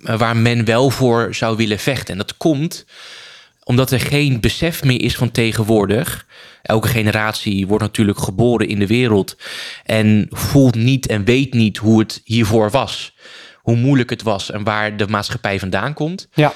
waar 0.00 0.36
men 0.36 0.64
wel 0.64 0.90
voor 0.90 1.34
zou 1.34 1.56
willen 1.56 1.78
vechten. 1.78 2.12
En 2.12 2.18
dat 2.18 2.36
komt 2.36 2.86
omdat 3.64 3.90
er 3.90 4.00
geen 4.00 4.40
besef 4.40 4.84
meer 4.84 5.02
is 5.02 5.16
van 5.16 5.30
tegenwoordig. 5.30 6.26
Elke 6.68 6.88
generatie 6.88 7.66
wordt 7.66 7.82
natuurlijk 7.84 8.18
geboren 8.18 8.68
in 8.68 8.78
de 8.78 8.86
wereld 8.86 9.36
en 9.84 10.26
voelt 10.30 10.74
niet 10.74 11.06
en 11.06 11.24
weet 11.24 11.54
niet 11.54 11.76
hoe 11.76 11.98
het 11.98 12.20
hiervoor 12.24 12.70
was. 12.70 13.14
Hoe 13.56 13.76
moeilijk 13.76 14.10
het 14.10 14.22
was 14.22 14.50
en 14.50 14.64
waar 14.64 14.96
de 14.96 15.06
maatschappij 15.06 15.58
vandaan 15.58 15.94
komt. 15.94 16.28
Ja, 16.32 16.52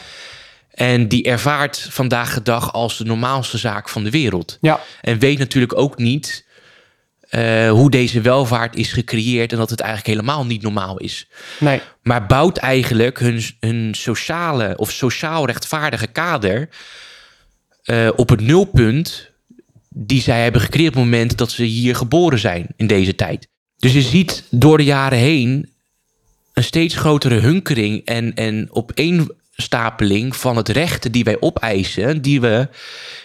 En 0.70 1.08
die 1.08 1.24
ervaart 1.24 1.86
vandaag 1.90 2.34
de 2.34 2.42
dag 2.42 2.72
als 2.72 2.96
de 2.98 3.04
normaalste 3.04 3.58
zaak 3.58 3.88
van 3.88 4.04
de 4.04 4.10
wereld. 4.10 4.58
ja, 4.60 4.80
En 5.00 5.18
weet 5.18 5.38
natuurlijk 5.38 5.78
ook 5.78 5.98
niet 5.98 6.46
eh, 7.28 7.70
hoe 7.70 7.90
deze 7.90 8.20
welvaart 8.20 8.76
is 8.76 8.92
gecreëerd 8.92 9.52
en 9.52 9.58
dat 9.58 9.70
het 9.70 9.80
eigenlijk 9.80 10.18
helemaal 10.18 10.46
niet 10.46 10.62
normaal 10.62 10.98
is. 10.98 11.28
nee. 11.58 11.80
Maar 12.02 12.26
bouwt 12.26 12.56
eigenlijk 12.56 13.18
hun, 13.18 13.42
hun 13.60 13.94
sociale 13.94 14.74
of 14.76 14.90
sociaal 14.90 15.46
rechtvaardige 15.46 16.06
kader 16.06 16.68
eh, 17.82 18.08
op 18.16 18.28
het 18.28 18.40
nulpunt 18.40 19.31
die 19.94 20.20
zij 20.20 20.42
hebben 20.42 20.60
gecreëerd 20.60 20.88
op 20.88 20.94
het 20.94 21.04
moment 21.04 21.38
dat 21.38 21.50
ze 21.50 21.62
hier 21.62 21.96
geboren 21.96 22.38
zijn 22.38 22.66
in 22.76 22.86
deze 22.86 23.14
tijd. 23.14 23.48
Dus 23.76 23.92
je 23.92 24.02
ziet 24.02 24.44
door 24.50 24.76
de 24.76 24.84
jaren 24.84 25.18
heen 25.18 25.70
een 26.52 26.64
steeds 26.64 26.94
grotere 26.96 27.34
hunkering 27.34 28.04
en, 28.04 28.34
en 28.34 28.68
opeenstapeling 28.70 30.36
van 30.36 30.56
het 30.56 30.68
rechten 30.68 31.12
die 31.12 31.24
wij 31.24 31.40
opeisen, 31.40 32.22
die 32.22 32.40
we 32.40 32.68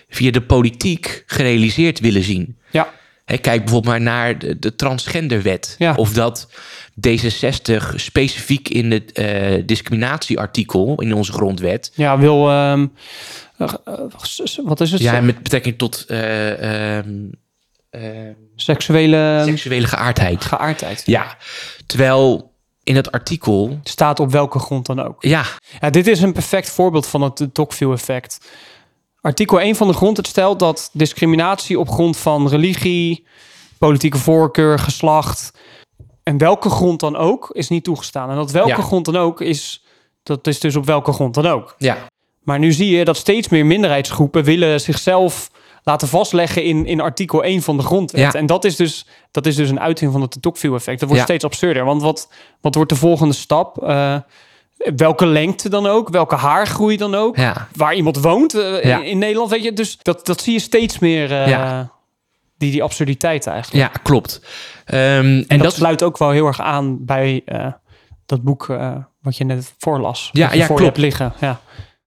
via 0.09 0.31
de 0.31 0.41
politiek 0.41 1.23
gerealiseerd 1.25 1.99
willen 1.99 2.23
zien. 2.23 2.57
Ja, 2.71 2.93
kijk 3.25 3.43
bijvoorbeeld 3.43 3.85
maar 3.85 4.01
naar 4.01 4.39
de, 4.39 4.59
de 4.59 4.75
transgenderwet. 4.75 5.75
Ja. 5.77 5.93
Of 5.95 6.13
dat 6.13 6.47
D66 7.09 7.95
specifiek 7.95 8.69
in 8.69 8.91
het 8.91 9.11
eh, 9.11 9.63
discriminatieartikel 9.65 11.01
in 11.01 11.13
onze 11.13 11.31
grondwet. 11.31 11.91
ja 11.95 12.19
wil... 12.19 12.49
ehm, 12.49 12.79
eh, 12.79 12.83
eh, 12.83 12.87
wat 14.63 14.81
is 14.81 14.91
het? 14.91 15.01
Ja, 15.01 15.21
met 15.21 15.43
betrekking 15.43 15.77
tot 15.77 16.05
eh, 16.07 16.97
ehm, 16.97 17.09
ehm, 17.89 18.33
Seksuele 18.55 19.43
seksuele 19.45 19.87
geaardheid. 19.87 20.45
geaardheid. 20.45 21.03
Ja, 21.05 21.37
terwijl 21.85 22.51
in 22.83 22.95
het 22.95 23.11
artikel. 23.11 23.79
Staat 23.83 24.19
op 24.19 24.31
welke 24.31 24.59
grond 24.59 24.85
dan 24.85 24.99
ook. 24.99 25.23
Ja, 25.23 25.45
Ja, 25.79 25.89
dit 25.89 26.07
is 26.07 26.21
een 26.21 26.33
perfect 26.33 26.69
voorbeeld 26.69 27.07
van 27.07 27.21
het 27.21 27.47
Tocqueville-effect. 27.53 28.51
Artikel 29.21 29.59
1 29.59 29.75
van 29.75 29.87
de 29.87 29.93
grondwet 29.93 30.27
stelt 30.27 30.59
dat 30.59 30.89
discriminatie 30.93 31.79
op 31.79 31.89
grond 31.89 32.17
van 32.17 32.49
religie, 32.49 33.25
politieke 33.77 34.17
voorkeur, 34.17 34.79
geslacht 34.79 35.51
en 36.23 36.37
welke 36.37 36.69
grond 36.69 36.99
dan 36.99 37.15
ook 37.15 37.49
is 37.53 37.67
niet 37.69 37.83
toegestaan. 37.83 38.29
En 38.29 38.35
dat 38.35 38.51
welke 38.51 38.69
Ja. 38.69 38.81
grond 38.81 39.05
dan 39.05 39.15
ook 39.15 39.41
is, 39.41 39.83
dat 40.23 40.47
is 40.47 40.59
dus 40.59 40.75
op 40.75 40.85
welke 40.85 41.11
grond 41.11 41.33
dan 41.33 41.45
ook. 41.45 41.75
ja, 41.77 41.97
Maar 42.47 42.59
nu 42.59 42.71
zie 42.71 42.97
je 42.97 43.05
dat 43.05 43.17
steeds 43.17 43.47
meer 43.49 43.65
minderheidsgroepen 43.65 44.43
willen 44.43 44.81
zichzelf 44.81 45.51
laten 45.83 46.07
vastleggen 46.07 46.63
in, 46.63 46.85
in 46.85 47.01
artikel 47.01 47.43
1 47.43 47.61
van 47.61 47.77
de 47.77 47.83
grondwet. 47.83 48.21
Ja. 48.21 48.39
En 48.39 48.45
dat 48.45 48.65
is, 48.65 48.75
dus, 48.75 49.05
dat 49.31 49.45
is 49.45 49.55
dus 49.55 49.69
een 49.69 49.79
uiting 49.79 50.11
van 50.11 50.21
het 50.21 50.37
Tocqueville-effect. 50.41 50.99
Dat 50.99 51.09
wordt 51.09 51.23
Ja. 51.23 51.29
steeds 51.29 51.43
absurder. 51.43 51.85
Want 51.85 52.01
wat, 52.01 52.31
wat 52.61 52.75
wordt 52.75 52.89
de 52.89 52.95
volgende 52.97 53.33
stap? 53.33 53.83
Eh, 53.83 54.15
welke 54.95 55.25
lengte 55.25 55.69
dan 55.69 55.87
ook? 55.87 56.09
Welke 56.09 56.35
haargroei 56.35 56.97
dan 56.97 57.15
ook? 57.15 57.37
ja, 57.37 57.67
Waar 57.75 57.95
iemand 57.95 58.17
woont 58.17 58.53
eh, 58.53 58.83
in, 58.85 59.03
in 59.03 59.17
Nederland, 59.17 59.49
weet 59.49 59.63
je. 59.63 59.73
Dus 59.73 59.97
dat, 60.01 60.25
dat 60.25 60.41
zie 60.41 60.53
je 60.53 60.59
steeds 60.59 60.99
meer, 60.99 61.31
eh, 61.31 61.79
die, 62.57 62.71
die 62.71 62.83
absurditeit 62.83 63.47
eigenlijk. 63.47 63.93
ja, 63.93 63.99
klopt. 64.03 64.41
Ehm, 64.85 64.97
en 64.97 65.45
En 65.47 65.59
dat, 65.59 65.73
sluit 65.73 66.03
ook 66.03 66.17
wel 66.17 66.29
heel 66.29 66.45
erg 66.47 66.61
aan 66.61 67.05
bij 67.05 67.43
dat 68.25 68.41
boek 68.43 68.65
wat 69.21 69.37
je 69.37 69.43
net 69.43 69.73
voorlas. 69.77 70.29
Ja, 70.33 70.53
ja, 70.53 70.67
klopt. 70.67 70.97
liggen. 70.97 71.33
Ja. 71.39 71.59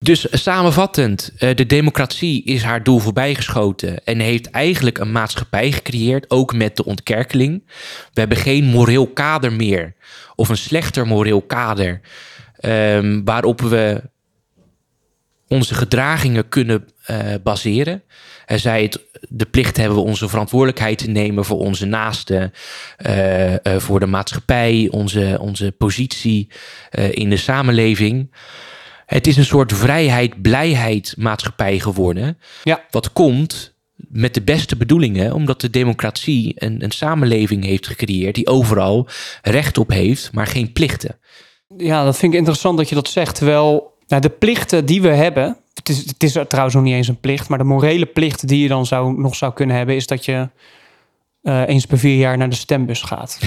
Dus 0.05 0.27
samenvattend, 0.31 1.33
eh, 1.39 1.55
de 1.55 1.67
democratie 1.67 2.45
is 2.45 2.63
haar 2.63 2.83
doel 2.83 2.99
voorbijgeschoten 2.99 4.05
en 4.05 4.19
heeft 4.19 4.51
eigenlijk 4.51 4.99
een 4.99 5.13
maatschappij 5.13 5.73
gecreëerd, 5.73 6.31
ook 6.31 6.55
met 6.55 6.77
de 6.77 6.85
ontkerkeling. 6.85 7.63
We 8.13 8.21
hebben 8.21 8.39
geen 8.39 8.65
moreel 8.65 9.07
kader 9.07 9.53
meer, 9.53 9.95
of 10.35 10.49
een 10.49 10.57
slechter 10.57 11.07
moreel 11.07 11.43
kader, 11.43 12.01
ehm, 12.57 13.21
waarop 13.25 13.61
we 13.61 14.03
onze 15.49 15.75
gedragingen 15.75 16.49
kunnen 16.49 16.89
uh, 17.11 17.17
baseren. 17.43 18.03
Hij 18.47 18.59
zei 18.59 18.85
het, 18.85 19.01
de 19.29 19.47
plicht 19.47 19.77
hebben 19.77 19.97
we 19.97 20.05
onze 20.05 20.29
verantwoordelijkheid 20.29 20.99
te 20.99 21.11
nemen 21.11 21.45
voor 21.45 21.59
onze 21.59 21.87
naasten, 21.87 22.53
uh, 23.07 23.55
voor 23.77 24.01
de 24.01 24.07
maatschappij, 24.07 24.89
onze, 24.91 25.37
onze 25.41 25.73
positie 25.73 26.49
in 27.11 27.31
de 27.31 27.37
samenleving. 27.37 28.31
Het 29.11 29.27
is 29.27 29.37
een 29.37 29.45
soort 29.45 29.73
vrijheid, 29.73 30.43
blijheid 30.43 31.15
maatschappij 31.19 31.79
geworden. 31.79 32.39
Ja. 32.65 32.85
Wat 32.91 33.13
komt 33.13 33.75
met 33.97 34.35
de 34.35 34.43
beste 34.43 34.77
bedoelingen, 34.77 35.33
omdat 35.33 35.61
de 35.61 35.71
democratie 35.71 36.53
een, 36.55 36.85
een 36.85 36.91
samenleving 36.91 37.65
heeft 37.65 37.87
gecreëerd 37.87 38.35
die 38.35 38.47
overal 38.47 39.09
recht 39.43 39.79
op 39.79 39.91
heeft, 39.91 40.33
maar 40.33 40.47
geen 40.47 40.73
plichten. 40.73 41.19
Ja, 41.77 42.05
dat 42.05 42.17
vind 42.17 42.33
ik 42.33 42.39
interessant 42.39 42.79
dat 42.79 42.89
je 42.89 42.95
dat 42.95 43.09
zegt. 43.09 43.35
Terwijl 43.35 43.97
nou, 44.07 44.23
de 44.23 44.31
plichten 44.31 44.87
die 44.87 45.03
we 45.03 45.09
hebben, 45.09 45.57
het 45.75 45.89
is, 45.89 45.99
het 45.99 46.23
is 46.23 46.33
trouwens 46.49 46.75
nog 46.75 46.85
niet 46.85 46.95
eens 46.95 47.09
een 47.09 47.21
plicht, 47.21 47.49
maar 47.49 47.59
de 47.59 47.65
morele 47.65 48.07
plicht 48.07 48.49
die 48.49 48.63
je 48.63 48.69
dan 48.69 48.87
zou, 48.87 49.21
nog 49.21 49.35
zou 49.37 49.53
kunnen 49.53 49.77
hebben, 49.77 49.95
is 49.95 50.07
dat 50.07 50.25
je 50.25 50.49
uh, 51.43 51.69
eens 51.69 51.87
per 51.87 51.99
vier 51.99 52.17
jaar 52.17 52.37
naar 52.37 52.49
de 52.49 52.55
stembus 52.55 53.03
gaat. 53.03 53.39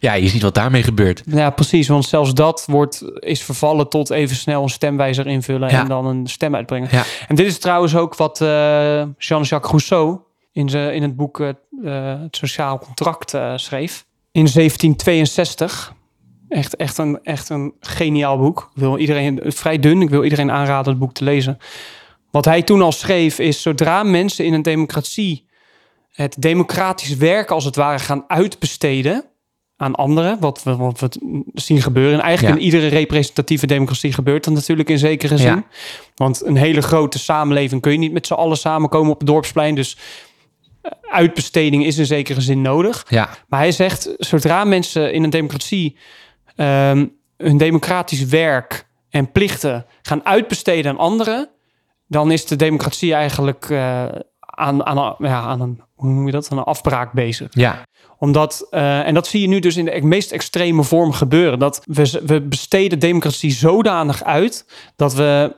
Ja, 0.00 0.12
je 0.12 0.28
ziet 0.28 0.42
wat 0.42 0.54
daarmee 0.54 0.82
gebeurt. 0.82 1.22
Ja, 1.26 1.50
precies. 1.50 1.88
Want 1.88 2.04
zelfs 2.04 2.34
dat 2.34 2.64
wordt, 2.70 3.04
is 3.18 3.42
vervallen 3.42 3.88
tot 3.88 4.10
even 4.10 4.36
snel 4.36 4.62
een 4.62 4.68
stemwijzer 4.68 5.26
invullen 5.26 5.70
Ja. 5.70 5.80
en 5.80 5.88
dan 5.88 6.06
een 6.06 6.26
stem 6.26 6.54
uitbrengen. 6.54 6.88
Ja. 6.90 7.04
En 7.28 7.34
dit 7.34 7.46
is 7.46 7.58
trouwens 7.58 7.96
ook 7.96 8.16
wat 8.16 8.40
eh, 8.40 8.48
Jean-Jacques 9.18 9.70
Rousseau 9.70 10.18
in, 10.52 10.68
zijn 10.68 10.94
in 10.94 11.02
het 11.02 11.16
boek 11.16 11.40
eh, 11.40 11.48
eh, 11.48 12.20
Het 12.20 12.36
Sociaal 12.36 12.78
Contract 12.78 13.34
eh, 13.34 13.52
schreef. 13.56 14.06
In 14.32 14.46
1762. 14.52 15.96
Echt, 16.48 16.76
echt, 16.76 16.98
een, 16.98 17.18
echt 17.22 17.48
een 17.48 17.74
geniaal 17.80 18.38
boek. 18.38 18.70
Ik 18.74 18.80
wil 18.80 18.98
iedereen, 18.98 19.40
vrij 19.44 19.78
dun, 19.78 20.02
ik 20.02 20.10
wil 20.10 20.24
iedereen 20.24 20.50
aanraden 20.50 20.90
het 20.90 21.00
boek 21.00 21.12
te 21.12 21.24
lezen. 21.24 21.58
Wat 22.30 22.44
hij 22.44 22.62
toen 22.62 22.82
al 22.82 22.92
schreef 22.92 23.38
is, 23.38 23.62
zodra 23.62 24.02
mensen 24.02 24.44
in 24.44 24.52
een 24.52 24.62
democratie 24.62 25.46
het 26.22 26.36
democratisch 26.38 27.16
werk 27.16 27.50
als 27.50 27.64
het 27.64 27.76
ware 27.76 27.98
gaan 27.98 28.24
uitbesteden 28.28 29.24
aan 29.76 29.94
anderen, 29.94 30.40
wat 30.40 30.62
we, 30.62 30.76
wat 30.76 31.00
we 31.00 31.10
zien 31.54 31.82
gebeuren. 31.82 32.18
En 32.18 32.24
eigenlijk 32.24 32.54
Ja. 32.56 32.60
in 32.60 32.66
iedere 32.66 32.86
representatieve 32.88 33.66
democratie 33.66 34.12
gebeurt 34.12 34.44
dat 34.44 34.54
natuurlijk 34.54 34.88
in 34.88 34.98
zekere 34.98 35.36
zin. 35.36 35.54
Ja. 35.54 35.64
Want 36.14 36.44
een 36.44 36.56
hele 36.56 36.80
grote 36.82 37.18
samenleving 37.18 37.80
kun 37.80 37.92
je 37.92 37.98
niet 37.98 38.12
met 38.12 38.26
z'n 38.26 38.32
allen 38.34 38.56
samenkomen 38.56 39.12
op 39.12 39.18
het 39.18 39.26
dorpsplein. 39.26 39.74
Dus 39.74 39.96
eh, 40.82 40.90
uitbesteding 41.10 41.84
is 41.84 41.98
in 41.98 42.06
zekere 42.06 42.40
zin 42.40 42.62
nodig. 42.62 43.06
Ja, 43.08 43.28
Maar 43.48 43.60
hij 43.60 43.72
zegt, 43.72 44.14
zodra 44.16 44.64
mensen 44.64 45.12
in 45.12 45.24
een 45.24 45.30
democratie 45.30 45.96
ehm, 46.56 47.06
hun 47.36 47.56
democratisch 47.56 48.24
werk 48.24 48.86
en 49.10 49.32
plichten 49.32 49.86
gaan 50.02 50.24
uitbesteden 50.24 50.90
aan 50.90 50.98
anderen, 50.98 51.48
dan 52.06 52.30
is 52.30 52.46
de 52.46 52.56
democratie 52.56 53.14
eigenlijk 53.14 53.66
eh, 53.70 54.04
aan, 54.58 54.86
aan, 54.86 54.98
een- 54.98 55.14
ja, 55.28 55.40
aan 55.40 55.60
een, 55.60 55.80
hoe 55.94 56.10
noem 56.10 56.26
je 56.26 56.32
dat, 56.32 56.48
aan 56.50 56.58
een 56.58 56.64
afbraak 56.64 57.12
bezig 57.12 57.48
ja, 57.50 57.82
omdat, 58.18 58.66
eh, 58.70 59.06
en 59.06 59.14
dat 59.14 59.26
zie 59.26 59.40
je 59.40 59.48
nu 59.48 59.58
dus 59.58 59.76
in 59.76 59.84
de 59.84 60.00
meest 60.02 60.32
extreme 60.32 60.82
vorm 60.84 61.12
gebeuren. 61.12 61.58
Dat 61.58 61.82
we, 61.84 62.20
we 62.26 62.40
besteden 62.40 62.98
democratie 62.98 63.50
zodanig 63.50 64.24
uit 64.24 64.64
dat 64.96 65.14
we 65.14 65.56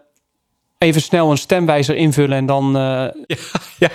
even 0.78 1.00
snel 1.02 1.30
een 1.30 1.36
stemwijzer 1.38 1.96
invullen 1.96 2.36
en 2.36 2.46
dan 2.46 2.76
eh, 2.76 3.06
ja, 3.78 3.88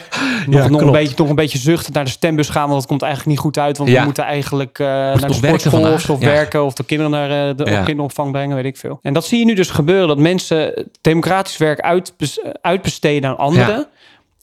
nog, 0.48 0.70
nog, 0.70 0.82
een 0.82 0.92
beetje, 0.92 1.14
nog 1.18 1.30
een 1.30 1.36
beetje 1.36 1.58
zuchten 1.58 1.94
naar 1.94 2.04
de 2.04 2.10
stembus 2.10 2.50
gaan. 2.50 2.68
Want 2.68 2.80
dat 2.80 2.88
komt 2.90 3.02
eigenlijk 3.02 3.32
niet 3.32 3.42
goed 3.46 3.58
uit. 3.58 3.78
Want 3.78 3.90
Ja. 3.90 4.00
we 4.00 4.06
moeten 4.06 4.24
eigenlijk 4.24 4.80
eh, 4.80 4.88
naar 4.88 5.28
de 5.28 5.34
sportschool 5.34 5.94
of, 5.94 6.08
Ja. 6.08 6.18
werken 6.18 6.64
of 6.66 6.74
de 6.74 6.84
kinderen 6.84 7.12
naar 7.12 7.50
eh, 7.50 7.56
de 7.58 7.72
Ja. 7.72 7.84
kinderopvang 7.84 8.32
brengen, 8.32 8.56
weet 8.56 8.66
ik 8.66 8.78
veel. 8.78 9.00
En 9.02 9.14
dat 9.14 9.26
zie 9.26 9.40
je 9.40 9.46
nu 9.46 9.54
dus 9.54 9.70
gebeuren. 9.70 10.08
Dat 10.08 10.18
mensen 10.18 10.88
democratisch 11.02 11.58
werk 11.58 11.80
uitbes- 11.80 12.40
uitbesteden 12.62 13.30
aan 13.30 13.38
anderen. 13.38 13.88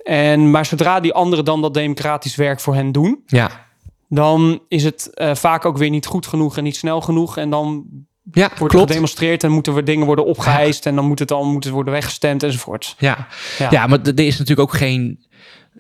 En, 0.02 0.50
maar 0.50 0.66
zodra 0.66 1.00
die 1.00 1.12
anderen 1.12 1.44
dan 1.44 1.60
dat 1.62 1.74
democratisch 1.74 2.34
werk 2.36 2.60
voor 2.60 2.74
hen 2.74 2.92
doen, 2.92 3.22
ja, 3.26 3.66
dan 4.08 4.62
is 4.68 4.84
het 4.84 5.10
eh, 5.14 5.34
vaak 5.34 5.64
ook 5.64 5.78
weer 5.78 5.90
niet 5.90 6.06
goed 6.06 6.26
genoeg 6.26 6.56
en 6.56 6.64
niet 6.64 6.76
snel 6.76 7.00
genoeg. 7.00 7.36
En 7.36 7.50
dan 7.50 7.84
ja 8.32 8.50
wordt 8.58 8.72
klopt. 8.74 8.86
gedemonstreerd 8.88 9.44
en 9.44 9.50
moeten 9.50 9.74
we 9.74 9.82
dingen 9.82 10.06
worden 10.06 10.24
opgeheist. 10.26 10.86
En 10.86 10.94
dan 10.94 11.04
moet 11.04 11.18
het 11.18 11.28
dan 11.28 11.46
moet 11.46 11.64
het 11.64 11.72
worden 11.72 11.92
weggestemd 11.92 12.42
enzovoort. 12.42 12.94
Ja. 12.98 13.26
Ja. 13.58 13.68
Ja. 13.70 13.86
maar 13.86 13.98
er 14.02 14.20
is 14.20 14.38
natuurlijk 14.38 14.68
ook 14.70 14.76
geen. 14.76 15.24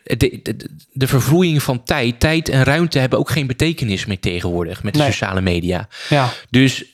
De, 0.02 0.40
de, 0.42 0.68
de 0.92 1.06
vervloeiing 1.06 1.62
van 1.62 1.82
tijd, 1.82 2.20
tijd 2.20 2.48
en 2.48 2.62
ruimte 2.64 2.98
hebben 2.98 3.18
ook 3.18 3.30
geen 3.30 3.46
betekenis 3.46 4.06
meer 4.06 4.20
tegenwoordig 4.20 4.82
met 4.82 4.92
de 4.94 4.98
Nee. 5.00 5.10
sociale 5.10 5.40
media. 5.40 5.88
Ja, 6.08 6.28
Dus 6.50 6.84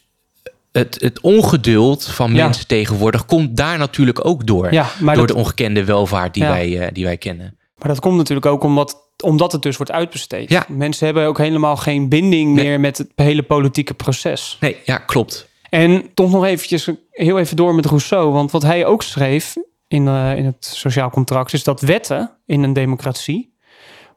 het, 0.73 1.01
het 1.01 1.21
ongeduld 1.21 2.05
van 2.07 2.35
Ja. 2.35 2.45
mensen 2.45 2.67
tegenwoordig 2.67 3.27
komt 3.27 3.57
daar 3.57 3.79
natuurlijk 3.79 4.25
ook 4.27 4.47
door. 4.47 4.73
ja 4.73 4.87
maar, 5.01 5.15
door 5.17 5.27
dat, 5.27 5.37
de 5.37 5.43
ongekende 5.43 5.85
welvaart 5.85 6.35
die, 6.35 6.43
Ja. 6.43 6.49
wij, 6.49 6.81
eh, 6.81 6.89
die 6.93 7.05
wij 7.05 7.17
kennen. 7.17 7.57
maar 7.79 7.89
dat 7.89 8.01
komt 8.01 8.17
natuurlijk 8.17 8.47
ook 8.47 8.63
omdat, 8.63 8.97
omdat 9.25 9.53
het 9.53 9.63
dus 9.63 9.77
wordt 9.77 9.93
uitbesteed. 9.93 10.51
Ja. 10.51 10.65
Mensen 10.69 11.05
hebben 11.07 11.27
ook 11.27 11.39
helemaal 11.39 11.77
geen 11.77 12.09
binding 12.09 12.55
Nee. 12.55 12.65
meer 12.65 12.81
met 12.81 12.99
het 12.99 13.09
hele 13.15 13.43
politieke 13.43 13.95
proces. 13.95 14.57
Nee, 14.61 14.77
ja, 14.85 14.97
klopt. 14.97 15.49
En 15.71 16.11
toch 16.15 16.31
nog 16.31 16.45
eventjes 16.45 16.89
heel 17.11 17.39
even 17.39 17.57
door 17.57 17.75
met 17.75 17.87
Rousseau. 17.87 18.33
Want 18.33 18.51
wat 18.51 18.63
hij 18.63 18.87
ook 18.87 19.03
schreef 19.03 19.55
in, 19.89 20.09
eh, 20.09 20.37
in 20.37 20.45
het 20.45 20.65
sociaal 20.65 21.11
contract... 21.11 21.53
is 21.53 21.65
dat 21.65 21.81
wetten 21.81 22.31
in 22.47 22.63
een 22.63 22.73
democratie 22.73 23.55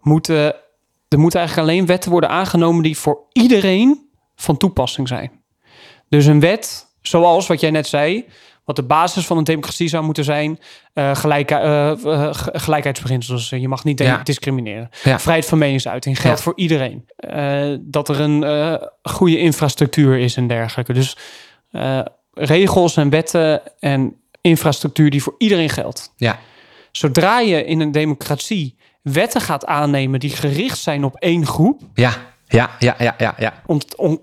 moeten... 0.02 0.56
er 1.08 1.20
moeten 1.20 1.40
eigenlijk 1.40 1.70
alleen 1.70 1.86
wetten 1.86 2.12
worden 2.12 2.30
aangenomen... 2.30 2.84
die 2.84 2.98
voor 2.98 3.20
iedereen 3.32 4.10
van 4.36 4.58
toepassing 4.58 5.08
zijn. 5.08 5.32
Dus 6.12 6.26
een 6.26 6.40
wet, 6.40 6.86
zoals 7.02 7.48
wat 7.48 7.60
jij 7.60 7.72
net 7.72 7.88
zei... 7.88 8.26
wat 8.66 8.76
de 8.76 8.84
basis 8.84 9.26
van 9.26 9.38
een 9.38 9.44
democratie 9.44 9.88
zou 9.88 10.04
moeten 10.04 10.24
zijn... 10.24 10.60
eh 10.94 11.16
gelijke, 11.16 11.56
eh, 11.56 11.92
eh, 11.92 12.34
ge- 12.34 12.52
gelijkheidsbeginsels. 12.60 13.50
Je 13.50 13.68
mag 13.68 13.84
niet 13.84 14.00
Ja. 14.00 14.18
discrimineren. 14.24 14.90
Ja. 15.04 15.20
Vrijheid 15.20 15.46
van 15.46 15.58
meningsuiting 15.58 16.22
geldt 16.22 16.38
Ja. 16.38 16.44
voor 16.44 16.54
iedereen. 16.56 17.06
Dat 17.82 18.10
er 18.10 18.20
een 18.20 18.80
goede 19.04 19.38
infrastructuur 19.40 20.18
is 20.20 20.36
en 20.36 20.48
dergelijke. 20.48 20.94
Dus 20.94 21.18
regels 22.34 22.98
en 22.98 23.10
wetten 23.10 23.62
en 23.80 24.16
infrastructuur 24.42 25.10
die 25.10 25.24
voor 25.24 25.36
iedereen 25.38 25.70
geldt. 25.70 26.14
Ja, 26.16 26.40
Zodra 26.92 27.40
je 27.40 27.66
in 27.66 27.80
een 27.80 27.92
democratie 27.92 28.78
wetten 29.02 29.42
gaat 29.42 29.66
aannemen 29.66 30.20
die 30.20 30.30
gericht 30.30 30.78
zijn 30.78 31.04
op 31.04 31.16
één 31.16 31.46
groep, 31.46 31.82
ja, 31.94 32.14
ja, 32.48 32.70
ja, 32.80 32.96
ja, 33.00 33.16
ja. 33.18 33.36
ja. 33.38 33.54
ont- 33.66 33.96
on- 33.96 34.22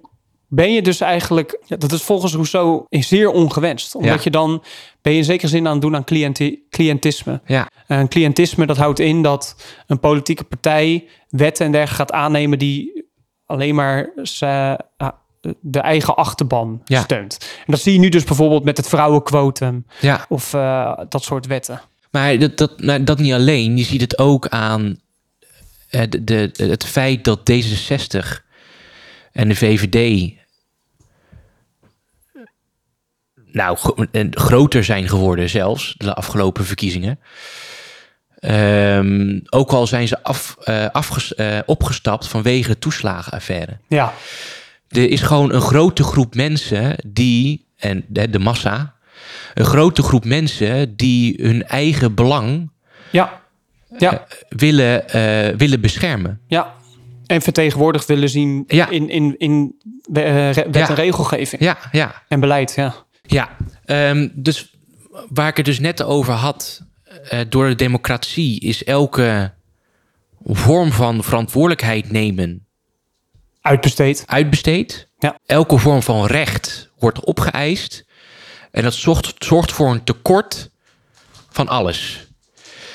ben 0.48 0.72
je 0.72 0.82
dus 0.82 1.00
eigenlijk, 1.00 1.60
dat 1.78 1.92
is 1.92 2.02
volgens 2.02 2.32
Rousseau 2.32 2.84
zeer 2.90 3.30
ongewenst. 3.30 3.94
Omdat 3.94 4.14
Ja. 4.14 4.20
je 4.22 4.30
dan, 4.30 4.62
ben 5.02 5.12
je 5.12 5.18
in 5.18 5.24
zekere 5.24 5.48
zin 5.48 5.66
aan 5.66 5.72
het 5.72 5.82
doen 5.82 5.96
aan 5.96 6.04
cliënti- 6.04 6.58
cliëntisme. 6.70 7.40
ja. 7.46 7.68
En 7.86 8.08
cliëntisme, 8.08 8.66
dat 8.66 8.76
houdt 8.76 8.98
in 8.98 9.22
dat 9.22 9.56
een 9.86 10.00
politieke 10.00 10.44
partij 10.44 11.08
wetten 11.28 11.66
en 11.66 11.72
dergelijke 11.72 12.02
gaat 12.02 12.12
aannemen 12.22 12.58
die 12.58 13.04
alleen 13.46 13.74
maar 13.74 14.10
ze, 14.22 14.78
ah, 14.96 15.08
de 15.60 15.80
eigen 15.80 16.16
achterban 16.16 16.80
Ja. 16.84 17.02
steunt. 17.02 17.36
En 17.58 17.72
dat 17.72 17.80
zie 17.80 17.92
je 17.92 17.98
nu 17.98 18.08
dus 18.08 18.24
bijvoorbeeld 18.24 18.64
met 18.64 18.76
het 18.76 18.88
vrouwenquotum 18.88 19.86
ja. 20.00 20.24
of 20.28 20.54
eh, 20.54 20.98
dat 21.08 21.22
soort 21.22 21.46
wetten. 21.46 21.80
Maar 22.10 22.38
dat, 22.38 22.56
dat, 22.58 22.80
nou, 22.80 23.04
dat 23.04 23.18
niet 23.18 23.32
alleen. 23.32 23.76
Je 23.76 23.84
ziet 23.84 24.00
het 24.00 24.18
ook 24.18 24.48
aan 24.48 25.00
eh, 25.90 26.02
de, 26.08 26.24
de, 26.24 26.50
het 26.56 26.84
feit 26.84 27.24
dat 27.24 27.40
D66 27.52 28.46
en 29.32 29.48
de 29.48 29.54
VVD 29.56 30.32
nou, 33.52 33.78
en 34.12 34.36
groter 34.36 34.84
zijn 34.84 35.08
geworden 35.08 35.48
zelfs 35.48 35.94
de 35.96 36.14
afgelopen 36.14 36.64
verkiezingen. 36.64 37.18
Ehm, 38.38 39.40
ook 39.50 39.72
al 39.72 39.86
zijn 39.86 40.08
ze 40.08 40.22
af, 40.22 40.56
eh, 40.64 40.86
afges- 40.92 41.34
eh, 41.34 41.58
opgestapt 41.66 42.26
vanwege 42.28 42.68
de 42.68 42.78
toeslagenaffaire. 42.78 43.78
Ja, 43.88 44.12
Er 44.88 45.10
is 45.10 45.20
gewoon 45.20 45.52
een 45.52 45.60
grote 45.60 46.02
groep 46.02 46.34
mensen 46.34 46.96
die, 47.06 47.66
en 47.76 48.04
de, 48.08 48.30
de 48.30 48.38
massa, 48.38 48.94
een 49.54 49.64
grote 49.64 50.02
groep 50.02 50.24
mensen 50.24 50.96
die 50.96 51.38
hun 51.42 51.66
eigen 51.66 52.14
belang 52.14 52.70
ja, 53.10 53.40
ja, 53.98 54.26
willen, 54.48 55.08
eh, 55.08 55.56
willen 55.56 55.80
beschermen. 55.80 56.40
ja. 56.46 56.76
En 57.28 57.42
vertegenwoordigd 57.42 58.06
willen 58.06 58.28
zien 58.28 58.64
Ja. 58.66 58.88
in, 58.88 59.08
in, 59.08 59.34
in 59.38 59.74
eh, 60.12 60.22
wet 60.54 60.74
Ja. 60.74 60.88
en 60.88 60.94
regelgeving 60.94 61.62
Ja, 61.62 61.78
ja, 61.92 62.22
en 62.28 62.40
beleid. 62.40 62.72
Ja. 62.76 62.94
ja. 63.22 63.56
Ehm, 63.84 64.28
dus 64.32 64.76
waar 65.28 65.48
ik 65.48 65.56
het 65.56 65.66
dus 65.66 65.78
net 65.80 66.02
over 66.02 66.32
had, 66.32 66.82
eh, 67.28 67.40
door 67.48 67.68
de 67.68 67.74
democratie 67.74 68.60
is 68.60 68.84
elke 68.84 69.52
vorm 70.44 70.92
van 70.92 71.24
verantwoordelijkheid 71.24 72.10
nemen 72.10 72.66
Uitbesteed. 73.60 74.22
uitbesteed. 74.26 75.08
Ja. 75.18 75.38
Elke 75.46 75.78
vorm 75.78 76.02
van 76.02 76.26
recht 76.26 76.90
wordt 76.98 77.24
opgeëist. 77.24 78.06
En 78.70 78.82
dat 78.82 78.94
zorgt, 78.94 79.34
zorgt 79.38 79.72
voor 79.72 79.90
een 79.90 80.04
tekort 80.04 80.70
van 81.50 81.68
alles. 81.68 82.26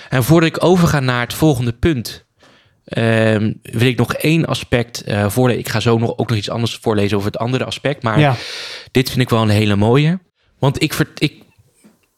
En 0.09 0.23
voordat 0.23 0.49
ik 0.49 0.63
overga 0.63 0.99
naar 0.99 1.21
het 1.21 1.34
volgende 1.34 1.73
punt, 1.73 2.25
ehm, 2.86 3.53
wil 3.61 3.88
ik 3.88 3.97
nog 3.97 4.13
één 4.13 4.45
aspect 4.45 5.01
eh 5.01 5.29
voorlezen. 5.29 5.61
Ik 5.61 5.69
ga 5.69 5.79
zo 5.79 5.97
nog, 5.97 6.17
ook 6.17 6.29
nog 6.29 6.38
iets 6.38 6.49
anders 6.49 6.75
voorlezen 6.75 7.17
over 7.17 7.31
het 7.31 7.39
andere 7.41 7.63
aspect. 7.65 8.03
Maar 8.03 8.19
Ja, 8.19 8.36
dit 8.91 9.09
vind 9.09 9.21
ik 9.21 9.29
wel 9.29 9.41
een 9.41 9.49
hele 9.49 9.75
mooie. 9.75 10.19
Want 10.59 10.81
ik, 10.81 10.93
ver, 10.93 11.09
ik 11.17 11.34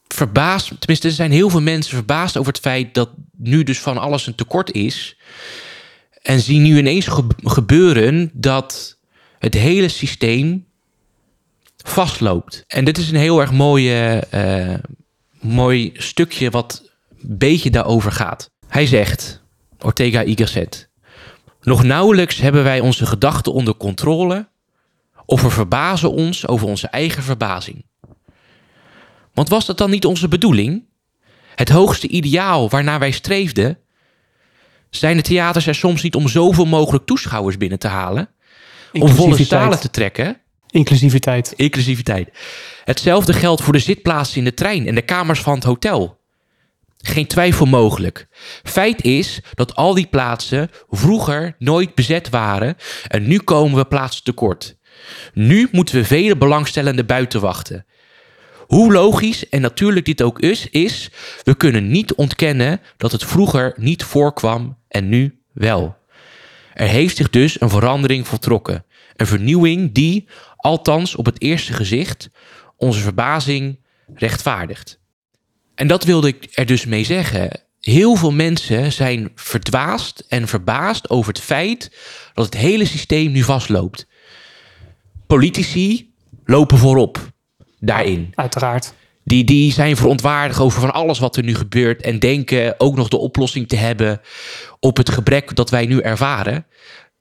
verbaas, 0.08 0.64
tenminste, 0.78 1.08
er 1.08 1.14
zijn 1.14 1.30
heel 1.32 1.50
veel 1.50 1.60
mensen 1.60 1.94
verbaasd 1.94 2.36
over 2.36 2.52
het 2.52 2.60
feit 2.62 2.94
dat 2.94 3.10
nu 3.38 3.62
dus 3.62 3.78
van 3.78 3.98
alles 3.98 4.26
een 4.26 4.34
tekort 4.34 4.70
is. 4.72 5.16
En 6.22 6.40
zien 6.40 6.62
nu 6.62 6.78
ineens 6.78 7.06
ge- 7.06 7.26
gebeuren 7.44 8.30
dat 8.34 8.98
het 9.38 9.54
hele 9.54 9.88
systeem 9.88 10.66
vastloopt. 11.84 12.64
En 12.66 12.84
dit 12.84 12.98
is 12.98 13.10
een 13.10 13.16
heel 13.16 13.40
erg 13.40 13.52
mooie, 13.52 14.26
eh, 14.30 14.74
mooi 15.40 15.90
stukje 15.94 16.50
wat 16.50 16.82
een 17.22 17.38
beetje 17.38 17.70
daarover 17.70 18.12
gaat. 18.12 18.50
Hij 18.68 18.86
zegt, 18.86 19.42
Ortega 19.80 20.24
y 20.24 20.34
Gasset, 20.34 20.88
nog 21.60 21.82
nauwelijks 21.82 22.36
hebben 22.36 22.64
wij 22.64 22.80
onze 22.80 23.06
gedachten 23.06 23.52
onder 23.52 23.76
controle 23.76 24.48
of 25.26 25.42
we 25.42 25.50
verbazen 25.50 26.12
ons 26.12 26.46
over 26.46 26.66
onze 26.66 26.86
eigen 26.86 27.22
verbazing. 27.22 27.84
Want 29.34 29.48
was 29.48 29.66
dat 29.66 29.78
dan 29.78 29.90
niet 29.90 30.04
onze 30.04 30.28
bedoeling? 30.28 30.84
Het 31.54 31.68
hoogste 31.68 32.08
ideaal 32.08 32.68
waarnaar 32.68 32.98
wij 32.98 33.10
streefden? 33.10 33.78
Zijn 34.90 35.16
de 35.16 35.22
theaters 35.22 35.66
er 35.66 35.74
soms 35.74 36.02
niet 36.02 36.14
om 36.14 36.28
zoveel 36.28 36.64
mogelijk 36.64 37.06
toeschouwers 37.06 37.56
binnen 37.56 37.78
te 37.78 37.88
halen? 37.88 38.28
Om 38.92 39.08
volle 39.08 39.44
zalen 39.44 39.80
te 39.80 39.90
trekken? 39.90 40.40
Inclusiviteit. 40.70 41.52
Inclusiviteit. 41.56 42.28
Hetzelfde 42.84 43.32
geldt 43.32 43.62
voor 43.62 43.72
de 43.72 43.78
zitplaatsen 43.78 44.38
in 44.38 44.44
de 44.44 44.54
trein 44.54 44.86
en 44.86 44.94
de 44.94 45.02
kamers 45.02 45.40
van 45.40 45.54
het 45.54 45.64
hotel. 45.64 46.15
Geen 47.06 47.26
twijfel 47.26 47.66
mogelijk. 47.66 48.26
Feit 48.62 49.02
is 49.02 49.40
dat 49.54 49.74
al 49.74 49.94
die 49.94 50.06
plaatsen 50.06 50.70
vroeger 50.90 51.54
nooit 51.58 51.94
bezet 51.94 52.28
waren 52.28 52.76
en 53.08 53.26
nu 53.26 53.38
komen 53.38 53.76
we 53.76 53.84
plaatsen 53.84 54.24
tekort. 54.24 54.76
Nu 55.32 55.68
moeten 55.72 55.94
we 55.94 56.04
vele 56.04 56.36
belangstellenden 56.36 57.06
buiten 57.06 57.40
wachten. 57.40 57.86
Hoe 58.66 58.92
logisch 58.92 59.48
en 59.48 59.60
natuurlijk 59.60 60.06
dit 60.06 60.22
ook 60.22 60.40
is, 60.40 60.68
is, 60.70 61.10
we 61.42 61.56
kunnen 61.56 61.88
niet 61.88 62.14
ontkennen 62.14 62.80
dat 62.96 63.12
het 63.12 63.24
vroeger 63.24 63.74
niet 63.76 64.04
voorkwam 64.04 64.78
en 64.88 65.08
nu 65.08 65.40
wel. 65.52 65.96
Er 66.74 66.88
heeft 66.88 67.16
zich 67.16 67.30
dus 67.30 67.60
een 67.60 67.70
verandering 67.70 68.26
voltrokken. 68.26 68.84
Een 69.16 69.26
vernieuwing 69.26 69.92
die, 69.92 70.28
althans 70.56 71.14
op 71.14 71.26
het 71.26 71.40
eerste 71.40 71.72
gezicht, 71.72 72.30
onze 72.76 73.00
verbazing 73.00 73.78
rechtvaardigt. 74.14 75.04
En 75.76 75.86
dat 75.86 76.04
wilde 76.04 76.28
ik 76.28 76.48
er 76.54 76.66
dus 76.66 76.84
mee 76.84 77.04
zeggen. 77.04 77.60
Heel 77.80 78.16
veel 78.16 78.32
mensen 78.32 78.92
zijn 78.92 79.30
verdwaasd 79.34 80.24
en 80.28 80.48
verbaasd 80.48 81.10
over 81.10 81.32
het 81.32 81.42
feit 81.42 81.96
dat 82.34 82.44
het 82.44 82.56
hele 82.56 82.84
systeem 82.84 83.32
nu 83.32 83.42
vastloopt. 83.42 84.06
Politici 85.26 86.14
lopen 86.44 86.78
voorop 86.78 87.32
daarin. 87.80 88.32
Uiteraard. 88.34 88.94
Die, 89.24 89.44
die 89.44 89.72
zijn 89.72 89.96
verontwaardigd 89.96 90.60
over 90.60 90.80
van 90.80 90.92
alles 90.92 91.18
wat 91.18 91.36
er 91.36 91.42
nu 91.42 91.54
gebeurt. 91.54 92.02
En 92.02 92.18
denken 92.18 92.74
ook 92.80 92.96
nog 92.96 93.08
de 93.08 93.16
oplossing 93.16 93.68
te 93.68 93.76
hebben 93.76 94.20
op 94.80 94.96
het 94.96 95.10
gebrek 95.10 95.56
dat 95.56 95.70
wij 95.70 95.86
nu 95.86 96.00
ervaren. 96.00 96.66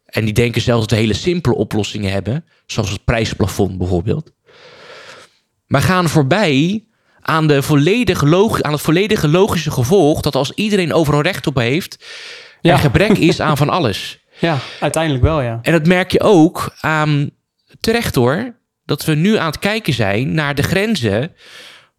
En 0.05 0.25
die 0.25 0.33
denken 0.33 0.61
zelfs 0.61 0.81
dat 0.81 0.91
we 0.91 1.03
hele 1.03 1.13
simpele 1.13 1.55
oplossingen 1.55 2.11
hebben. 2.11 2.45
Zoals 2.65 2.89
het 2.89 3.05
prijsplafond 3.05 3.77
bijvoorbeeld. 3.77 4.31
Maar 5.67 5.81
gaan 5.81 6.09
voorbij 6.09 6.85
aan, 7.27 7.47
de 7.47 7.61
volledige 7.61 8.27
log- 8.27 8.61
aan 8.61 8.71
het 8.71 8.81
volledige 8.81 9.27
logische 9.27 9.71
gevolg... 9.71 10.21
dat 10.21 10.35
als 10.35 10.51
iedereen 10.51 10.93
overal 10.93 11.21
recht 11.21 11.47
op 11.47 11.55
heeft... 11.55 12.05
Ja. 12.61 12.73
er 12.73 12.79
gebrek 12.79 13.17
is 13.17 13.39
aan 13.39 13.57
van 13.57 13.69
alles. 13.69 13.99
Ja, 14.39 14.57
uiteindelijk 14.79 15.23
wel, 15.23 15.41
ja. 15.41 15.59
En 15.61 15.71
dat 15.71 15.85
merk 15.85 16.11
je 16.11 16.21
ook 16.21 16.75
aan, 16.79 17.29
terecht 17.79 18.15
hoor, 18.15 18.55
dat 18.85 19.05
we 19.05 19.15
nu 19.15 19.37
aan 19.37 19.45
het 19.45 19.59
kijken 19.59 19.93
zijn 19.93 20.33
naar 20.33 20.55
de 20.55 20.61
grenzen 20.63 21.35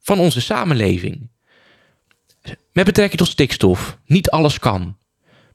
van 0.00 0.18
onze 0.18 0.40
samenleving. 0.40 1.30
Met 2.72 2.84
betrekking 2.84 3.18
tot 3.18 3.28
stikstof, 3.28 3.98
niet 4.06 4.30
alles 4.30 4.58
kan. 4.58 4.96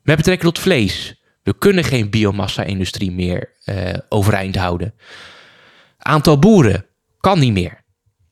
Met 0.03 0.15
betrekking 0.15 0.53
tot 0.53 0.63
vlees, 0.63 1.21
we 1.43 1.57
kunnen 1.57 1.83
geen 1.83 2.09
biomassa-industrie 2.09 3.11
meer 3.11 3.49
eh, 3.63 3.93
overeind 4.09 4.55
houden. 4.55 4.93
Aantal 5.97 6.39
boeren 6.39 6.85
kan 7.19 7.39
niet 7.39 7.53
meer. 7.53 7.83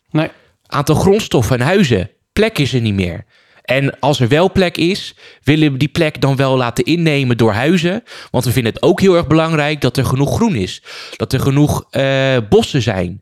Nee. 0.09 0.29
Aantal 0.71 0.95
grondstoffen 0.95 1.59
en 1.59 1.65
huizen, 1.65 2.11
plek 2.33 2.57
is 2.57 2.73
er 2.73 2.81
niet 2.81 2.93
meer. 2.93 3.25
En 3.63 3.99
als 3.99 4.19
er 4.19 4.27
wel 4.27 4.51
plek 4.51 4.77
is, 4.77 5.15
willen 5.43 5.71
we 5.71 5.77
die 5.77 5.87
plek 5.87 6.21
dan 6.21 6.35
wel 6.35 6.57
laten 6.57 6.83
innemen 6.83 7.37
door 7.37 7.51
huizen. 7.51 8.03
Want 8.31 8.45
we 8.45 8.51
vinden 8.51 8.73
het 8.73 8.81
ook 8.81 8.99
heel 8.99 9.15
erg 9.15 9.27
belangrijk 9.27 9.81
dat 9.81 9.97
er 9.97 10.05
genoeg 10.05 10.35
groen 10.35 10.55
is. 10.55 10.83
Dat 11.15 11.33
er 11.33 11.39
genoeg 11.39 11.85
eh, 11.89 12.37
bossen 12.49 12.81
zijn. 12.81 13.21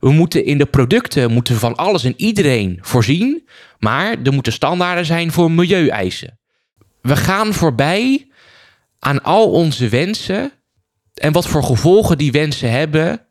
We 0.00 0.10
moeten 0.10 0.44
in 0.44 0.58
de 0.58 0.66
producten 0.66 1.32
moeten 1.32 1.56
van 1.56 1.76
alles 1.76 2.04
en 2.04 2.14
iedereen 2.16 2.78
voorzien. 2.82 3.48
Maar 3.78 4.16
er 4.24 4.32
moeten 4.32 4.52
standaarden 4.52 5.06
zijn 5.06 5.32
voor 5.32 5.50
milieueisen. 5.50 6.38
We 7.02 7.16
gaan 7.16 7.54
voorbij 7.54 8.26
aan 8.98 9.22
al 9.22 9.50
onze 9.50 9.88
wensen. 9.88 10.52
En 11.14 11.32
wat 11.32 11.46
voor 11.46 11.62
gevolgen 11.62 12.18
die 12.18 12.32
wensen 12.32 12.70
hebben 12.70 13.26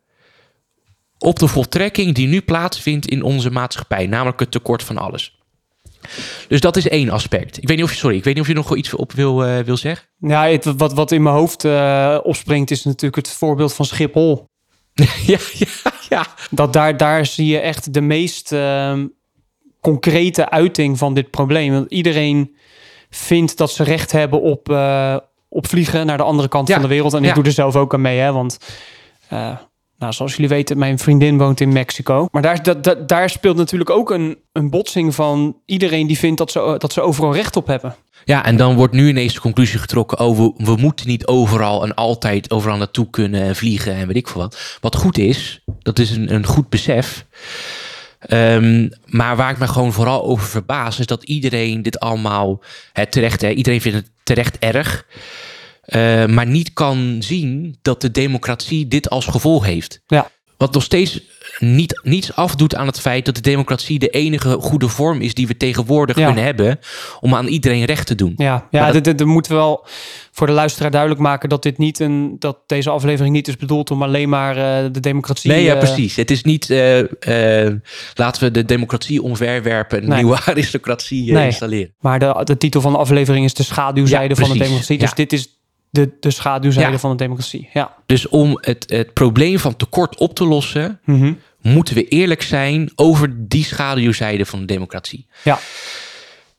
op 1.22 1.38
de 1.38 1.48
voltrekking 1.48 2.14
die 2.14 2.26
nu 2.26 2.40
plaatsvindt 2.40 3.06
in 3.06 3.22
onze 3.22 3.50
maatschappij, 3.50 4.06
namelijk 4.06 4.40
het 4.40 4.50
tekort 4.50 4.82
van 4.82 4.98
alles. 4.98 5.38
Dus 6.48 6.60
dat 6.60 6.76
is 6.76 6.88
één 6.88 7.10
aspect. 7.10 7.56
Ik 7.56 7.68
weet 7.68 7.76
niet 7.76 7.86
of 7.86 7.92
je, 7.92 7.98
sorry, 7.98 8.16
ik 8.16 8.24
weet 8.24 8.34
niet 8.34 8.42
of 8.42 8.48
je 8.48 8.54
nog 8.54 8.76
iets 8.76 8.94
op 8.94 9.12
wil, 9.12 9.44
eh, 9.44 9.58
wil 9.58 9.76
zeggen. 9.76 10.06
Ja, 10.18 10.48
het, 10.48 10.64
wat, 10.64 10.92
wat 10.92 11.12
in 11.12 11.22
mijn 11.22 11.34
hoofd 11.34 11.64
eh, 11.64 12.18
opspringt 12.22 12.70
is 12.70 12.84
natuurlijk 12.84 13.26
het 13.26 13.36
voorbeeld 13.36 13.74
van 13.74 13.84
Schiphol. 13.84 14.48
ja, 15.26 15.38
ja, 15.52 15.92
ja. 16.08 16.26
Dat 16.50 16.72
daar, 16.72 16.96
daar 16.96 17.26
zie 17.26 17.46
je 17.46 17.58
echt 17.58 17.94
de 17.94 18.00
meest 18.00 18.52
ehm, 18.52 19.06
concrete 19.80 20.50
uiting 20.50 20.98
van 20.98 21.14
dit 21.14 21.30
probleem. 21.30 21.72
Want 21.72 21.90
iedereen 21.90 22.56
vindt 23.10 23.56
dat 23.56 23.70
ze 23.70 23.82
recht 23.82 24.12
hebben 24.12 24.40
op, 24.40 24.70
eh, 24.70 25.16
op 25.48 25.66
vliegen 25.66 26.06
naar 26.06 26.16
de 26.16 26.22
andere 26.22 26.48
kant 26.48 26.68
Ja, 26.68 26.74
van 26.74 26.82
de 26.82 26.88
wereld. 26.88 27.12
En 27.12 27.22
ik 27.22 27.28
ja. 27.28 27.34
doe 27.34 27.44
er 27.44 27.52
zelf 27.52 27.76
ook 27.76 27.94
aan 27.94 28.00
mee, 28.00 28.18
hè, 28.18 28.32
want... 28.32 28.58
nou, 30.00 30.12
zoals 30.12 30.34
jullie 30.34 30.48
weten, 30.48 30.78
mijn 30.78 30.98
vriendin 30.98 31.38
woont 31.38 31.60
in 31.60 31.72
Mexico. 31.72 32.28
Maar 32.30 32.42
daar, 32.42 33.06
daar 33.06 33.30
speelt 33.30 33.56
natuurlijk 33.56 33.90
ook 33.90 34.10
een, 34.10 34.38
een 34.52 34.70
botsing 34.70 35.14
van 35.14 35.56
iedereen 35.66 36.06
die 36.06 36.18
vindt 36.18 36.38
dat 36.38 36.50
ze, 36.50 36.74
dat 36.78 36.92
ze 36.92 37.00
overal 37.00 37.34
recht 37.34 37.56
op 37.56 37.66
hebben. 37.66 37.96
Ja, 38.24 38.44
en 38.44 38.56
dan 38.56 38.74
wordt 38.76 38.94
nu 38.94 39.08
ineens 39.08 39.34
de 39.34 39.40
conclusie 39.40 39.78
getrokken: 39.78 40.18
oh, 40.18 40.54
we, 40.56 40.76
moeten 40.76 41.06
niet 41.06 41.26
overal 41.26 41.82
en 41.84 41.94
altijd 41.94 42.50
overal 42.50 42.76
naartoe 42.76 43.10
kunnen 43.10 43.42
en 43.42 43.56
vliegen 43.56 43.94
en 43.94 44.06
weet 44.06 44.16
ik 44.16 44.28
veel 44.28 44.40
wat. 44.40 44.78
Wat 44.80 44.96
goed 44.96 45.18
is, 45.18 45.64
dat 45.78 45.98
is 45.98 46.10
een, 46.10 46.34
een 46.34 46.46
goed 46.46 46.68
besef. 46.68 47.26
Ehm, 48.20 48.88
maar 49.06 49.36
waar 49.36 49.50
ik 49.50 49.58
me 49.58 49.68
gewoon 49.68 49.92
vooral 49.92 50.24
over 50.24 50.46
verbaas, 50.46 50.98
is 50.98 51.06
dat 51.06 51.24
iedereen 51.24 51.82
dit 51.82 52.00
allemaal 52.00 52.62
terecht, 53.10 53.40
hè, 53.40 53.50
iedereen 53.50 53.80
vindt 53.80 53.98
het 53.98 54.10
terecht 54.22 54.58
erg, 54.58 55.06
eh, 55.90 56.26
maar 56.26 56.46
niet 56.46 56.72
kan 56.72 57.16
zien 57.18 57.78
dat 57.82 58.00
de 58.00 58.10
democratie 58.10 58.88
dit 58.88 59.10
als 59.10 59.26
gevolg 59.26 59.64
heeft. 59.64 60.00
Ja. 60.06 60.30
Wat 60.56 60.72
nog 60.72 60.82
steeds 60.82 61.20
niet, 61.58 62.00
niets 62.02 62.34
afdoet 62.34 62.74
aan 62.74 62.86
het 62.86 63.00
feit 63.00 63.24
dat 63.24 63.34
de 63.34 63.40
democratie 63.40 63.98
de 63.98 64.08
enige 64.08 64.50
goede 64.60 64.88
vorm 64.88 65.20
is 65.20 65.34
die 65.34 65.46
we 65.46 65.56
tegenwoordig 65.56 66.18
Ja. 66.18 66.24
kunnen 66.26 66.44
hebben 66.44 66.78
om 67.20 67.34
aan 67.34 67.46
iedereen 67.46 67.84
recht 67.84 68.06
te 68.06 68.14
doen. 68.14 68.32
Ja, 68.36 68.44
ja 68.70 68.80
Maar 68.80 68.84
dat- 68.92 68.92
dit- 68.92 69.04
dit- 69.04 69.20
we 69.20 69.32
moeten 69.32 69.52
wel 69.54 69.86
voor 70.32 70.46
de 70.46 70.52
luisteraar 70.52 70.90
duidelijk 70.90 71.20
maken 71.20 71.48
dat 71.48 71.62
dit 71.62 71.78
niet 71.78 71.98
een 72.00 72.36
dat 72.38 72.58
deze 72.66 72.90
aflevering 72.90 73.34
niet 73.34 73.48
is 73.48 73.56
bedoeld 73.56 73.90
om 73.90 74.02
alleen 74.02 74.28
maar 74.28 74.56
eh, 74.56 74.92
de 74.92 75.00
democratie. 75.00 75.50
Nee, 75.50 75.62
ja, 75.64 75.72
eh, 75.74 75.78
precies. 75.78 76.16
Het 76.16 76.30
is 76.30 76.42
niet, 76.42 76.68
laten 78.14 78.42
we 78.42 78.50
de 78.50 78.64
democratie 78.64 79.22
omverwerpen 79.22 79.96
en 79.98 80.02
een 80.02 80.08
Nee. 80.10 80.18
nieuwe 80.18 80.40
aristocratie 80.50 81.32
Nee. 81.32 81.44
installeren. 81.46 81.94
Maar 82.00 82.18
de, 82.18 82.40
de 82.44 82.56
titel 82.56 82.80
van 82.80 82.92
de 82.92 82.98
aflevering 82.98 83.44
is 83.44 83.54
de 83.54 83.62
schaduwzijde 83.62 84.34
Ja, 84.34 84.40
van 84.46 84.52
de 84.52 84.58
democratie. 84.64 84.98
Dus 84.98 85.14
dit 85.14 85.32
is 85.32 85.58
de, 85.90 86.16
de 86.20 86.30
schaduwzijde 86.30 86.90
Ja. 86.92 86.98
van 86.98 87.10
de 87.10 87.16
democratie. 87.16 87.68
Ja. 87.72 87.94
Dus 88.06 88.28
om 88.28 88.58
het, 88.60 88.84
het 88.88 89.12
probleem 89.12 89.58
van 89.58 89.76
tekort 89.76 90.18
op 90.18 90.34
te 90.34 90.44
lossen, 90.44 91.00
Mhm. 91.04 91.32
moeten 91.60 91.94
we 91.94 92.08
eerlijk 92.08 92.42
zijn 92.42 92.92
over 92.94 93.34
die 93.48 93.64
schaduwzijde 93.64 94.46
van 94.46 94.58
de 94.60 94.64
democratie. 94.66 95.26
Ja. 95.44 95.58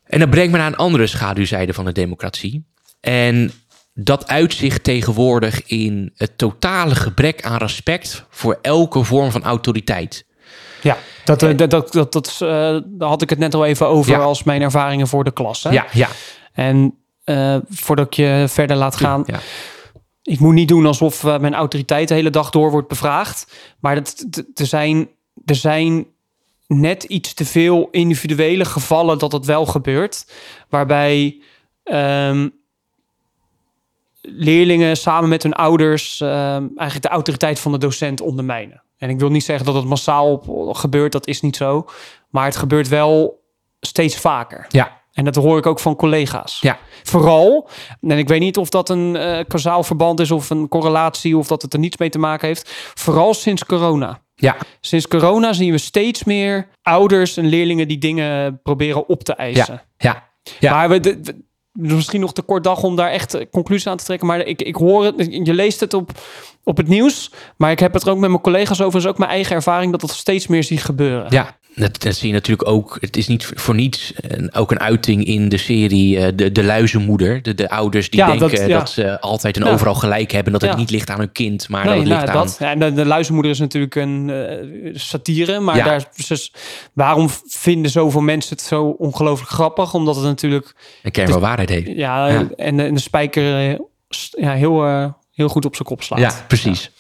En 0.06 0.20
dat 0.20 0.30
brengt 0.30 0.52
me 0.52 0.58
naar 0.58 0.68
een 0.68 0.76
andere 0.76 1.08
schaduwzijde 1.08 1.74
van 1.74 1.86
de 1.86 1.92
democratie. 1.92 2.66
En 3.00 3.52
dat 3.94 4.28
uitzicht 4.28 4.84
tegenwoordig 4.84 5.64
in 5.66 6.12
het 6.16 6.38
totale 6.38 6.96
gebrek 6.96 7.44
aan 7.44 7.58
respect 7.58 8.26
voor 8.30 8.60
elke 8.62 9.04
vorm 9.04 9.32
van 9.32 9.44
autoriteit. 9.44 10.26
Ja, 10.82 10.98
dat, 11.26 11.44
eh, 11.44 11.58
dat, 11.58 11.70
dat, 11.70 11.92
dat, 11.92 12.12
dat 12.14 12.38
eh, 12.42 12.48
daar 12.86 13.10
had 13.10 13.22
ik 13.22 13.30
het 13.30 13.40
net 13.40 13.54
al 13.54 13.66
even 13.66 13.88
over 13.88 14.12
Ja. 14.12 14.18
als 14.20 14.44
mijn 14.44 14.62
ervaringen 14.62 15.08
voor 15.08 15.24
de 15.24 15.32
klas. 15.34 15.64
Hè? 15.64 15.70
Ja, 15.70 15.86
ja. 15.94 16.08
En 16.54 16.96
eh, 17.32 17.58
voordat 17.70 18.06
ik 18.06 18.14
je 18.14 18.46
verder 18.48 18.76
laat 18.76 18.96
gaan, 18.96 19.24
ja. 19.26 19.40
ik 20.24 20.40
moet 20.40 20.54
niet 20.54 20.68
doen 20.68 20.86
alsof 20.86 21.24
eh, 21.24 21.40
mijn 21.40 21.54
autoriteit 21.54 22.08
de 22.08 22.14
hele 22.14 22.30
dag 22.30 22.50
door 22.50 22.72
wordt 22.72 22.88
bevraagd. 22.88 23.58
Maar 23.80 23.96
dat, 23.96 24.26
er, 24.54 24.66
zijn, 24.66 25.10
er 25.46 25.56
zijn 25.56 26.06
net 26.68 27.04
iets 27.04 27.34
te 27.34 27.46
veel 27.46 27.88
individuele 27.92 28.66
gevallen 28.66 29.18
dat 29.18 29.32
het 29.32 29.46
wel 29.46 29.66
gebeurt. 29.66 30.26
Waarbij 30.70 31.42
ehm, 31.84 32.50
leerlingen 34.22 34.98
samen 34.98 35.30
met 35.30 35.44
hun 35.44 35.54
ouders 35.54 36.22
ehm, 36.22 36.68
eigenlijk 36.76 37.02
de 37.02 37.08
autoriteit 37.10 37.60
van 37.60 37.72
de 37.72 37.78
docent 37.78 38.22
ondermijnen. 38.22 38.82
En 38.98 39.10
ik 39.10 39.20
wil 39.20 39.30
niet 39.30 39.44
zeggen 39.44 39.66
dat 39.66 39.76
het 39.76 39.86
massaal 39.86 40.44
gebeurt, 40.72 41.12
dat 41.12 41.28
is 41.28 41.42
niet 41.42 41.56
zo. 41.56 41.90
Maar 42.30 42.46
het 42.46 42.56
gebeurt 42.56 42.88
wel 42.88 43.44
steeds 43.80 44.18
vaker. 44.18 44.66
Ja, 44.70 45.01
En 45.12 45.26
dat 45.26 45.36
hoor 45.36 45.58
ik 45.58 45.66
ook 45.66 45.80
van 45.80 45.96
collega's. 45.96 46.58
ja, 46.62 46.78
Vooral, 47.04 47.70
en 48.02 48.18
ik 48.18 48.28
weet 48.28 48.40
niet 48.40 48.58
of 48.58 48.70
dat 48.70 48.90
een 48.90 49.16
eh 49.16 49.40
kausaal 49.48 49.84
verband 49.84 50.20
is 50.20 50.32
of 50.32 50.50
een 50.50 50.68
correlatie 50.68 51.38
of 51.38 51.48
dat 51.48 51.62
het 51.62 51.74
er 51.74 51.80
niets 51.80 51.98
mee 51.98 52.10
te 52.10 52.20
maken 52.20 52.48
heeft. 52.48 52.72
Vooral 52.94 53.34
sinds 53.34 53.66
corona. 53.66 54.22
ja, 54.36 54.56
Sinds 54.82 55.08
corona 55.08 55.54
zien 55.54 55.72
we 55.72 55.78
steeds 55.78 56.24
meer 56.24 56.68
ouders 56.82 57.38
en 57.38 57.46
leerlingen 57.46 57.88
die 57.88 57.98
dingen 57.98 58.60
proberen 58.64 59.08
op 59.10 59.24
te 59.24 59.34
eisen. 59.34 59.82
ja, 59.98 60.30
ja. 60.60 60.74
Maar 60.74 60.90
we, 60.90 61.00
de, 61.00 61.20
we- 61.24 61.36
misschien 61.72 62.20
nog 62.20 62.34
te 62.34 62.42
kort 62.42 62.64
dag 62.64 62.84
om 62.84 62.96
daar 62.96 63.10
echt 63.12 63.34
eh, 63.34 63.46
conclusies 63.52 63.88
aan 63.88 63.98
te 63.98 64.04
trekken. 64.04 64.28
Maar 64.28 64.40
ik, 64.40 64.62
ik 64.62 64.76
hoor 64.76 65.04
het, 65.06 65.28
je 65.46 65.54
leest 65.54 65.80
het 65.80 65.94
op, 65.94 66.12
op 66.64 66.78
het 66.78 66.88
nieuws. 66.88 67.32
Maar 67.58 67.72
ik 67.72 67.80
heb 67.80 67.94
het 67.94 68.04
er 68.04 68.10
ook 68.12 68.18
met 68.18 68.30
mijn 68.30 68.42
collega's 68.42 68.82
over. 68.82 69.00
Is 69.00 69.06
ook 69.06 69.18
mijn 69.18 69.32
eigen 69.32 69.56
ervaring 69.56 69.92
dat 69.92 70.02
het 70.02 70.12
steeds 70.12 70.48
meer 70.48 70.64
zie 70.64 70.78
gebeuren. 70.78 71.26
Ja, 71.30 71.58
dat, 71.76 72.02
dat 72.02 72.16
zie 72.16 72.28
je 72.28 72.34
natuurlijk 72.34 72.70
ook. 72.70 72.98
Het 73.00 73.18
is 73.18 73.28
niet 73.28 73.52
voor 73.56 73.76
niets 73.76 74.14
ook 74.52 74.72
een 74.72 74.80
uiting 74.80 75.24
in 75.26 75.50
de 75.50 75.58
serie 75.58 76.20
eh, 76.20 76.32
de, 76.36 76.52
de 76.52 76.64
Luizenmoeder. 76.64 77.42
De, 77.42 77.54
de 77.56 77.70
ouders 77.70 78.10
die 78.10 78.20
Ja, 78.20 78.26
denken 78.36 78.70
dat- 78.70 78.90
ze 78.90 79.20
altijd 79.22 79.58
en 79.58 79.66
Ja. 79.66 79.72
overal 79.72 79.96
gelijk 79.96 80.32
hebben. 80.32 80.52
Dat 80.54 80.62
het 80.62 80.78
niet 80.78 80.90
ligt 80.90 81.10
aan 81.10 81.20
hun 81.20 81.32
kind, 81.32 81.70
maar 81.70 81.86
Nee, 81.86 81.94
dat 81.94 82.04
het 82.04 82.08
nou, 82.10 82.22
ligt 82.22 82.36
aan... 82.36 82.46
dat. 82.46 82.58
Ja, 82.60 82.70
en 82.72 82.80
de, 82.80 82.94
de 83.02 83.06
luizenmoeder 83.06 83.52
is 83.52 83.60
natuurlijk 83.60 83.96
een 83.96 84.30
eh, 84.30 84.92
satire. 84.94 85.60
Maar 85.60 85.84
daar, 85.84 86.10
dus, 86.28 86.54
waarom 86.94 87.30
vinden 87.48 87.92
zoveel 87.92 88.22
mensen 88.22 88.56
het 88.56 88.66
zo 88.66 88.84
ongelooflijk 88.84 89.52
grappig? 89.52 89.94
Omdat 89.94 90.16
het 90.16 90.24
natuurlijk... 90.26 90.76
Een 91.04 91.12
kern 91.12 91.32
van 91.32 91.42
waarheid 91.42 91.70
heeft. 91.70 91.88
Ja. 91.96 92.30
En, 92.56 92.78
de- 92.78 92.84
en 92.84 92.94
de 92.94 93.00
spijker 93.00 93.70
eh, 93.72 93.78
ja, 94.30 94.54
heel, 94.54 94.82
heel 95.32 95.48
goed 95.48 95.66
op 95.66 95.76
zijn 95.76 95.88
kop 95.88 96.04
slaat. 96.04 96.20
Ja, 96.20 96.32
precies. 96.48 96.92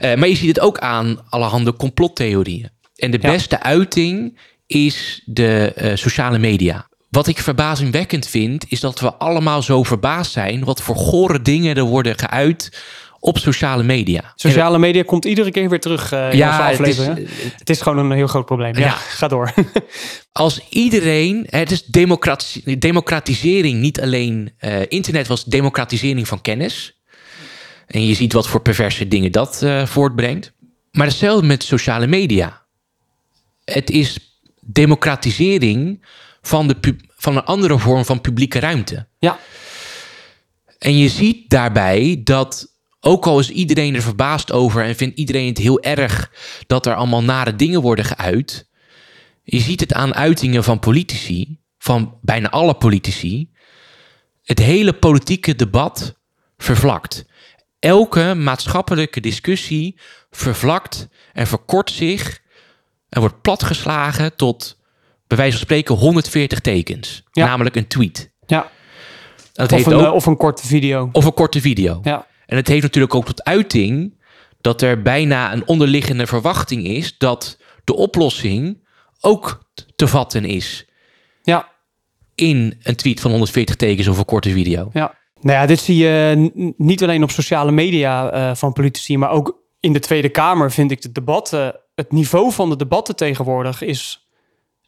Maar 0.00 0.28
je 0.28 0.36
ziet 0.36 0.48
het 0.48 0.60
ook 0.60 0.78
aan 0.78 1.18
allerhande 1.28 1.74
complottheorieën. 1.76 2.68
En 3.00 3.10
de 3.10 3.18
Ja. 3.20 3.30
beste 3.30 3.62
uiting 3.62 4.38
is 4.66 5.22
de 5.24 5.72
eh, 5.76 5.96
sociale 5.96 6.38
media. 6.38 6.88
Wat 7.10 7.26
ik 7.26 7.38
verbazingwekkend 7.38 8.26
vind, 8.28 8.64
is 8.68 8.80
dat 8.80 9.00
we 9.00 9.14
allemaal 9.14 9.62
zo 9.62 9.82
verbaasd 9.82 10.32
zijn... 10.32 10.64
wat 10.64 10.82
voor 10.82 10.96
gore 10.96 11.42
dingen 11.42 11.76
er 11.76 11.82
worden 11.84 12.18
geuit 12.18 12.82
op 13.20 13.38
sociale 13.38 13.82
media. 13.82 14.32
Sociale 14.34 14.78
media 14.78 15.02
komt 15.02 15.24
iedere 15.24 15.50
keer 15.50 15.68
weer 15.68 15.80
terug 15.80 16.12
eh 16.12 16.30
in 16.30 16.36
Ja, 16.36 16.70
onze 16.70 16.82
het 16.82 16.90
is-. 16.90 17.06
Het 17.58 17.70
is, 17.70 17.80
gewoon 17.80 17.98
een 17.98 18.16
heel 18.16 18.26
groot 18.26 18.44
probleem. 18.46 18.74
Ja, 18.74 18.80
Ja. 18.86 18.90
ga 18.92 19.28
door. 19.28 19.52
als 20.32 20.60
iedereen, 20.68 21.46
het 21.50 21.70
is 21.70 21.84
democrati- 21.84 22.78
democratisering, 22.78 23.80
niet 23.80 24.00
alleen 24.00 24.52
eh, 24.58 24.80
internet 24.88 25.26
was 25.26 25.44
democratisering 25.44 26.28
van 26.28 26.40
kennis. 26.40 27.00
En 27.86 28.06
je 28.06 28.14
ziet 28.14 28.32
wat 28.32 28.48
voor 28.48 28.60
perverse 28.62 29.08
dingen 29.08 29.32
dat 29.32 29.62
eh, 29.62 29.86
voortbrengt. 29.86 30.52
Maar 30.90 31.06
hetzelfde 31.06 31.46
met 31.46 31.62
sociale 31.62 32.06
media. 32.06 32.59
Het 33.72 33.90
is 33.90 34.38
democratisering 34.60 36.06
van, 36.40 36.68
de 36.68 36.96
van 37.16 37.36
een 37.36 37.44
andere 37.44 37.78
vorm 37.78 38.04
van 38.04 38.20
publieke 38.20 38.58
ruimte. 38.58 39.06
ja, 39.18 39.38
En 40.78 40.98
je 40.98 41.08
ziet 41.08 41.50
daarbij 41.50 42.20
dat, 42.24 42.78
ook 43.00 43.26
al 43.26 43.38
is 43.38 43.50
iedereen 43.50 43.94
er 43.94 44.02
verbaasd 44.02 44.52
over 44.52 44.84
en 44.84 44.96
vindt 44.96 45.18
iedereen 45.18 45.48
het 45.48 45.58
heel 45.58 45.82
erg 45.82 46.32
dat 46.66 46.86
er 46.86 46.94
allemaal 46.94 47.22
nare 47.22 47.56
dingen 47.56 47.80
worden 47.80 48.04
geuit, 48.04 48.68
je 49.42 49.60
ziet 49.60 49.80
het 49.80 49.92
aan 49.92 50.14
uitingen 50.14 50.64
van 50.64 50.78
politici, 50.78 51.58
van 51.78 52.18
bijna 52.22 52.50
alle 52.50 52.74
politici, 52.74 53.50
het 54.44 54.58
hele 54.58 54.92
politieke 54.92 55.56
debat 55.56 56.14
vervlakt. 56.56 57.24
Elke 57.78 58.34
maatschappelijke 58.34 59.20
discussie 59.20 59.98
vervlakt 60.30 61.08
en 61.32 61.46
verkort 61.46 61.90
zich 61.90 62.39
en 63.10 63.20
wordt 63.20 63.40
platgeslagen 63.40 64.36
tot, 64.36 64.78
bij 65.26 65.36
wijze 65.36 65.52
van 65.52 65.60
spreken, 65.66 65.94
140 65.94 66.60
tekens. 66.60 67.22
Ja. 67.32 67.46
Namelijk 67.46 67.76
een 67.76 67.86
tweet. 67.86 68.32
ja. 68.46 68.70
Dat 69.52 69.70
Of, 69.72 69.76
heeft 69.76 69.86
een, 69.90 69.94
ook, 69.98 70.04
eh, 70.04 70.12
of 70.12 70.26
een 70.26 70.36
korte 70.36 70.66
video. 70.66 71.08
of 71.12 71.24
een 71.24 71.34
korte 71.34 71.60
video. 71.60 72.00
Ja, 72.02 72.26
En 72.46 72.56
het 72.56 72.68
heeft 72.68 72.82
natuurlijk 72.82 73.14
ook 73.14 73.24
tot 73.24 73.44
uiting 73.44 74.18
dat 74.60 74.82
er 74.82 75.02
bijna 75.02 75.52
een 75.52 75.66
onderliggende 75.68 76.26
verwachting 76.26 76.86
is 76.86 77.18
dat 77.18 77.58
de 77.84 77.94
oplossing 77.96 78.86
ook 79.20 79.64
te 79.96 80.08
vatten 80.08 80.44
is 80.44 80.86
ja, 81.42 81.68
in 82.34 82.78
een 82.82 82.96
tweet 82.96 83.20
van 83.20 83.30
140 83.30 83.76
tekens 83.76 84.08
of 84.08 84.18
een 84.18 84.24
korte 84.24 84.50
video. 84.50 84.90
ja. 84.92 85.18
Nou 85.40 85.58
ja, 85.58 85.66
dit 85.66 85.80
zie 85.80 85.96
je 85.96 86.50
niet 86.76 87.02
alleen 87.02 87.22
op 87.22 87.30
sociale 87.30 87.70
media 87.72 88.30
eh, 88.30 88.54
van 88.54 88.72
politici, 88.72 89.18
maar 89.18 89.30
ook 89.30 89.58
in 89.80 89.92
de 89.92 89.98
Tweede 89.98 90.28
Kamer 90.28 90.70
vind 90.72 90.90
ik 90.90 91.02
de 91.02 91.12
debatten, 91.12 91.80
het 91.94 92.12
niveau 92.12 92.52
van 92.52 92.70
de 92.70 92.76
debatten 92.76 93.16
tegenwoordig 93.16 93.82
is 93.82 94.28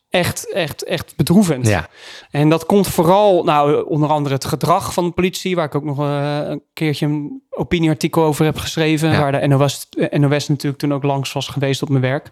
echt, 0.08 0.52
echt, 0.52 0.84
echt 0.84 1.16
bedroevend. 1.16 1.66
Ja, 1.66 1.88
En 2.30 2.48
dat 2.48 2.66
komt 2.66 2.88
vooral, 2.88 3.44
nou, 3.44 3.84
onder 3.86 4.08
andere 4.08 4.34
het 4.34 4.44
gedrag 4.44 4.92
van 4.92 5.04
de 5.04 5.10
politie, 5.10 5.54
waar 5.56 5.64
ik 5.66 5.74
ook 5.74 5.84
nog 5.84 5.98
eh, 5.98 6.38
een 6.44 6.62
keertje 6.72 7.06
een 7.06 7.42
opinieartikel 7.50 8.22
over 8.22 8.44
heb 8.44 8.56
geschreven, 8.58 9.10
Ja. 9.10 9.18
waar 9.20 9.32
de 9.40 9.46
NOS, 9.46 9.88
NOS 10.10 10.48
natuurlijk 10.48 10.78
toen 10.82 10.92
ook 10.94 11.02
langs 11.02 11.32
was 11.32 11.48
geweest 11.48 11.82
op 11.82 11.88
mijn 11.88 12.02
werk. 12.02 12.30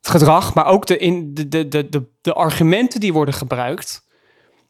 Het 0.00 0.10
gedrag, 0.10 0.54
maar 0.54 0.66
ook 0.66 0.86
de, 0.86 0.96
in, 0.98 1.34
de, 1.34 1.48
de, 1.48 1.68
de, 1.68 1.88
de, 1.88 2.06
de 2.20 2.32
argumenten 2.34 3.00
die 3.00 3.12
worden 3.12 3.34
gebruikt. 3.34 4.08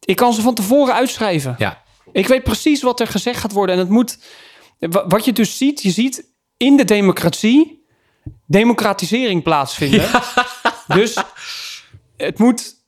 Ik 0.00 0.16
kan 0.16 0.32
ze 0.32 0.40
van 0.42 0.54
tevoren 0.54 0.94
uitschrijven. 0.94 1.54
ja, 1.58 1.82
Ik 2.12 2.26
weet 2.26 2.42
precies 2.42 2.82
wat 2.82 3.00
er 3.00 3.06
gezegd 3.06 3.40
gaat 3.40 3.52
worden. 3.52 3.74
En 3.74 3.80
het 3.80 3.90
moet. 3.90 4.18
wa- 4.78 5.06
Wat 5.06 5.24
je 5.24 5.32
dus 5.32 5.56
ziet, 5.56 5.82
je 5.82 5.90
ziet 5.90 6.32
in 6.56 6.76
de 6.76 6.84
democratie 6.84 7.79
democratisering 8.46 9.42
plaatsvinden. 9.42 10.08
Dus 10.86 11.16
het 12.16 12.38
moet. 12.38 12.78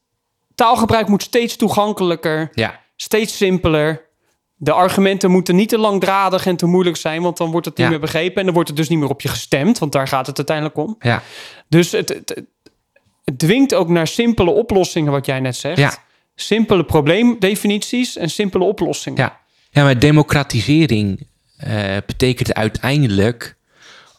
Taalgebruik 0.54 1.08
moet 1.08 1.22
steeds 1.22 1.56
toegankelijker, 1.56 2.50
ja, 2.52 2.80
steeds 2.96 3.36
simpeler. 3.36 4.10
De 4.54 4.72
argumenten 4.72 5.30
moeten 5.30 5.56
niet 5.56 5.68
te 5.68 5.78
langdradig 5.78 6.46
en 6.46 6.56
te 6.56 6.66
moeilijk 6.66 6.96
zijn, 6.96 7.22
want 7.22 7.36
dan 7.36 7.50
wordt 7.50 7.66
het 7.66 7.76
niet 7.76 7.84
Ja. 7.86 7.90
meer 7.92 8.00
begrepen. 8.00 8.36
En 8.38 8.44
dan 8.44 8.54
wordt 8.54 8.68
het 8.68 8.78
dus 8.78 8.88
niet 8.88 8.98
meer 8.98 9.08
op 9.08 9.20
je 9.20 9.28
gestemd, 9.28 9.78
want 9.78 9.92
daar 9.92 10.08
gaat 10.08 10.26
het 10.26 10.36
uiteindelijk 10.36 10.76
om. 10.76 10.96
ja, 11.00 11.22
Dus 11.68 11.92
het, 11.92 12.08
het, 12.08 12.42
dwingt 13.36 13.74
ook 13.74 13.88
naar 13.88 14.06
simpele 14.06 14.50
oplossingen, 14.50 15.12
wat 15.12 15.26
jij 15.26 15.40
net 15.40 15.56
zegt. 15.56 15.78
ja, 15.78 15.94
Simpele 16.34 16.84
probleemdefinities 16.84 18.16
en 18.16 18.30
simpele 18.30 18.64
oplossingen. 18.64 19.18
ja. 19.22 19.40
Ja, 19.70 19.82
maar 19.82 19.98
democratisering 19.98 21.26
eh, 21.56 21.96
betekent 22.06 22.54
uiteindelijk 22.54 23.56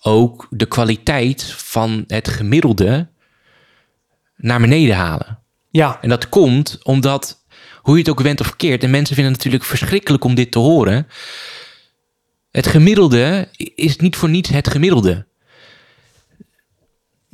ook 0.04 0.48
de 0.50 0.66
kwaliteit 0.66 1.44
van 1.44 2.04
het 2.08 2.28
gemiddelde 2.28 3.08
naar 4.36 4.60
beneden 4.60 4.96
halen. 4.96 5.40
ja. 5.72 6.02
En 6.02 6.10
dat 6.10 6.30
komt 6.30 6.80
omdat, 6.84 7.46
hoe 7.82 7.94
je 7.94 8.00
het 8.00 8.10
ook 8.10 8.22
went 8.22 8.40
of 8.40 8.48
verkeerd, 8.48 8.84
en 8.84 8.90
mensen 8.90 9.16
vinden 9.16 9.34
het 9.34 9.44
natuurlijk 9.44 9.70
verschrikkelijk 9.70 10.24
om 10.24 10.36
dit 10.36 10.52
te 10.52 10.60
horen. 10.60 11.08
Het 12.52 12.68
gemiddelde 12.68 13.48
is 13.76 13.98
niet 13.98 14.16
voor 14.16 14.30
niets 14.30 14.50
het 14.50 14.70
gemiddelde. 14.70 15.26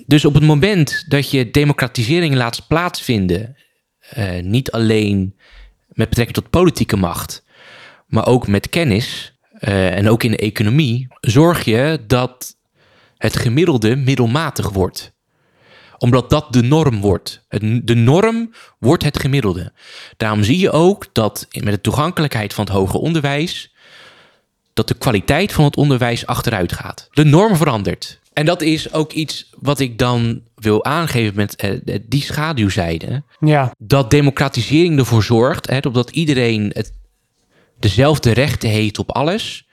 Dus 0.05 0.25
op 0.25 0.33
het 0.33 0.43
moment 0.43 1.05
dat 1.07 1.31
je 1.31 1.51
democratisering 1.51 2.35
laat 2.35 2.67
plaatsvinden, 2.67 3.57
eh, 3.99 4.41
niet 4.41 4.71
alleen 4.71 5.35
met 5.87 6.09
betrekking 6.09 6.37
tot 6.37 6.49
politieke 6.49 6.97
macht, 6.97 7.43
maar 8.07 8.27
ook 8.27 8.47
met 8.47 8.69
kennis 8.69 9.37
eh, 9.51 9.97
en 9.97 10.09
ook 10.09 10.23
in 10.23 10.31
de 10.31 10.37
economie, 10.37 11.07
zorg 11.21 11.65
je 11.65 12.03
dat 12.07 12.57
het 13.19 13.35
gemiddelde 13.35 13.95
middelmatig 13.95 14.69
wordt 14.69 15.17
omdat 16.01 16.29
dat 16.29 16.53
de 16.53 16.61
norm 16.61 17.01
wordt. 17.01 17.45
Het- 17.47 17.87
De 17.87 17.95
norm 17.95 18.53
wordt 18.77 19.03
het 19.03 19.19
gemiddelde. 19.19 19.71
Daarom 20.17 20.43
zie 20.43 20.59
je 20.59 20.71
ook 20.71 21.07
dat 21.13 21.47
met 21.49 21.73
de 21.73 21.81
toegankelijkheid 21.81 22.53
van 22.53 22.63
het 22.65 22.73
hoger 22.73 22.99
onderwijs... 22.99 23.73
dat 24.73 24.87
de 24.87 24.93
kwaliteit 24.93 25.51
van 25.53 25.63
het 25.63 25.75
onderwijs 25.77 26.25
achteruit 26.25 26.73
gaat. 26.73 27.07
De 27.11 27.23
norm 27.23 27.55
verandert. 27.55 28.19
En 28.33 28.45
dat 28.45 28.61
is 28.61 28.93
ook 28.93 29.11
iets 29.11 29.49
wat 29.59 29.79
ik 29.79 29.97
dan 29.97 30.41
wil 30.55 30.85
aangeven 30.85 31.35
met 31.35 31.55
eh, 31.55 31.99
die 32.07 32.21
schaduwzijde. 32.23 33.23
Ja, 33.39 33.71
Dat 33.77 34.11
democratisering 34.11 34.99
ervoor 34.99 35.23
zorgt... 35.23 35.69
Hè, 35.69 35.79
dat 35.79 36.09
iedereen 36.09 36.71
het, 36.73 36.93
dezelfde 37.79 38.31
rechten 38.31 38.69
heeft 38.69 38.99
op 38.99 39.11
alles... 39.11 39.67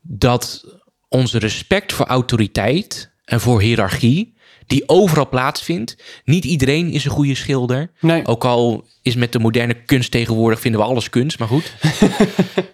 dat 0.00 0.64
onze 1.12 1.38
respect 1.38 1.92
voor 1.92 2.06
autoriteit 2.06 3.10
en 3.24 3.40
voor 3.40 3.60
hiërarchie... 3.60 4.34
die 4.66 4.88
overal 4.88 5.28
plaatsvindt... 5.28 5.96
niet 6.24 6.44
iedereen 6.44 6.90
is 6.90 7.04
een 7.04 7.10
goede 7.10 7.34
schilder... 7.34 7.90
nee. 8.00 8.26
Ook 8.26 8.44
al 8.44 8.86
is 9.02 9.14
met 9.14 9.32
de 9.32 9.38
moderne 9.38 9.74
kunst 9.74 10.10
tegenwoordig 10.10 10.60
vinden 10.60 10.80
we 10.80 10.86
alles 10.86 11.10
kunst, 11.10 11.38
maar 11.38 11.48
goed. 11.48 11.72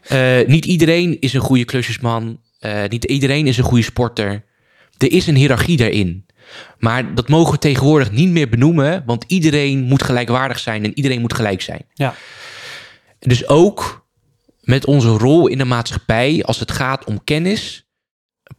Eh, 0.09 0.47
niet 0.47 0.65
iedereen 0.65 1.21
is 1.21 1.35
een 1.35 1.41
goede 1.41 1.65
klusjesman. 1.65 2.41
Eh, 2.59 2.83
niet 2.89 3.05
iedereen 3.05 3.47
is 3.47 3.59
een 3.59 3.65
goede 3.65 3.85
sporter. 3.85 4.45
Er 4.99 5.13
is 5.13 5.27
een 5.27 5.37
hiërarchie 5.37 5.77
daarin. 5.77 6.27
Maar 6.79 7.15
dat 7.15 7.29
mogen 7.29 7.53
we 7.53 7.59
tegenwoordig 7.59 8.11
niet 8.11 8.29
meer 8.29 8.49
benoemen, 8.49 9.03
want 9.07 9.25
iedereen 9.27 9.83
moet 9.83 10.03
gelijkwaardig 10.03 10.59
zijn 10.59 10.85
en 10.85 10.93
iedereen 10.95 11.21
moet 11.21 11.35
gelijk 11.35 11.63
zijn. 11.63 11.83
Ja. 11.95 12.15
Dus 13.19 13.49
ook 13.49 14.07
met 14.61 14.87
onze 14.87 15.09
rol 15.09 15.47
in 15.47 15.59
de 15.59 15.65
maatschappij 15.65 16.43
als 16.45 16.61
het 16.61 16.73
gaat 16.73 17.05
om 17.05 17.25
kennis, 17.25 17.88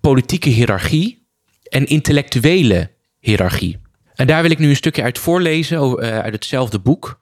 politieke 0.01 0.49
hiërarchie 0.49 1.27
en 1.63 1.85
intellectuele 1.85 2.91
hiërarchie. 3.19 3.77
En 4.15 4.27
daar 4.27 4.41
wil 4.41 4.51
ik 4.51 4.59
nu 4.59 4.69
een 4.69 4.75
stukje 4.75 5.03
uit 5.03 5.17
voorlezen 5.17 5.77
eh, 5.77 6.19
uit 6.19 6.33
hetzelfde 6.33 6.79
boek. 6.79 7.19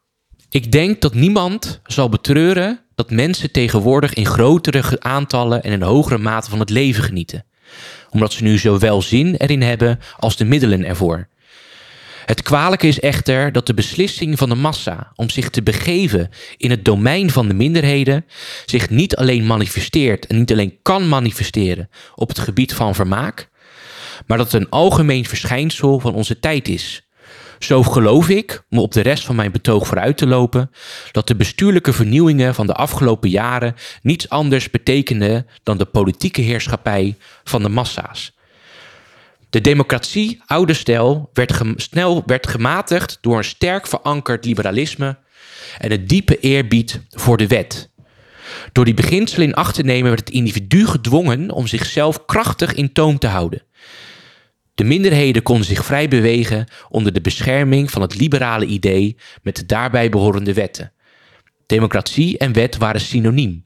Ik 0.49 0.71
denk 0.71 1.01
dat 1.01 1.13
niemand 1.13 1.81
zal 1.85 2.09
betreuren 2.09 2.79
dat 2.95 3.11
mensen 3.11 3.51
tegenwoordig 3.51 4.13
in 4.13 4.25
grotere 4.25 4.99
aantallen 4.99 5.63
en 5.63 5.71
in 5.71 5.81
hogere 5.81 6.17
mate 6.17 6.49
van 6.49 6.59
het 6.59 6.69
leven 6.69 7.03
genieten. 7.03 7.45
Omdat 8.09 8.33
ze 8.33 8.43
nu 8.43 8.57
zowel 8.57 9.01
zin 9.01 9.35
erin 9.35 9.61
hebben 9.61 9.99
als 10.17 10.37
de 10.37 10.45
middelen 10.45 10.85
ervoor. 10.85 11.27
Het 12.27 12.41
kwalijke 12.41 12.87
is 12.87 12.99
echter 12.99 13.51
dat 13.51 13.67
de 13.67 13.73
beslissing 13.73 14.37
van 14.37 14.49
de 14.49 14.55
massa 14.55 15.11
om 15.15 15.29
zich 15.29 15.49
te 15.49 15.63
begeven 15.63 16.29
in 16.57 16.69
het 16.69 16.85
domein 16.85 17.29
van 17.29 17.47
de 17.47 17.53
minderheden 17.53 18.25
zich 18.65 18.89
niet 18.89 19.15
alleen 19.15 19.45
manifesteert 19.45 20.27
en 20.27 20.37
niet 20.37 20.51
alleen 20.51 20.79
kan 20.81 21.09
manifesteren 21.09 21.89
op 22.15 22.27
het 22.27 22.39
gebied 22.39 22.73
van 22.73 22.95
vermaak, 22.95 23.49
maar 24.25 24.37
dat 24.37 24.51
het 24.51 24.61
een 24.61 24.69
algemeen 24.69 25.25
verschijnsel 25.25 25.99
van 25.99 26.13
onze 26.13 26.39
tijd 26.39 26.67
is. 26.67 27.07
Zo 27.59 27.83
geloof 27.83 28.29
ik, 28.29 28.63
om 28.69 28.79
op 28.79 28.91
de 28.91 29.01
rest 29.01 29.25
van 29.25 29.35
mijn 29.35 29.51
betoog 29.51 29.87
vooruit 29.87 30.17
te 30.17 30.27
lopen, 30.27 30.71
dat 31.11 31.27
de 31.27 31.35
bestuurlijke 31.35 31.93
vernieuwingen 31.93 32.55
van 32.55 32.67
de 32.67 32.73
afgelopen 32.73 33.29
jaren 33.29 33.75
niets 34.01 34.29
anders 34.29 34.69
betekenen 34.69 35.47
dan 35.63 35.77
de 35.77 35.85
politieke 35.85 36.41
heerschappij 36.41 37.15
van 37.43 37.63
de 37.63 37.69
massa's. 37.69 38.36
De 39.49 39.61
democratie, 39.61 40.41
oude 40.45 40.73
stijl, 40.73 41.29
werd 41.33 41.61
snel 41.75 42.23
werd 42.25 42.47
gematigd 42.47 43.17
door 43.21 43.37
een 43.37 43.43
sterk 43.43 43.87
verankerd 43.87 44.45
liberalisme 44.45 45.17
en 45.77 45.91
een 45.91 46.07
diepe 46.07 46.39
eerbied 46.39 47.01
voor 47.09 47.37
de 47.37 47.47
wet. 47.47 47.91
Door 48.71 48.85
die 48.85 48.93
beginselen 48.93 49.47
in 49.47 49.53
acht 49.53 49.75
te 49.75 49.83
nemen 49.83 50.09
werd 50.09 50.19
het 50.19 50.29
individu 50.29 50.85
gedwongen 50.85 51.51
om 51.51 51.67
zichzelf 51.67 52.25
krachtig 52.25 52.73
in 52.73 52.93
toom 52.93 53.17
te 53.19 53.27
houden. 53.27 53.63
De 54.75 54.83
minderheden 54.83 55.43
konden 55.43 55.65
zich 55.65 55.85
vrij 55.85 56.07
bewegen 56.07 56.67
onder 56.89 57.13
de 57.13 57.21
bescherming 57.21 57.91
van 57.91 58.01
het 58.01 58.19
liberale 58.19 58.65
idee 58.65 59.17
met 59.41 59.55
de 59.55 59.65
daarbij 59.65 60.09
behorende 60.09 60.53
wetten. 60.53 60.91
Democratie 61.65 62.37
en 62.37 62.53
wet 62.53 62.77
waren 62.77 63.01
synoniem. 63.01 63.65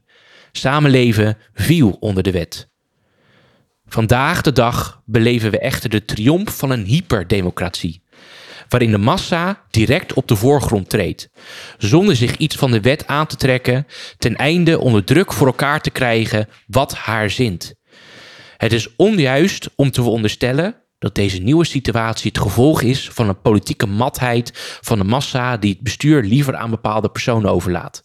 Samenleven 0.52 1.38
viel 1.54 1.90
onder 2.00 2.22
de 2.22 2.30
wet. 2.30 2.71
Vandaag 3.92 4.40
de 4.40 4.52
dag 4.52 5.02
beleven 5.04 5.50
we 5.50 5.58
echter 5.58 5.90
de 5.90 6.04
triomf 6.04 6.58
van 6.58 6.70
een 6.70 6.84
hyperdemocratie, 6.84 8.02
waarin 8.68 8.90
de 8.90 8.98
massa 8.98 9.64
direct 9.70 10.12
op 10.12 10.28
de 10.28 10.36
voorgrond 10.36 10.88
treedt, 10.88 11.28
zonder 11.78 12.16
zich 12.16 12.36
iets 12.36 12.56
van 12.56 12.70
de 12.70 12.80
wet 12.80 13.06
aan 13.06 13.26
te 13.26 13.36
trekken, 13.36 13.86
ten 14.18 14.36
einde 14.36 14.78
onder 14.78 15.04
druk 15.04 15.32
voor 15.32 15.46
elkaar 15.46 15.80
te 15.80 15.90
krijgen 15.90 16.48
wat 16.66 16.94
haar 16.94 17.30
zint. 17.30 17.74
Het 18.56 18.72
is 18.72 18.96
onjuist 18.96 19.68
om 19.76 19.90
te 19.90 20.02
veronderstellen 20.02 20.76
dat 20.98 21.14
deze 21.14 21.38
nieuwe 21.38 21.64
situatie 21.64 22.30
het 22.32 22.42
gevolg 22.42 22.82
is 22.82 23.08
van 23.08 23.28
een 23.28 23.40
politieke 23.40 23.86
matheid 23.86 24.78
van 24.80 24.98
de 24.98 25.04
massa 25.04 25.56
die 25.56 25.72
het 25.72 25.82
bestuur 25.82 26.22
liever 26.22 26.56
aan 26.56 26.70
bepaalde 26.70 27.08
personen 27.08 27.50
overlaat. 27.50 28.04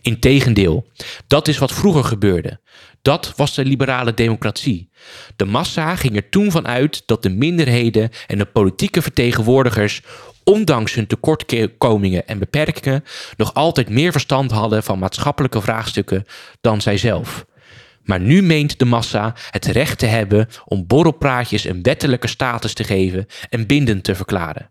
Integendeel, 0.00 0.86
dat 1.26 1.48
is 1.48 1.58
wat 1.58 1.72
vroeger 1.72 2.04
gebeurde. 2.04 2.60
Dat 3.02 3.32
was 3.36 3.54
de 3.54 3.64
liberale 3.64 4.14
democratie. 4.14 4.90
De 5.36 5.44
massa 5.44 5.96
ging 5.96 6.16
er 6.16 6.28
toen 6.28 6.50
van 6.50 6.66
uit 6.66 7.02
dat 7.06 7.22
de 7.22 7.30
minderheden 7.30 8.10
en 8.26 8.38
de 8.38 8.44
politieke 8.44 9.02
vertegenwoordigers, 9.02 10.02
ondanks 10.44 10.94
hun 10.94 11.06
tekortkomingen 11.06 12.26
en 12.26 12.38
beperkingen, 12.38 13.04
nog 13.36 13.54
altijd 13.54 13.88
meer 13.88 14.12
verstand 14.12 14.50
hadden 14.50 14.82
van 14.82 14.98
maatschappelijke 14.98 15.60
vraagstukken 15.60 16.24
dan 16.60 16.80
zijzelf. 16.80 17.44
Maar 18.02 18.20
nu 18.20 18.42
meent 18.42 18.78
de 18.78 18.84
massa 18.84 19.34
het 19.50 19.66
recht 19.66 19.98
te 19.98 20.06
hebben 20.06 20.48
om 20.64 20.86
borrelpraatjes 20.86 21.64
een 21.64 21.82
wettelijke 21.82 22.26
status 22.26 22.74
te 22.74 22.84
geven 22.84 23.26
en 23.48 23.66
bindend 23.66 24.04
te 24.04 24.14
verklaren. 24.14 24.70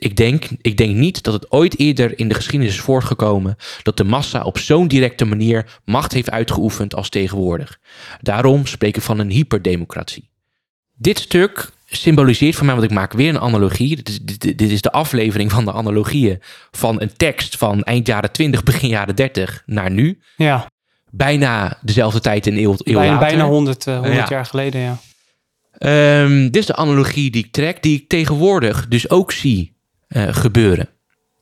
Ik 0.00 0.16
denk, 0.16 0.44
ik 0.60 0.76
denk 0.76 0.94
niet 0.96 1.22
dat 1.22 1.32
het 1.34 1.50
ooit 1.50 1.78
eerder 1.78 2.18
in 2.18 2.28
de 2.28 2.34
geschiedenis 2.34 2.74
is 2.74 2.80
voortgekomen 2.80 3.56
dat 3.82 3.96
de 3.96 4.04
massa 4.04 4.42
op 4.42 4.58
zo'n 4.58 4.88
directe 4.88 5.24
manier 5.24 5.80
macht 5.84 6.12
heeft 6.12 6.30
uitgeoefend 6.30 6.94
als 6.94 7.08
tegenwoordig. 7.08 7.78
Daarom 8.20 8.66
spreek 8.66 8.96
ik 8.96 9.02
van 9.02 9.18
een 9.18 9.30
hyperdemocratie. 9.30 10.30
Dit 10.94 11.18
stuk 11.18 11.70
symboliseert 11.86 12.54
voor 12.56 12.64
mij, 12.66 12.74
want 12.74 12.86
ik 12.86 12.96
maak 12.96 13.12
weer 13.12 13.28
een 13.28 13.40
analogie. 13.40 13.96
Dit 13.96 14.08
is, 14.08 14.18
dit, 14.20 14.40
dit 14.58 14.70
is 14.70 14.82
de 14.82 14.92
aflevering 14.92 15.50
van 15.52 15.64
de 15.64 15.72
analogieën 15.72 16.40
van 16.70 17.00
een 17.00 17.12
tekst 17.16 17.56
van 17.56 17.82
eind 17.82 18.06
jaren 18.06 18.32
20, 18.32 18.62
begin 18.62 18.88
jaren 18.88 19.16
30 19.16 19.62
naar 19.66 19.90
nu. 19.90 20.18
Ja, 20.36 20.66
Bijna 21.10 21.78
dezelfde 21.82 22.20
tijd 22.20 22.46
en 22.46 22.56
eeuw, 22.56 22.74
eeuw 22.78 22.94
bijna, 22.94 23.12
later. 23.12 23.26
bijna 23.28 23.44
100, 23.44 23.86
eh, 23.86 23.94
100 23.94 24.14
Ja. 24.14 24.26
jaar 24.28 24.46
geleden, 24.46 24.80
ja. 24.80 24.98
Ehm, 25.72 26.42
dit 26.44 26.56
is 26.56 26.66
de 26.66 26.76
analogie 26.76 27.30
die 27.30 27.44
ik 27.44 27.52
trek, 27.52 27.82
die 27.82 27.96
ik 28.00 28.08
tegenwoordig 28.08 28.88
dus 28.88 29.10
ook 29.10 29.32
zie 29.32 29.76
gebeuren. 30.08 30.88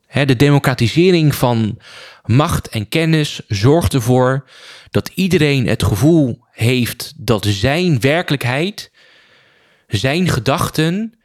Hè, 0.07 0.25
de 0.25 0.37
democratisering 0.37 1.35
van 1.35 1.79
macht 2.25 2.69
en 2.69 2.89
kennis 2.89 3.41
zorgt 3.49 3.95
ervoor 3.95 4.49
dat 4.91 5.11
iedereen 5.15 5.67
het 5.67 5.83
gevoel 5.83 6.45
heeft 6.51 7.13
dat 7.17 7.47
zijn 7.49 8.01
werkelijkheid, 8.01 8.91
zijn 9.87 10.29
gedachten 10.29 11.19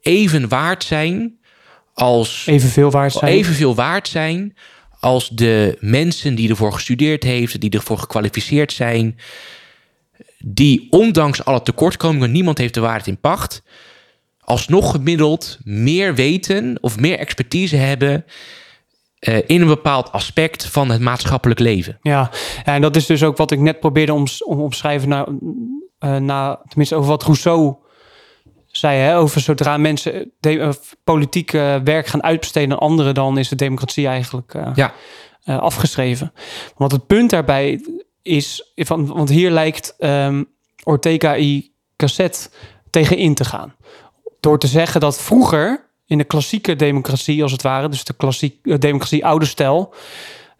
even 0.00 0.48
waard 0.48 0.84
zijn 0.84 1.38
als 1.94 2.46
Evenveel 2.46 2.90
waard 2.90 3.12
zijn. 3.12 3.32
evenveel 3.32 3.74
waard 3.74 4.08
zijn 4.08 4.56
als 5.00 5.28
de 5.28 5.76
mensen 5.80 6.34
die 6.34 6.50
ervoor 6.50 6.72
gestudeerd 6.72 7.22
heeft, 7.22 7.60
die 7.60 7.70
ervoor 7.70 7.98
gekwalificeerd 7.98 8.72
zijn, 8.72 9.18
die 10.38 10.86
ondanks 10.90 11.44
alle 11.44 11.62
tekortkomingen, 11.62 12.32
niemand 12.32 12.58
heeft 12.58 12.74
de 12.74 12.80
waarheid 12.80 13.06
in 13.06 13.20
pacht, 13.20 13.62
alsnog 14.46 14.90
gemiddeld 14.90 15.58
meer 15.62 16.14
weten 16.14 16.78
of 16.80 16.98
meer 16.98 17.18
expertise 17.18 17.76
hebben 17.76 18.24
eh, 19.18 19.38
in 19.46 19.60
een 19.60 19.66
bepaald 19.66 20.12
aspect 20.12 20.66
van 20.66 20.90
het 20.90 21.00
maatschappelijk 21.00 21.60
leven. 21.60 21.98
Ja. 22.02 22.30
en 22.64 22.80
dat 22.80 22.96
is 22.96 23.06
dus 23.06 23.22
ook 23.22 23.36
wat 23.36 23.50
ik 23.50 23.58
net 23.58 23.80
probeerde 23.80 24.12
om, 24.12 24.24
om 24.44 24.60
omschrijven 24.60 25.08
naar, 25.08 25.26
eh, 25.98 26.16
na, 26.16 26.60
tenminste 26.68 26.94
over 26.94 27.08
wat 27.08 27.22
Rousseau 27.22 27.74
zei, 28.66 28.98
hè, 28.98 29.18
over 29.18 29.40
zodra 29.40 29.76
mensen 29.76 30.32
de, 30.40 30.58
eh, 30.58 30.70
politiek 31.04 31.50
werk 31.84 32.06
gaan 32.06 32.22
uitbesteden 32.22 32.72
aan 32.72 32.78
anderen, 32.78 33.14
dan 33.14 33.38
is 33.38 33.48
de 33.48 33.56
democratie 33.56 34.06
eigenlijk 34.06 34.54
Ja, 34.74 34.94
afgeschreven. 35.44 36.32
Want 36.76 36.92
het 36.92 37.06
punt 37.06 37.30
daarbij 37.30 37.84
is, 38.22 38.72
van, 38.74 39.06
want 39.06 39.28
hier 39.28 39.50
lijkt 39.50 39.94
ehm, 39.98 40.44
Ortega 40.84 41.36
y 41.36 41.70
Gasset 41.96 42.50
tegenin 42.90 43.34
te 43.34 43.44
gaan. 43.44 43.74
Door 44.46 44.58
te 44.58 44.66
zeggen 44.66 45.00
dat 45.00 45.20
vroeger, 45.20 45.86
in 46.06 46.18
de 46.18 46.24
klassieke 46.24 46.76
democratie 46.76 47.42
als 47.42 47.52
het 47.52 47.62
ware, 47.62 47.88
dus 47.88 48.04
de 48.04 48.12
klassieke 48.16 48.70
eh, 48.72 48.78
democratie 48.78 49.24
oude 49.26 49.44
stijl, 49.46 49.94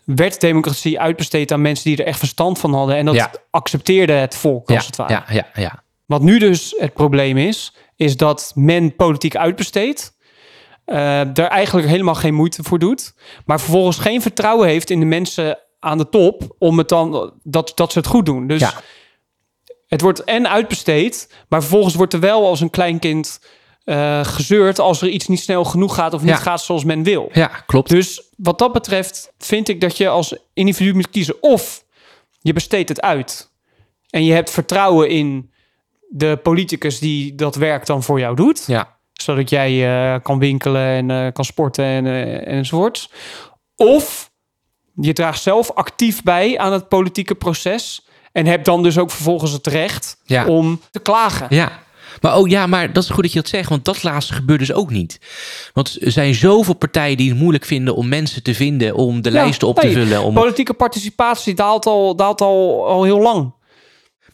werd 0.04 0.40
democratie 0.40 1.00
uitbesteed 1.00 1.52
aan 1.52 1.60
mensen 1.60 1.84
die 1.84 1.96
er 1.96 2.06
echt 2.06 2.18
verstand 2.18 2.58
van 2.58 2.74
hadden. 2.74 2.96
En 2.96 3.04
dat 3.06 3.14
Ja. 3.14 3.30
accepteerde 3.50 4.12
het 4.12 4.36
volk 4.36 4.70
als 4.70 4.80
ja, 4.80 4.86
het 4.86 4.96
ware. 4.96 5.12
ja, 5.12 5.24
ja, 5.28 5.46
ja. 5.54 5.82
Wat 6.06 6.20
nu 6.22 6.38
dus 6.38 6.74
het 6.78 6.92
probleem 6.94 7.36
is, 7.36 7.74
is 7.96 8.16
dat 8.16 8.52
men 8.54 8.96
politiek 8.96 9.36
uitbesteedt. 9.36 10.14
eh 10.84 11.38
er 11.38 11.46
eigenlijk 11.46 11.88
helemaal 11.88 12.14
geen 12.14 12.34
moeite 12.34 12.62
voor 12.62 12.78
doet. 12.78 13.14
Maar 13.44 13.60
vervolgens 13.60 13.98
geen 13.98 14.22
vertrouwen 14.22 14.68
heeft 14.68 14.90
in 14.90 15.00
de 15.00 15.06
mensen 15.06 15.58
aan 15.80 15.98
de 15.98 16.08
top. 16.08 16.54
om 16.58 16.78
het 16.78 16.88
dan 16.88 17.32
dat, 17.42 17.72
dat 17.74 17.92
ze 17.92 17.98
het 17.98 18.06
goed 18.08 18.26
doen. 18.26 18.46
Dus 18.46 18.60
Ja. 18.60 18.72
het 19.86 20.00
wordt 20.00 20.24
en 20.24 20.48
uitbesteed. 20.48 21.34
maar 21.48 21.60
vervolgens 21.60 21.94
wordt 21.94 22.12
er 22.12 22.20
wel 22.20 22.46
als 22.46 22.60
een 22.60 22.70
kleinkind 22.70 23.40
eh 23.86 24.24
gezeurd. 24.24 24.78
als 24.78 25.02
er 25.02 25.08
iets 25.08 25.26
niet 25.28 25.40
snel 25.40 25.64
genoeg 25.64 25.94
gaat. 25.94 26.14
of 26.14 26.20
niet 26.20 26.30
Ja. 26.30 26.36
gaat 26.36 26.60
zoals 26.62 26.84
men 26.84 27.02
wil. 27.02 27.28
ja 27.32 27.46
klopt. 27.46 27.88
Dus 27.88 28.22
wat 28.36 28.58
dat 28.58 28.72
betreft 28.72 29.32
vind 29.38 29.68
ik 29.68 29.80
dat 29.80 29.96
je 29.96 30.08
als 30.08 30.36
individu 30.54 30.94
moet 30.94 31.10
kiezen 31.10 31.42
of 31.42 31.84
je 32.40 32.52
besteedt 32.52 32.88
het 32.88 33.00
uit 33.00 33.50
en 34.10 34.24
je 34.24 34.32
hebt 34.32 34.50
vertrouwen 34.50 35.08
in 35.08 35.50
de 36.08 36.38
politicus 36.42 36.98
die 36.98 37.34
dat 37.34 37.54
werk 37.54 37.86
dan 37.86 38.02
voor 38.02 38.18
jou 38.18 38.36
doet, 38.36 38.64
Ja, 38.66 38.96
zodat 39.12 39.50
jij 39.50 39.72
eh, 40.14 40.20
kan 40.22 40.38
winkelen 40.38 40.86
en 40.86 41.10
eh, 41.10 41.32
kan 41.32 41.44
sporten 41.44 41.84
en, 41.84 42.06
enzovoorts. 42.46 43.10
Of 43.76 44.30
je 44.94 45.12
draagt 45.12 45.42
zelf 45.42 45.70
actief 45.70 46.22
bij 46.22 46.58
aan 46.58 46.72
het 46.72 46.88
politieke 46.88 47.34
proces 47.34 48.06
en 48.32 48.46
hebt 48.46 48.64
dan 48.64 48.82
dus 48.82 48.98
ook 48.98 49.10
vervolgens 49.10 49.52
het 49.52 49.66
recht 49.66 50.16
Ja. 50.24 50.46
om 50.46 50.80
te 50.90 50.98
klagen. 50.98 51.46
ja. 51.50 51.84
Maar 52.20 52.36
oh 52.36 52.48
ja, 52.48 52.66
maar 52.66 52.92
dat 52.92 53.02
is 53.02 53.10
goed 53.10 53.22
dat 53.22 53.32
je 53.32 53.40
dat 53.40 53.48
zegt, 53.48 53.68
want 53.68 53.84
dat 53.84 54.02
laatste 54.02 54.32
gebeurt 54.32 54.58
dus 54.58 54.72
ook 54.72 54.90
niet. 54.90 55.18
Want 55.72 55.96
er 56.00 56.12
zijn 56.12 56.34
zoveel 56.34 56.74
partijen 56.74 57.16
die 57.16 57.28
het 57.28 57.38
moeilijk 57.38 57.64
vinden 57.64 57.94
om 57.94 58.08
mensen 58.08 58.42
te 58.42 58.54
vinden, 58.54 58.94
om 58.94 59.22
de 59.22 59.30
Ja, 59.30 59.34
lijsten 59.34 59.68
op 59.68 59.80
te 59.80 59.90
vullen. 59.90 60.22
Om... 60.22 60.34
Politieke 60.34 60.74
participatie 60.74 61.54
daalt 61.54 61.86
al, 61.86 62.16
daalt 62.16 62.40
al, 62.40 62.86
al 62.88 63.04
heel 63.04 63.20
lang. 63.20 63.54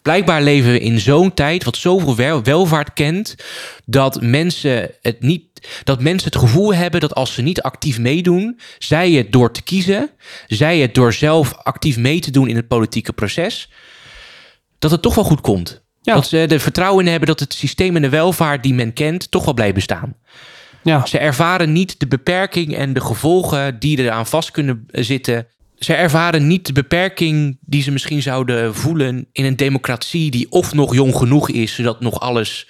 Blijkbaar 0.01 0.41
leven 0.41 0.71
we 0.71 0.79
in 0.79 0.99
zo'n 0.99 1.33
tijd 1.33 1.63
wat 1.63 1.77
zoveel 1.77 2.15
wel- 2.15 2.43
welvaart 2.43 2.93
kent, 2.93 3.35
dat 3.85 4.21
mensen 4.21 4.91
het 5.01 5.21
niet, 5.21 5.43
dat 5.83 6.01
mensen 6.01 6.29
het 6.31 6.39
gevoel 6.39 6.73
hebben 6.73 6.99
dat 6.99 7.15
als 7.15 7.33
ze 7.33 7.41
niet 7.41 7.61
actief 7.61 7.99
meedoen, 7.99 8.59
zij 8.77 9.11
het 9.11 9.31
door 9.31 9.51
te 9.51 9.61
kiezen, 9.61 10.09
zij 10.47 10.79
het 10.79 10.95
door 10.95 11.13
zelf 11.13 11.53
actief 11.57 11.97
mee 11.97 12.19
te 12.19 12.31
doen 12.31 12.47
in 12.47 12.55
het 12.55 12.67
politieke 12.67 13.13
proces, 13.13 13.69
dat 14.79 14.91
het 14.91 15.01
toch 15.01 15.15
wel 15.15 15.23
goed 15.23 15.41
komt. 15.41 15.82
Ja. 16.03 16.13
Dat 16.13 16.27
ze 16.27 16.39
er 16.45 16.59
vertrouwen 16.59 17.05
in 17.05 17.09
hebben 17.11 17.27
dat 17.29 17.39
het 17.39 17.53
systeem 17.53 17.95
en 17.95 18.01
de 18.01 18.09
welvaart 18.09 18.63
die 18.63 18.73
men 18.73 18.93
kent 18.93 19.31
toch 19.31 19.45
wel 19.45 19.53
blijven 19.53 19.75
bestaan. 19.75 20.15
Ja, 20.83 21.05
Ze 21.05 21.17
ervaren 21.17 21.71
niet 21.71 21.99
de 21.99 22.07
beperking 22.07 22.75
en 22.75 22.93
de 22.93 23.01
gevolgen 23.01 23.79
die 23.79 23.97
eraan 23.97 24.27
vast 24.27 24.51
kunnen 24.51 24.87
zitten. 24.91 25.47
Ze 25.79 25.93
ervaren 25.93 26.47
niet 26.47 26.65
de 26.65 26.73
beperking 26.73 27.57
die 27.61 27.81
ze 27.83 27.91
misschien 27.91 28.21
zouden 28.21 28.75
voelen 28.75 29.27
in 29.31 29.45
een 29.45 29.55
democratie 29.55 30.31
die 30.31 30.51
of 30.51 30.73
nog 30.73 30.93
jong 30.95 31.15
genoeg 31.15 31.49
is, 31.49 31.75
zodat 31.75 31.99
nog 31.99 32.19
alles 32.19 32.67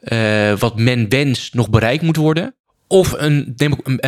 eh, 0.00 0.52
wat 0.58 0.78
men 0.78 1.08
wenst 1.08 1.54
nog 1.54 1.70
bereikt 1.70 2.02
moet 2.02 2.16
worden. 2.16 2.54
Of 2.88 3.12
een, 3.16 3.56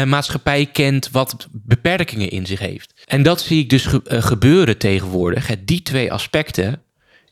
maatschappij 0.07 0.67
kent 0.67 1.11
wat 1.11 1.49
beperkingen 1.53 2.31
in 2.31 2.47
zich 2.47 2.59
heeft. 2.59 2.93
En 3.07 3.23
dat 3.23 3.41
zie 3.41 3.61
ik 3.63 3.71
dus 3.71 3.87
ge- 3.87 4.01
eh, 4.05 4.23
gebeuren 4.23 4.79
tegenwoordig. 4.79 5.47
Hè, 5.47 5.65
Die 5.65 5.83
twee 5.83 6.13
aspecten. 6.13 6.83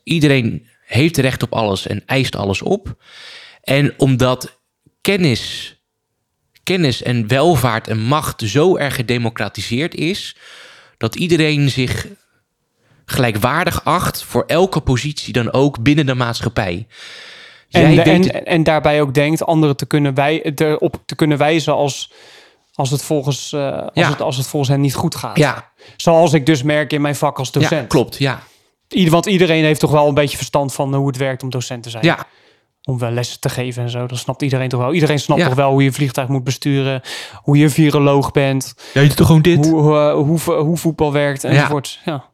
Iedereen 0.04 0.66
heeft 0.86 1.16
recht 1.16 1.42
op 1.42 1.52
alles 1.52 1.86
en 1.86 2.02
eist 2.06 2.36
alles 2.36 2.62
op. 2.62 2.96
En 3.62 3.94
omdat 3.96 4.60
kennis 5.00 5.74
kennis 6.62 7.02
en 7.02 7.28
welvaart 7.28 7.88
en 7.88 7.98
macht 8.00 8.42
zo 8.44 8.76
erg 8.76 8.94
gedemocratiseerd 8.94 9.94
is, 9.94 10.36
dat 10.98 11.16
iedereen 11.16 11.70
zich 11.70 12.06
gelijkwaardig 13.04 13.84
acht 13.84 14.22
voor 14.22 14.44
elke 14.46 14.80
positie 14.80 15.32
dan 15.32 15.52
ook 15.52 15.82
binnen 15.82 16.06
de 16.06 16.14
maatschappij. 16.14 16.86
en, 17.70 17.80
Jij 17.80 17.96
weet 17.96 18.06
en, 18.06 18.22
het- 18.36 18.44
en 18.46 18.62
daarbij 18.62 19.00
ook 19.00 19.14
denkt 19.14 19.44
anderen 19.44 19.76
te 19.76 19.86
kunnen, 19.86 20.14
wij, 20.14 20.42
erop 20.54 21.02
te 21.06 21.14
kunnen 21.14 21.38
wijzen 21.38 21.74
als, 21.74 22.12
als, 22.74 22.90
het 22.90 23.02
volgens, 23.02 23.52
eh, 23.52 23.72
als, 23.80 23.90
Ja. 23.94 24.10
het, 24.10 24.20
als 24.20 24.36
het 24.36 24.46
volgens 24.46 24.70
hen 24.72 24.80
niet 24.80 24.94
goed 24.94 25.14
gaat. 25.14 25.36
ja, 25.36 25.70
Zoals 25.96 26.32
ik 26.32 26.46
dus 26.46 26.62
merk 26.62 26.92
in 26.92 27.00
mijn 27.00 27.16
vak 27.16 27.38
als 27.38 27.52
docent. 27.52 27.70
ja, 27.80 27.86
klopt. 27.86 28.18
Ja, 28.18 28.42
Ieder, 28.88 29.12
want 29.12 29.26
iedereen 29.26 29.64
heeft 29.64 29.80
toch 29.80 29.90
wel 29.90 30.08
een 30.08 30.14
beetje 30.14 30.36
verstand 30.36 30.74
van 30.74 30.94
hoe 30.94 31.06
het 31.06 31.16
werkt 31.16 31.42
om 31.42 31.50
docent 31.50 31.82
te 31.82 31.90
zijn. 31.90 32.04
ja, 32.04 32.26
Om 32.82 32.98
wel 32.98 33.10
lessen 33.10 33.40
te 33.40 33.48
geven 33.48 33.82
en 33.82 33.90
zo. 33.90 34.06
Dat 34.06 34.18
snapt 34.18 34.42
iedereen 34.42 34.68
toch 34.68 34.80
wel. 34.80 34.92
Iedereen 34.94 35.18
snapt 35.18 35.40
Ja. 35.40 35.46
toch 35.46 35.56
wel 35.56 35.70
hoe 35.70 35.80
je 35.82 35.88
een 35.88 35.94
vliegtuig 35.94 36.28
moet 36.28 36.44
besturen. 36.44 37.00
Hoe 37.34 37.56
je 37.58 37.64
een 37.64 37.70
viroloog 37.70 38.32
bent. 38.32 38.74
ja 38.94 39.00
je 39.00 39.06
doet 39.08 39.16
toch 39.16 39.26
gewoon 39.26 39.42
dit? 39.42 39.66
Hoe, 39.66 39.80
hoe, 39.80 40.10
hoe, 40.24 40.38
vo- 40.38 40.62
hoe 40.64 40.76
voetbal 40.76 41.12
werkt 41.12 41.44
enzovoort. 41.44 42.00
Ja. 42.04 42.24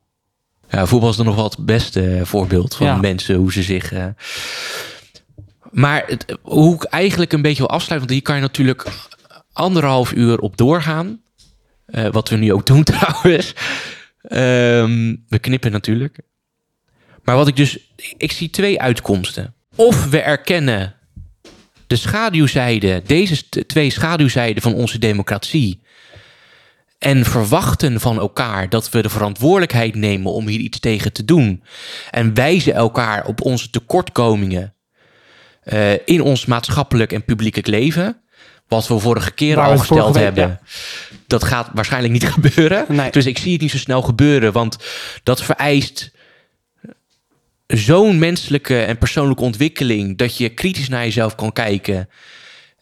Ja, 0.70 0.86
voetbal 0.86 1.08
is 1.10 1.16
dan 1.16 1.26
nog 1.26 1.34
wel 1.34 1.44
het 1.44 1.56
beste 1.66 2.08
eh, 2.16 2.24
voorbeeld 2.24 2.74
van 2.74 2.86
Ja. 2.86 2.96
mensen, 2.96 3.34
hoe 3.36 3.52
ze 3.52 3.62
zich... 3.62 3.92
eh, 3.92 4.06
Maar 5.70 6.04
het, 6.06 6.38
hoe 6.42 6.74
ik 6.74 6.82
eigenlijk 6.84 7.32
een 7.32 7.42
beetje 7.42 7.58
wil 7.62 7.70
afsluiten... 7.70 8.08
want 8.08 8.10
hier 8.10 8.22
kan 8.22 8.34
je 8.36 8.40
natuurlijk 8.40 8.86
anderhalf 9.52 10.12
uur 10.12 10.38
op 10.38 10.56
doorgaan. 10.56 11.20
Eh, 11.86 12.08
wat 12.10 12.28
we 12.28 12.36
nu 12.36 12.52
ook 12.52 12.66
doen 12.66 12.82
trouwens. 12.92 13.54
Ehm, 14.22 15.16
we 15.28 15.38
knippen 15.40 15.72
natuurlijk. 15.72 16.18
Maar 17.22 17.36
wat 17.36 17.48
ik 17.48 17.56
dus... 17.56 17.78
Ik 18.16 18.32
zie 18.32 18.50
twee 18.50 18.80
uitkomsten. 18.80 19.54
Of 19.74 20.04
we 20.06 20.20
erkennen 20.20 20.94
de 21.86 21.96
schaduwzijde... 21.96 23.02
deze 23.06 23.48
twee 23.66 23.90
schaduwzijden 23.90 24.62
van 24.62 24.74
onze 24.74 24.98
democratie... 24.98 25.82
en 26.98 27.24
verwachten 27.24 28.00
van 28.00 28.18
elkaar 28.18 28.68
dat 28.68 28.90
we 28.90 29.02
de 29.02 29.08
verantwoordelijkheid 29.08 29.94
nemen 29.94 30.32
om 30.32 30.46
hier 30.46 30.60
iets 30.60 30.80
tegen 30.80 31.12
te 31.12 31.24
doen. 31.24 31.62
En 32.10 32.34
wijzen 32.34 32.74
elkaar 32.74 33.26
op 33.26 33.40
onze 33.40 33.70
tekortkomingen 33.70 34.74
eh, 35.62 35.92
in 36.04 36.20
ons 36.22 36.46
maatschappelijk 36.46 37.12
en 37.12 37.24
publiekelijk 37.24 37.68
leven. 37.68 38.16
Wat 38.68 38.88
we 38.88 38.98
vorige 38.98 39.30
keer 39.32 39.56
Waar 39.56 39.66
al 39.66 39.78
gesteld 39.78 40.14
week- 40.14 40.22
hebben. 40.24 40.60
Dat 41.26 41.44
gaat 41.44 41.70
waarschijnlijk 41.74 42.12
niet 42.12 42.28
gebeuren. 42.38 42.84
Nee. 42.88 43.10
Dus 43.10 43.26
ik 43.26 43.38
zie 43.38 43.52
het 43.52 43.60
niet 43.60 43.70
zo 43.70 43.76
snel 43.76 44.02
gebeuren. 44.02 44.52
Want 44.52 44.76
dat 45.22 45.42
vereist 45.42 46.10
zo'n 47.72 48.18
menselijke 48.18 48.82
en 48.82 48.98
persoonlijke 48.98 49.42
ontwikkeling. 49.42 50.18
dat 50.18 50.36
je 50.36 50.48
kritisch 50.48 50.88
naar 50.88 51.04
jezelf 51.04 51.34
kan 51.34 51.52
kijken. 51.52 52.08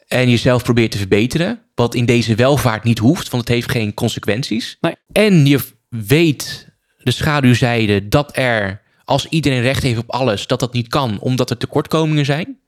en 0.08 0.30
jezelf 0.30 0.62
probeert 0.62 0.90
te 0.90 0.98
verbeteren. 0.98 1.60
Wat 1.74 1.94
in 1.94 2.06
deze 2.06 2.34
welvaart 2.34 2.84
niet 2.84 2.98
hoeft, 2.98 3.28
want 3.28 3.42
het 3.42 3.52
heeft 3.54 3.70
geen 3.70 3.94
consequenties. 3.94 4.76
Nee. 4.80 4.94
En 5.12 5.46
je 5.46 5.60
weet 5.88 6.68
de 6.98 7.10
schaduwzijde 7.10 8.08
dat 8.08 8.36
er, 8.36 8.82
als 9.04 9.26
iedereen 9.26 9.62
recht 9.62 9.82
heeft 9.82 9.98
op 9.98 10.10
alles, 10.10 10.46
dat 10.46 10.60
dat 10.60 10.72
niet 10.72 10.88
kan, 10.88 11.20
omdat 11.20 11.50
er 11.50 11.56
tekortkomingen 11.56 12.24
zijn. 12.24 12.58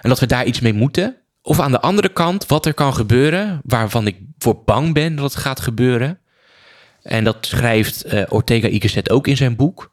En 0.00 0.08
dat 0.08 0.20
we 0.20 0.26
daar 0.26 0.46
iets 0.46 0.60
mee 0.60 0.72
moeten. 0.72 1.16
Of 1.42 1.60
aan 1.60 1.70
de 1.70 1.80
andere 1.80 2.08
kant, 2.08 2.46
wat 2.46 2.66
er 2.66 2.74
kan 2.74 2.94
gebeuren, 2.94 3.60
waarvan 3.64 4.06
ik 4.06 4.16
voor 4.38 4.62
bang 4.64 4.94
ben 4.94 5.16
dat 5.16 5.32
het 5.32 5.42
gaat 5.42 5.60
gebeuren. 5.60 6.18
En 7.02 7.24
dat 7.24 7.46
schrijft 7.46 8.04
eh, 8.04 8.22
Ortega 8.28 8.68
y 8.68 8.80
Gasset 8.80 9.10
ook 9.10 9.26
in 9.26 9.36
zijn 9.36 9.56
boek. 9.56 9.91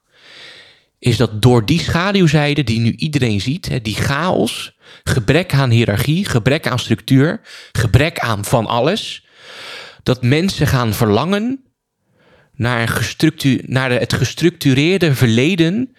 Is 1.00 1.18
dat 1.18 1.42
door 1.42 1.66
die 1.66 1.80
schaduwzijde 1.80 2.64
die 2.64 2.80
nu 2.80 2.92
iedereen 2.92 3.42
ziet, 3.42 3.84
die 3.84 3.96
chaos, 3.96 4.78
gebrek 5.04 5.54
aan 5.54 5.70
hiërarchie, 5.70 6.26
gebrek 6.26 6.68
aan 6.68 6.80
structuur, 6.80 7.42
gebrek 7.72 8.20
aan 8.20 8.46
van 8.46 8.66
alles, 8.66 9.26
dat 10.04 10.22
mensen 10.24 10.68
gaan 10.68 10.94
verlangen 10.94 11.64
naar, 12.56 12.88
gestructu- 12.88 13.62
naar 13.66 13.92
het 13.92 14.14
gestructureerde 14.14 15.16
verleden 15.16 15.96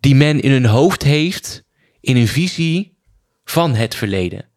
die 0.00 0.14
men 0.14 0.40
in 0.40 0.50
hun 0.50 0.66
hoofd 0.66 1.02
heeft 1.02 1.64
in 2.00 2.16
een 2.16 2.28
visie 2.28 2.98
van 3.44 3.74
het 3.74 3.94
verleden. 3.94 4.48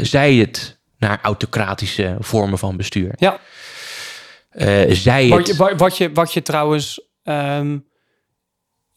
Zij 0.00 0.34
het 0.34 0.80
naar 0.98 1.18
autocratische 1.22 2.16
vormen 2.18 2.58
van 2.58 2.76
bestuur. 2.76 3.12
Ja. 3.16 3.40
Eh, 4.50 4.94
zij 4.94 5.28
Wat 5.28 5.38
het... 5.38 5.46
je, 5.46 5.56
wa- 5.56 5.76
wat, 5.76 5.96
je, 5.96 6.12
wat 6.12 6.32
je 6.32 6.42
trouwens 6.42 7.00
ehm, 7.22 7.78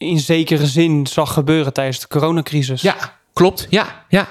in 0.04 0.20
zekere 0.20 0.68
zin 0.68 1.08
zag 1.08 1.34
gebeuren 1.34 1.74
tijdens 1.74 2.00
de 2.00 2.08
coronacrisis. 2.08 2.82
Ja, 2.82 3.20
klopt. 3.34 3.68
Ja, 3.70 4.06
ja, 4.10 4.28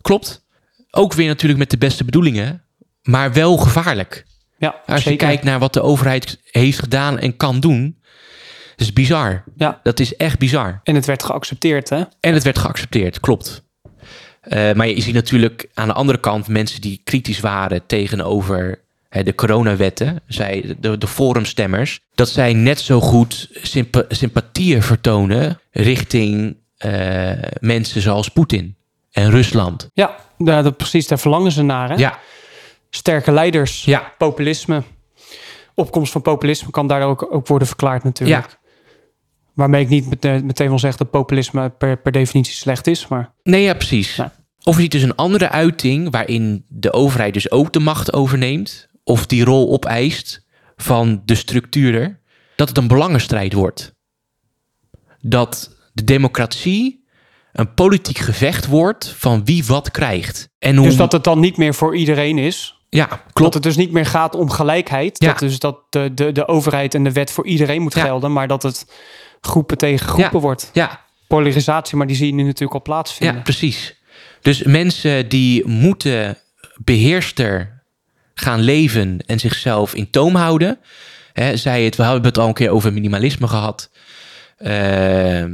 klopt. 0.00 0.44
Ook 0.90 1.12
weer 1.12 1.26
natuurlijk 1.26 1.58
met 1.60 1.70
de 1.70 1.78
beste 1.78 2.04
bedoelingen, 2.04 2.62
maar 3.02 3.32
wel 3.32 3.56
gevaarlijk. 3.56 4.24
ja 4.58 4.80
Als 4.86 5.02
je 5.02 5.10
zeker. 5.10 5.26
kijkt 5.26 5.44
naar 5.44 5.58
wat 5.58 5.72
de 5.72 5.82
overheid 5.82 6.40
heeft 6.50 6.78
gedaan 6.78 7.18
en 7.18 7.36
kan 7.36 7.60
doen, 7.60 7.96
dat 8.76 8.86
is 8.86 8.92
bizar. 8.92 9.44
Ja. 9.56 9.80
Dat 9.82 10.00
is 10.00 10.16
echt 10.16 10.38
bizar. 10.38 10.80
En 10.82 10.94
het 10.94 11.06
werd 11.06 11.22
geaccepteerd, 11.22 11.88
hè? 11.88 12.02
En 12.20 12.34
het 12.34 12.42
werd 12.42 12.58
geaccepteerd, 12.58 13.20
klopt. 13.20 13.62
Eh, 14.40 14.72
maar 14.72 14.88
je 14.88 15.00
ziet 15.00 15.14
natuurlijk 15.14 15.68
aan 15.74 15.88
de 15.88 15.94
andere 15.94 16.20
kant 16.20 16.48
mensen 16.48 16.80
die 16.80 17.00
kritisch 17.04 17.40
waren 17.40 17.86
tegenover 17.86 18.80
de 19.12 19.34
coronawetten, 19.34 20.20
zij, 20.26 20.74
de, 20.78 20.98
de 20.98 21.06
forumstemmers, 21.06 22.00
dat 22.14 22.28
zij 22.28 22.52
net 22.52 22.80
zo 22.80 23.00
goed 23.00 23.48
sympa- 23.62 24.04
sympathieën 24.08 24.82
vertonen 24.82 25.60
richting 25.70 26.56
eh, 26.76 27.30
mensen 27.60 28.00
zoals 28.00 28.28
Poetin 28.28 28.76
en 29.10 29.30
Rusland. 29.30 29.88
Ja, 29.94 30.16
daar, 30.38 30.62
dat, 30.62 30.76
precies, 30.76 31.06
daar 31.08 31.18
verlangen 31.18 31.52
ze 31.52 31.62
naar, 31.62 31.88
hè? 31.88 31.94
Ja, 31.94 32.18
Sterke 32.90 33.32
leiders, 33.32 33.84
ja, 33.84 34.12
populisme. 34.18 34.82
Opkomst 35.74 36.12
van 36.12 36.22
populisme 36.22 36.70
kan 36.70 36.86
daar 36.86 37.02
ook, 37.02 37.34
ook 37.34 37.46
worden 37.46 37.68
verklaard 37.68 38.04
natuurlijk. 38.04 38.46
ja. 38.50 38.56
Waarmee 39.54 39.82
ik 39.82 39.88
niet 39.88 40.08
mete- 40.08 40.40
meteen 40.44 40.68
wil 40.68 40.78
zeggen 40.78 40.98
dat 40.98 41.10
populisme 41.10 41.68
per, 41.70 41.96
per 41.96 42.12
definitie 42.12 42.54
slecht 42.54 42.86
is, 42.86 43.08
maar 43.08 43.32
Nee, 43.42 43.62
ja, 43.62 43.74
precies. 43.74 44.16
Ja. 44.16 44.32
Of 44.64 44.74
je 44.76 44.80
ziet 44.82 44.90
dus 44.90 45.02
een 45.02 45.14
andere 45.16 45.48
uiting 45.50 46.10
waarin 46.10 46.64
de 46.68 46.92
overheid 46.92 47.34
dus 47.34 47.50
ook 47.50 47.72
de 47.72 47.78
macht 47.80 48.12
overneemt. 48.12 48.88
Of 49.04 49.26
die 49.26 49.44
rol 49.44 49.72
opeist 49.72 50.46
van 50.76 51.22
de 51.24 51.34
structuurder. 51.34 52.20
Dat 52.56 52.68
het 52.68 52.78
een 52.78 52.86
belangenstrijd 52.88 53.52
wordt. 53.52 53.94
Dat 55.20 55.76
de 55.92 56.04
democratie 56.04 57.04
een 57.52 57.74
politiek 57.74 58.18
gevecht 58.18 58.66
wordt 58.66 59.14
van 59.16 59.44
wie 59.44 59.64
wat 59.64 59.90
krijgt. 59.90 60.48
En 60.58 60.76
hoe, 60.76 60.86
dus 60.86 60.96
dat 60.96 61.12
het 61.12 61.24
dan 61.24 61.40
niet 61.40 61.56
meer 61.56 61.74
voor 61.74 61.96
iedereen 61.96 62.38
is. 62.38 62.76
ja, 62.88 63.06
Dat 63.06 63.18
klopt. 63.32 63.54
het 63.54 63.62
dus 63.62 63.76
niet 63.76 63.92
meer 63.92 64.06
gaat 64.06 64.34
om 64.34 64.50
gelijkheid. 64.50 65.22
Ja. 65.22 65.28
Dat 65.28 65.38
dus 65.38 65.58
dat 65.58 65.78
de, 65.90 66.10
de, 66.14 66.32
de 66.32 66.48
overheid 66.48 66.94
en 66.94 67.04
de 67.04 67.12
wet 67.12 67.30
voor 67.30 67.46
iedereen 67.46 67.82
moet 67.82 67.94
Ja. 67.94 68.02
gelden, 68.04 68.32
maar 68.32 68.48
dat 68.48 68.62
het 68.62 68.92
groepen 69.40 69.78
tegen 69.78 70.06
groepen 70.06 70.30
Ja. 70.38 70.40
wordt. 70.40 70.70
Ja, 70.72 71.00
Polarisatie, 71.26 71.96
maar 71.96 72.06
die 72.06 72.16
zie 72.16 72.26
je 72.26 72.34
nu 72.34 72.42
natuurlijk 72.42 72.74
al 72.74 72.82
plaatsvinden. 72.82 73.36
Ja, 73.36 73.42
precies. 73.42 74.00
Dus 74.40 74.62
mensen 74.62 75.28
die 75.28 75.66
moeten 75.68 76.38
beheerster 76.84 77.71
gaan 78.42 78.60
leven 78.60 79.18
en 79.26 79.38
zichzelf 79.38 79.94
in 79.94 80.10
toom 80.10 80.34
houden. 80.34 80.78
Zij 81.54 81.84
het, 81.84 81.96
we 81.96 82.02
hebben 82.02 82.24
het 82.24 82.38
al 82.38 82.48
een 82.48 82.54
keer 82.54 82.70
over 82.70 82.92
minimalisme 82.92 83.48
gehad. 83.48 83.90
Eh, 84.56 85.44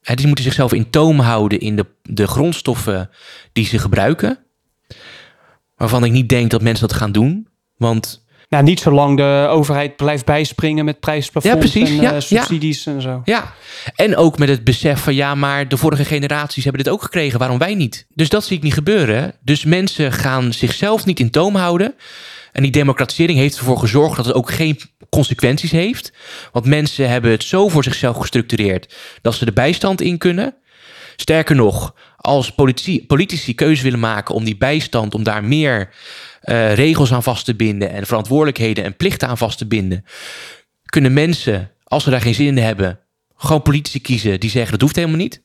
hè, 0.00 0.14
die 0.14 0.26
moeten 0.26 0.44
zichzelf 0.44 0.72
in 0.72 0.90
toom 0.90 1.18
houden 1.18 1.60
in 1.60 1.76
de, 1.76 1.86
de 2.02 2.26
grondstoffen 2.26 3.10
die 3.52 3.66
ze 3.66 3.78
gebruiken. 3.78 4.38
Waarvan 5.76 6.04
ik 6.04 6.12
niet 6.12 6.28
denk 6.28 6.50
dat 6.50 6.62
mensen 6.62 6.88
dat 6.88 6.96
gaan 6.96 7.12
doen. 7.12 7.48
Want 7.76 8.25
Nou, 8.48 8.64
niet 8.64 8.80
zolang 8.80 9.16
de 9.16 9.46
overheid 9.50 9.96
blijft 9.96 10.24
bijspringen 10.24 10.84
met 10.84 11.00
prijsplafonds 11.00 11.72
Ja, 11.72 11.80
en 11.80 11.94
Ja, 11.94 12.12
ja. 12.12 12.20
subsidies 12.20 12.86
en 12.86 13.02
zo. 13.02 13.20
Ja, 13.24 13.54
en 13.94 14.16
ook 14.16 14.38
met 14.38 14.48
het 14.48 14.64
besef 14.64 15.00
van 15.00 15.14
ja, 15.14 15.34
maar 15.34 15.68
de 15.68 15.76
vorige 15.76 16.04
generaties 16.04 16.64
hebben 16.64 16.84
dit 16.84 16.92
ook 16.92 17.02
gekregen, 17.02 17.38
waarom 17.38 17.58
wij 17.58 17.74
niet? 17.74 18.06
Dus 18.14 18.28
dat 18.28 18.44
zie 18.44 18.56
ik 18.56 18.62
niet 18.62 18.74
gebeuren. 18.74 19.34
Dus 19.42 19.64
mensen 19.64 20.12
gaan 20.12 20.52
zichzelf 20.52 21.04
niet 21.04 21.20
in 21.20 21.30
toom 21.30 21.54
houden. 21.54 21.94
En 22.52 22.62
die 22.62 22.72
democratisering 22.72 23.38
heeft 23.38 23.58
ervoor 23.58 23.78
gezorgd 23.78 24.16
dat 24.16 24.26
het 24.26 24.34
ook 24.34 24.50
geen 24.50 24.80
consequenties 25.10 25.70
heeft. 25.70 26.12
Want 26.52 26.64
mensen 26.66 27.08
hebben 27.08 27.30
het 27.30 27.44
zo 27.44 27.68
voor 27.68 27.84
zichzelf 27.84 28.16
gestructureerd 28.16 28.94
dat 29.22 29.34
ze 29.34 29.44
de 29.44 29.52
bijstand 29.52 30.00
in 30.00 30.18
kunnen. 30.18 30.54
Sterker 31.16 31.56
nog, 31.56 31.94
als 32.16 32.52
politici, 32.52 33.06
politici 33.06 33.54
keuze 33.54 33.82
willen 33.82 33.98
maken 33.98 34.34
om 34.34 34.44
die 34.44 34.56
bijstand, 34.56 35.14
om 35.14 35.22
daar 35.22 35.44
meer 35.44 35.94
eh, 36.46 36.74
regels 36.74 37.12
aan 37.12 37.22
vast 37.22 37.44
te 37.44 37.54
binden 37.54 37.90
en 37.90 38.06
verantwoordelijkheden 38.06 38.84
en 38.84 38.96
plichten 38.96 39.28
aan 39.28 39.38
vast 39.38 39.58
te 39.58 39.66
binden, 39.66 40.04
kunnen 40.84 41.12
mensen, 41.12 41.70
als 41.84 42.04
ze 42.04 42.10
daar 42.10 42.20
geen 42.20 42.34
zin 42.34 42.46
in 42.46 42.58
hebben, 42.58 43.00
gewoon 43.36 43.62
politici 43.62 44.00
kiezen 44.00 44.40
die 44.40 44.50
zeggen 44.50 44.70
dat 44.72 44.80
hoeft 44.80 44.96
helemaal 44.96 45.16
niet. 45.16 45.42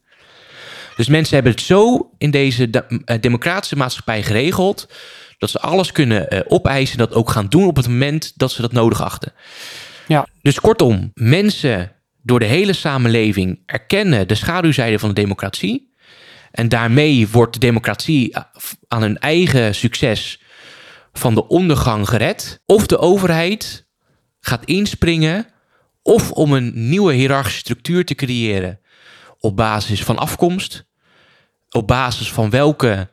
Dus 0.95 1.07
mensen 1.07 1.33
hebben 1.33 1.51
het 1.51 1.61
zo 1.61 2.09
in 2.17 2.31
deze 2.31 2.69
de- 2.69 3.01
eh, 3.05 3.19
democratische 3.21 3.75
maatschappij 3.77 4.23
geregeld 4.23 4.87
dat 5.37 5.49
ze 5.49 5.59
alles 5.59 5.91
kunnen 5.91 6.29
eh, 6.29 6.39
opeisen 6.47 6.97
en 6.99 7.05
dat 7.05 7.13
ook 7.17 7.29
gaan 7.29 7.47
doen 7.47 7.67
op 7.67 7.75
het 7.75 7.87
moment 7.87 8.31
dat 8.35 8.51
ze 8.51 8.61
dat 8.61 8.71
nodig 8.71 9.01
achten. 9.01 9.33
Ja. 10.07 10.27
Dus 10.41 10.59
kortom, 10.59 11.11
mensen 11.13 11.91
door 12.23 12.39
de 12.39 12.45
hele 12.45 12.73
samenleving 12.73 13.59
erkennen 13.65 14.27
de 14.27 14.35
schaduwzijde 14.35 14.99
van 14.99 15.09
de 15.09 15.15
democratie. 15.21 15.93
En 16.51 16.69
daarmee 16.69 17.27
wordt 17.27 17.53
de 17.53 17.59
democratie 17.59 18.35
aan 18.87 19.01
hun 19.01 19.17
eigen 19.19 19.75
succes 19.75 20.40
van 21.13 21.35
de 21.35 21.47
ondergang 21.47 22.07
gered. 22.09 22.61
Of 22.65 22.85
de 22.85 22.97
overheid 22.97 23.87
gaat 24.39 24.65
inspringen. 24.65 25.45
Of 26.03 26.31
om 26.31 26.53
een 26.53 26.89
nieuwe 26.89 27.13
hiërarchische 27.13 27.59
structuur 27.59 28.05
te 28.05 28.15
creëren. 28.15 28.79
Op 29.39 29.55
basis 29.55 30.03
van 30.03 30.17
afkomst. 30.17 30.85
Op 31.69 31.87
basis 31.87 32.31
van 32.31 32.49
welke 32.49 33.09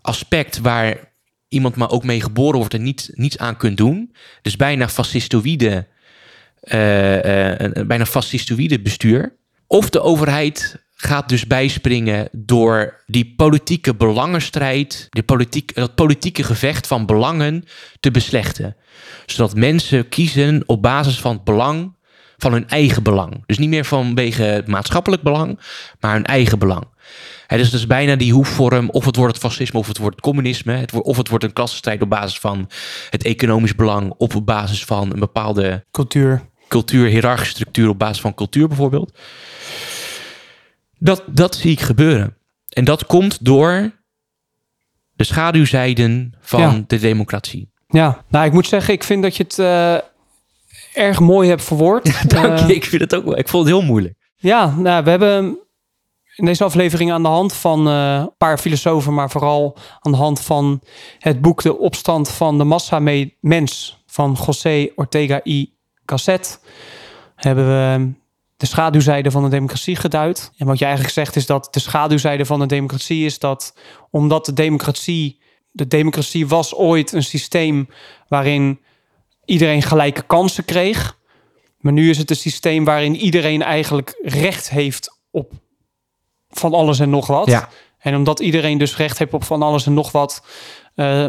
aspect 0.00 0.58
waar 0.58 1.12
iemand 1.48 1.76
maar 1.76 1.90
ook 1.90 2.04
mee 2.04 2.20
geboren 2.20 2.58
wordt 2.58 2.74
en 2.74 2.82
niet, 2.82 3.10
niets 3.12 3.38
aan 3.38 3.56
kunt 3.56 3.76
doen. 3.76 4.14
Dus 4.42 4.56
bijna 4.56 4.88
fascistoïde, 4.88 5.86
een 6.60 7.86
bijna 7.86 8.06
fascistoïde 8.06 8.80
bestuur. 8.80 9.36
Of 9.66 9.90
de 9.90 10.00
overheid 10.00 10.84
gaat 11.04 11.28
dus 11.28 11.46
bijspringen 11.46 12.28
door 12.32 13.02
die 13.06 13.34
politieke 13.36 13.94
belangenstrijd, 13.94 15.06
die 15.10 15.22
politiek, 15.22 15.74
dat 15.74 15.94
politieke 15.94 16.42
gevecht 16.42 16.86
van 16.86 17.06
belangen 17.06 17.64
te 18.00 18.10
beslechten. 18.10 18.76
Zodat 19.26 19.54
mensen 19.54 20.08
kiezen 20.08 20.62
op 20.66 20.82
basis 20.82 21.20
van 21.20 21.34
het 21.34 21.44
belang 21.44 21.94
van 22.36 22.52
hun 22.52 22.68
eigen 22.68 23.02
belang. 23.02 23.42
Dus 23.46 23.58
niet 23.58 23.68
meer 23.68 23.84
vanwege 23.84 24.42
het 24.42 24.66
maatschappelijk 24.66 25.22
belang, 25.22 25.60
maar 26.00 26.12
hun 26.12 26.26
eigen 26.26 26.58
belang. 26.58 26.84
Het 27.46 27.60
is 27.60 27.70
dus 27.70 27.86
bijna 27.86 28.16
die 28.16 28.32
hoefvorm, 28.32 28.90
of 28.90 29.04
het 29.04 29.16
wordt 29.16 29.34
het 29.34 29.42
fascisme 29.42 29.78
of 29.78 29.86
het 29.86 29.98
wordt 29.98 30.14
het 30.14 30.24
communisme, 30.24 30.72
het 30.72 30.90
wordt, 30.90 31.06
of 31.06 31.16
het 31.16 31.28
wordt 31.28 31.44
een 31.44 31.52
klassenstrijd 31.52 32.02
op 32.02 32.08
basis 32.08 32.38
van 32.38 32.70
het 33.10 33.24
economisch 33.24 33.74
belang, 33.74 34.14
of 34.16 34.36
op 34.36 34.46
basis 34.46 34.84
van 34.84 35.12
een 35.12 35.18
bepaalde 35.18 35.84
Cultuur. 35.90 36.42
cultuur, 36.68 37.06
hiërarchische 37.06 37.54
structuur 37.54 37.88
op 37.88 37.98
basis 37.98 38.20
van 38.20 38.34
cultuur 38.34 38.68
bijvoorbeeld. 38.68 39.18
Dat, 41.02 41.22
dat 41.26 41.54
zie 41.54 41.70
ik 41.72 41.80
gebeuren. 41.80 42.36
En 42.68 42.84
dat 42.84 43.06
komt 43.06 43.44
door 43.44 43.92
de 45.12 45.24
schaduwzijden 45.24 46.34
van 46.40 46.60
Ja. 46.60 46.84
de 46.86 46.98
democratie. 46.98 47.70
Ja, 47.86 48.24
nou, 48.28 48.46
ik 48.46 48.52
moet 48.52 48.66
zeggen, 48.66 48.94
ik 48.94 49.04
vind 49.04 49.22
dat 49.22 49.36
je 49.36 49.42
het 49.42 49.58
eh, 49.58 49.94
erg 51.06 51.20
mooi 51.20 51.48
hebt 51.48 51.64
verwoord. 51.64 52.04
Dank 52.30 52.58
Eh, 52.58 52.66
je, 52.68 52.74
ik 52.74 52.84
vind 52.84 53.00
het 53.02 53.14
ook 53.14 53.24
wel. 53.24 53.38
Ik 53.38 53.48
vond 53.48 53.64
het 53.68 53.74
heel 53.76 53.84
moeilijk. 53.84 54.14
Ja, 54.36 54.74
nou, 54.76 55.04
we 55.04 55.10
hebben 55.10 55.58
in 56.36 56.44
deze 56.44 56.64
aflevering 56.64 57.12
aan 57.12 57.22
de 57.22 57.28
hand 57.28 57.52
van 57.54 57.88
eh, 57.88 58.14
een 58.20 58.36
paar 58.36 58.58
filosofen, 58.58 59.14
maar 59.14 59.30
vooral 59.30 59.76
aan 60.00 60.12
de 60.12 60.18
hand 60.18 60.40
van 60.40 60.82
het 61.18 61.40
boek 61.40 61.62
De 61.62 61.78
Opstand 61.78 62.30
van 62.30 62.58
de 62.58 62.64
Massa 62.64 62.98
Me- 62.98 63.36
Mens 63.40 64.02
van 64.06 64.36
José 64.46 64.88
Ortega 64.96 65.40
y 65.44 65.66
Gasset, 66.06 66.60
hebben 67.34 67.66
we 67.68 68.12
de 68.62 68.68
schaduwzijde 68.68 69.30
van 69.30 69.42
de 69.42 69.48
democratie 69.48 69.96
geduid. 69.96 70.52
En 70.56 70.66
wat 70.66 70.78
je 70.78 70.84
eigenlijk 70.84 71.14
zegt 71.14 71.36
is 71.36 71.46
dat 71.46 71.68
de 71.70 71.80
schaduwzijde 71.80 72.44
van 72.44 72.60
de 72.60 72.66
democratie 72.66 73.24
is 73.24 73.38
dat 73.38 73.76
omdat 74.10 74.46
de 74.46 74.52
democratie, 74.52 75.40
de 75.70 75.86
democratie 75.86 76.46
was 76.46 76.74
ooit 76.74 77.12
een 77.12 77.22
systeem 77.22 77.88
waarin 78.28 78.80
iedereen 79.44 79.82
gelijke 79.82 80.22
kansen 80.22 80.64
kreeg. 80.64 81.18
Maar 81.78 81.92
nu 81.92 82.10
is 82.10 82.18
het 82.18 82.30
een 82.30 82.36
systeem 82.36 82.84
waarin 82.84 83.16
iedereen 83.16 83.62
eigenlijk 83.62 84.18
recht 84.22 84.70
heeft 84.70 85.18
op 85.30 85.52
van 86.50 86.74
alles 86.74 86.98
en 86.98 87.10
nog 87.10 87.26
wat. 87.26 87.46
Ja. 87.46 87.68
En 87.98 88.16
omdat 88.16 88.40
iedereen 88.40 88.78
dus 88.78 88.96
recht 88.96 89.18
heeft 89.18 89.34
op 89.34 89.44
van 89.44 89.62
alles 89.62 89.86
en 89.86 89.94
nog 89.94 90.12
wat, 90.12 90.44
eh, 90.94 91.26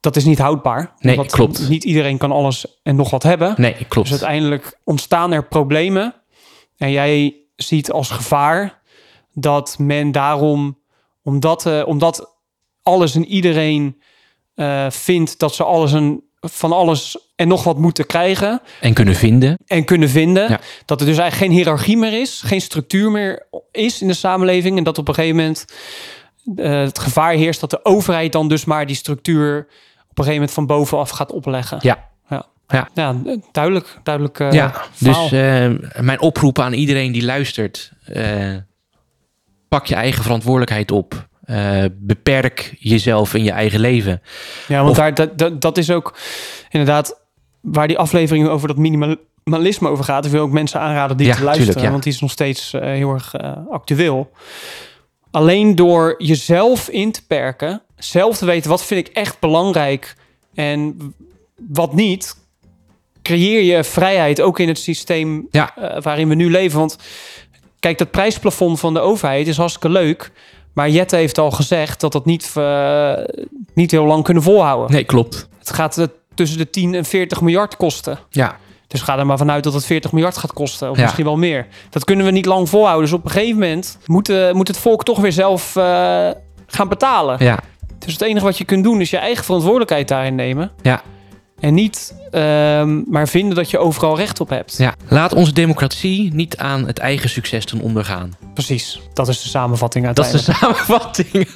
dat 0.00 0.16
is 0.16 0.24
niet 0.24 0.38
houdbaar. 0.38 0.92
Nee, 0.98 1.26
klopt. 1.26 1.68
Niet 1.68 1.84
iedereen 1.84 2.18
kan 2.18 2.32
alles 2.32 2.80
en 2.82 2.96
nog 2.96 3.10
wat 3.10 3.22
hebben. 3.22 3.54
Nee, 3.56 3.74
klopt. 3.88 4.08
Dus 4.08 4.20
uiteindelijk 4.20 4.78
ontstaan 4.84 5.32
er 5.32 5.44
problemen. 5.44 6.14
En 6.80 6.90
jij 6.90 7.34
ziet 7.56 7.90
als 7.92 8.10
gevaar 8.10 8.80
dat 9.34 9.76
men 9.78 10.12
daarom, 10.12 10.78
omdat, 11.22 11.66
eh, 11.66 11.82
omdat 11.86 12.36
alles 12.82 13.14
en 13.14 13.26
iedereen 13.26 14.00
eh, 14.54 14.90
vindt 14.90 15.38
dat 15.38 15.54
ze 15.54 15.64
alles 15.64 15.92
en, 15.92 16.22
van 16.40 16.72
alles 16.72 17.18
en 17.36 17.48
nog 17.48 17.64
wat 17.64 17.78
moeten 17.78 18.06
krijgen 18.06 18.60
En 18.80 18.94
kunnen 18.94 19.14
vinden. 19.14 19.58
en 19.66 19.84
kunnen 19.84 20.08
vinden, 20.08 20.48
Ja. 20.48 20.60
dat 20.84 21.00
er 21.00 21.06
dus 21.06 21.18
eigenlijk 21.18 21.50
geen 21.52 21.60
hiërarchie 21.62 21.96
meer 21.96 22.20
is, 22.20 22.40
geen 22.44 22.60
structuur 22.60 23.10
meer 23.10 23.46
is 23.70 24.00
in 24.02 24.06
de 24.08 24.14
samenleving. 24.14 24.76
En 24.78 24.84
dat 24.84 24.98
op 24.98 25.08
een 25.08 25.14
gegeven 25.14 25.36
moment 25.36 25.64
eh, 26.56 26.80
het 26.80 26.98
gevaar 26.98 27.32
heerst 27.32 27.60
dat 27.60 27.70
de 27.70 27.84
overheid 27.84 28.32
dan 28.32 28.48
dus 28.48 28.64
maar 28.64 28.86
die 28.86 28.96
structuur 28.96 29.58
op 30.10 30.18
een 30.18 30.24
gegeven 30.24 30.32
moment 30.34 30.50
van 30.52 30.66
bovenaf 30.66 31.10
gaat 31.10 31.32
opleggen. 31.32 31.78
Ja. 31.80 32.08
Ja, 32.70 32.88
Ja. 32.94 33.16
duidelijk. 33.52 33.98
duidelijk 34.02 34.40
eh, 34.40 34.52
ja, 34.52 34.72
dus 34.98 35.32
eh, 35.32 35.70
mijn 36.00 36.20
oproep 36.20 36.58
aan 36.58 36.72
iedereen 36.72 37.12
die 37.12 37.24
luistert. 37.24 37.92
eh, 38.04 38.54
pak 39.68 39.86
je 39.86 39.94
eigen 39.94 40.22
verantwoordelijkheid 40.22 40.90
op. 40.90 41.28
Beperk 41.92 42.74
jezelf 42.78 43.34
in 43.34 43.44
je 43.44 43.50
eigen 43.50 43.80
leven. 43.80 44.22
Ja, 44.68 44.78
want 44.78 44.90
Of- 44.90 44.96
daar, 44.96 45.14
dat, 45.14 45.38
dat, 45.38 45.60
dat 45.60 45.78
is 45.78 45.90
ook 45.90 46.16
inderdaad 46.70 47.20
waar 47.60 47.88
die 47.88 47.98
aflevering 47.98 48.48
over 48.48 48.68
dat 48.68 48.76
minimalisme 48.76 49.88
over 49.88 50.04
gaat. 50.04 50.24
Ik 50.24 50.30
wil 50.30 50.42
ook 50.42 50.50
mensen 50.52 50.80
aanraden 50.80 51.16
die 51.16 51.26
Ja, 51.26 51.34
te 51.34 51.42
luisteren, 51.42 51.64
tuurlijk, 51.66 51.86
ja. 51.86 51.90
want 51.92 52.02
die 52.02 52.12
is 52.12 52.20
nog 52.20 52.30
steeds 52.30 52.72
heel 52.72 53.12
erg 53.12 53.34
actueel. 53.70 54.30
Alleen 55.30 55.74
door 55.74 56.14
jezelf 56.18 56.88
in 56.88 57.12
te 57.12 57.26
perken, 57.26 57.82
zelf 57.96 58.36
te 58.38 58.46
weten 58.46 58.70
wat 58.70 58.84
vind 58.84 59.08
ik 59.08 59.14
echt 59.14 59.40
belangrijk 59.40 60.14
en 60.54 60.96
wat 61.68 61.94
niet, 61.94 62.36
creëer 63.34 63.76
je 63.76 63.84
vrijheid 63.84 64.40
ook 64.40 64.58
in 64.58 64.68
het 64.68 64.78
systeem 64.78 65.46
Ja. 65.50 65.76
eh, 65.76 66.02
waarin 66.02 66.28
we 66.28 66.34
nu 66.34 66.50
leven. 66.50 66.78
Want 66.78 66.96
kijk, 67.80 67.98
dat 67.98 68.10
prijsplafond 68.10 68.80
van 68.80 68.94
de 68.94 69.00
overheid 69.00 69.46
is 69.46 69.56
hartstikke 69.56 69.88
leuk. 69.88 70.30
Maar 70.72 70.88
Jette 70.90 71.16
heeft 71.16 71.38
al 71.38 71.50
gezegd 71.50 72.00
dat 72.00 72.12
dat 72.12 72.24
niet, 72.24 72.50
eh, 72.54 73.12
niet 73.74 73.90
heel 73.90 74.04
lang 74.04 74.24
kunnen 74.24 74.42
volhouden. 74.42 74.90
Nee, 74.92 75.04
klopt. 75.04 75.48
Het 75.58 75.72
gaat 75.72 76.08
tussen 76.34 76.58
de 76.58 76.70
10 76.70 76.94
en 76.94 77.04
40 77.04 77.40
miljard 77.40 77.76
kosten. 77.76 78.18
Ja, 78.30 78.56
Dus 78.86 79.00
ga 79.02 79.18
er 79.18 79.26
maar 79.26 79.38
vanuit 79.38 79.64
dat 79.64 79.72
het 79.74 79.84
40 79.86 80.12
miljard 80.12 80.36
gaat 80.36 80.52
kosten. 80.52 80.90
Of 80.90 80.96
Ja. 80.96 81.02
misschien 81.02 81.24
wel 81.24 81.36
meer. 81.36 81.66
Dat 81.90 82.04
kunnen 82.04 82.24
we 82.26 82.30
niet 82.32 82.46
lang 82.46 82.68
volhouden. 82.68 83.04
Dus 83.08 83.18
op 83.18 83.24
een 83.24 83.30
gegeven 83.30 83.58
moment 83.58 83.98
moet, 84.06 84.28
eh, 84.28 84.52
moet 84.52 84.68
het 84.68 84.78
volk 84.78 85.04
toch 85.04 85.18
weer 85.18 85.32
zelf 85.32 85.72
gaan 86.66 86.88
betalen. 86.88 87.44
ja, 87.44 87.58
Dus 87.98 88.12
het 88.12 88.22
enige 88.22 88.44
wat 88.44 88.58
je 88.58 88.64
kunt 88.64 88.84
doen 88.84 89.00
is 89.00 89.10
je 89.10 89.16
eigen 89.16 89.44
verantwoordelijkheid 89.44 90.08
daarin 90.08 90.34
nemen. 90.34 90.70
ja, 90.82 91.02
En 91.60 91.74
niet 91.74 92.14
ehm, 92.30 93.00
maar 93.10 93.28
vinden 93.28 93.54
dat 93.56 93.70
je 93.70 93.78
overal 93.78 94.16
recht 94.16 94.40
op 94.40 94.48
hebt. 94.48 94.78
ja. 94.78 94.94
Laat 95.08 95.32
onze 95.34 95.52
democratie 95.52 96.34
niet 96.34 96.56
aan 96.56 96.86
het 96.86 96.98
eigen 96.98 97.28
succes 97.30 97.64
ten 97.64 97.80
ondergaan. 97.80 98.32
Precies. 98.54 99.00
Dat 99.12 99.28
is 99.28 99.42
de 99.42 99.48
samenvatting 99.48 100.12
Dat 100.12 100.26
is 100.26 100.32
uiteindelijk. 100.32 100.76
de 100.78 100.84
samenvatting. 100.84 101.48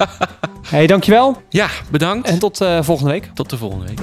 Hey, 0.67 0.87
dankjewel. 0.87 1.41
ja, 1.49 1.67
bedankt. 1.91 2.27
En 2.27 2.39
tot 2.39 2.61
eh, 2.61 2.77
volgende 2.81 3.11
week. 3.11 3.29
tot 3.33 3.49
de 3.49 3.57
volgende 3.57 3.85
week. 3.85 3.99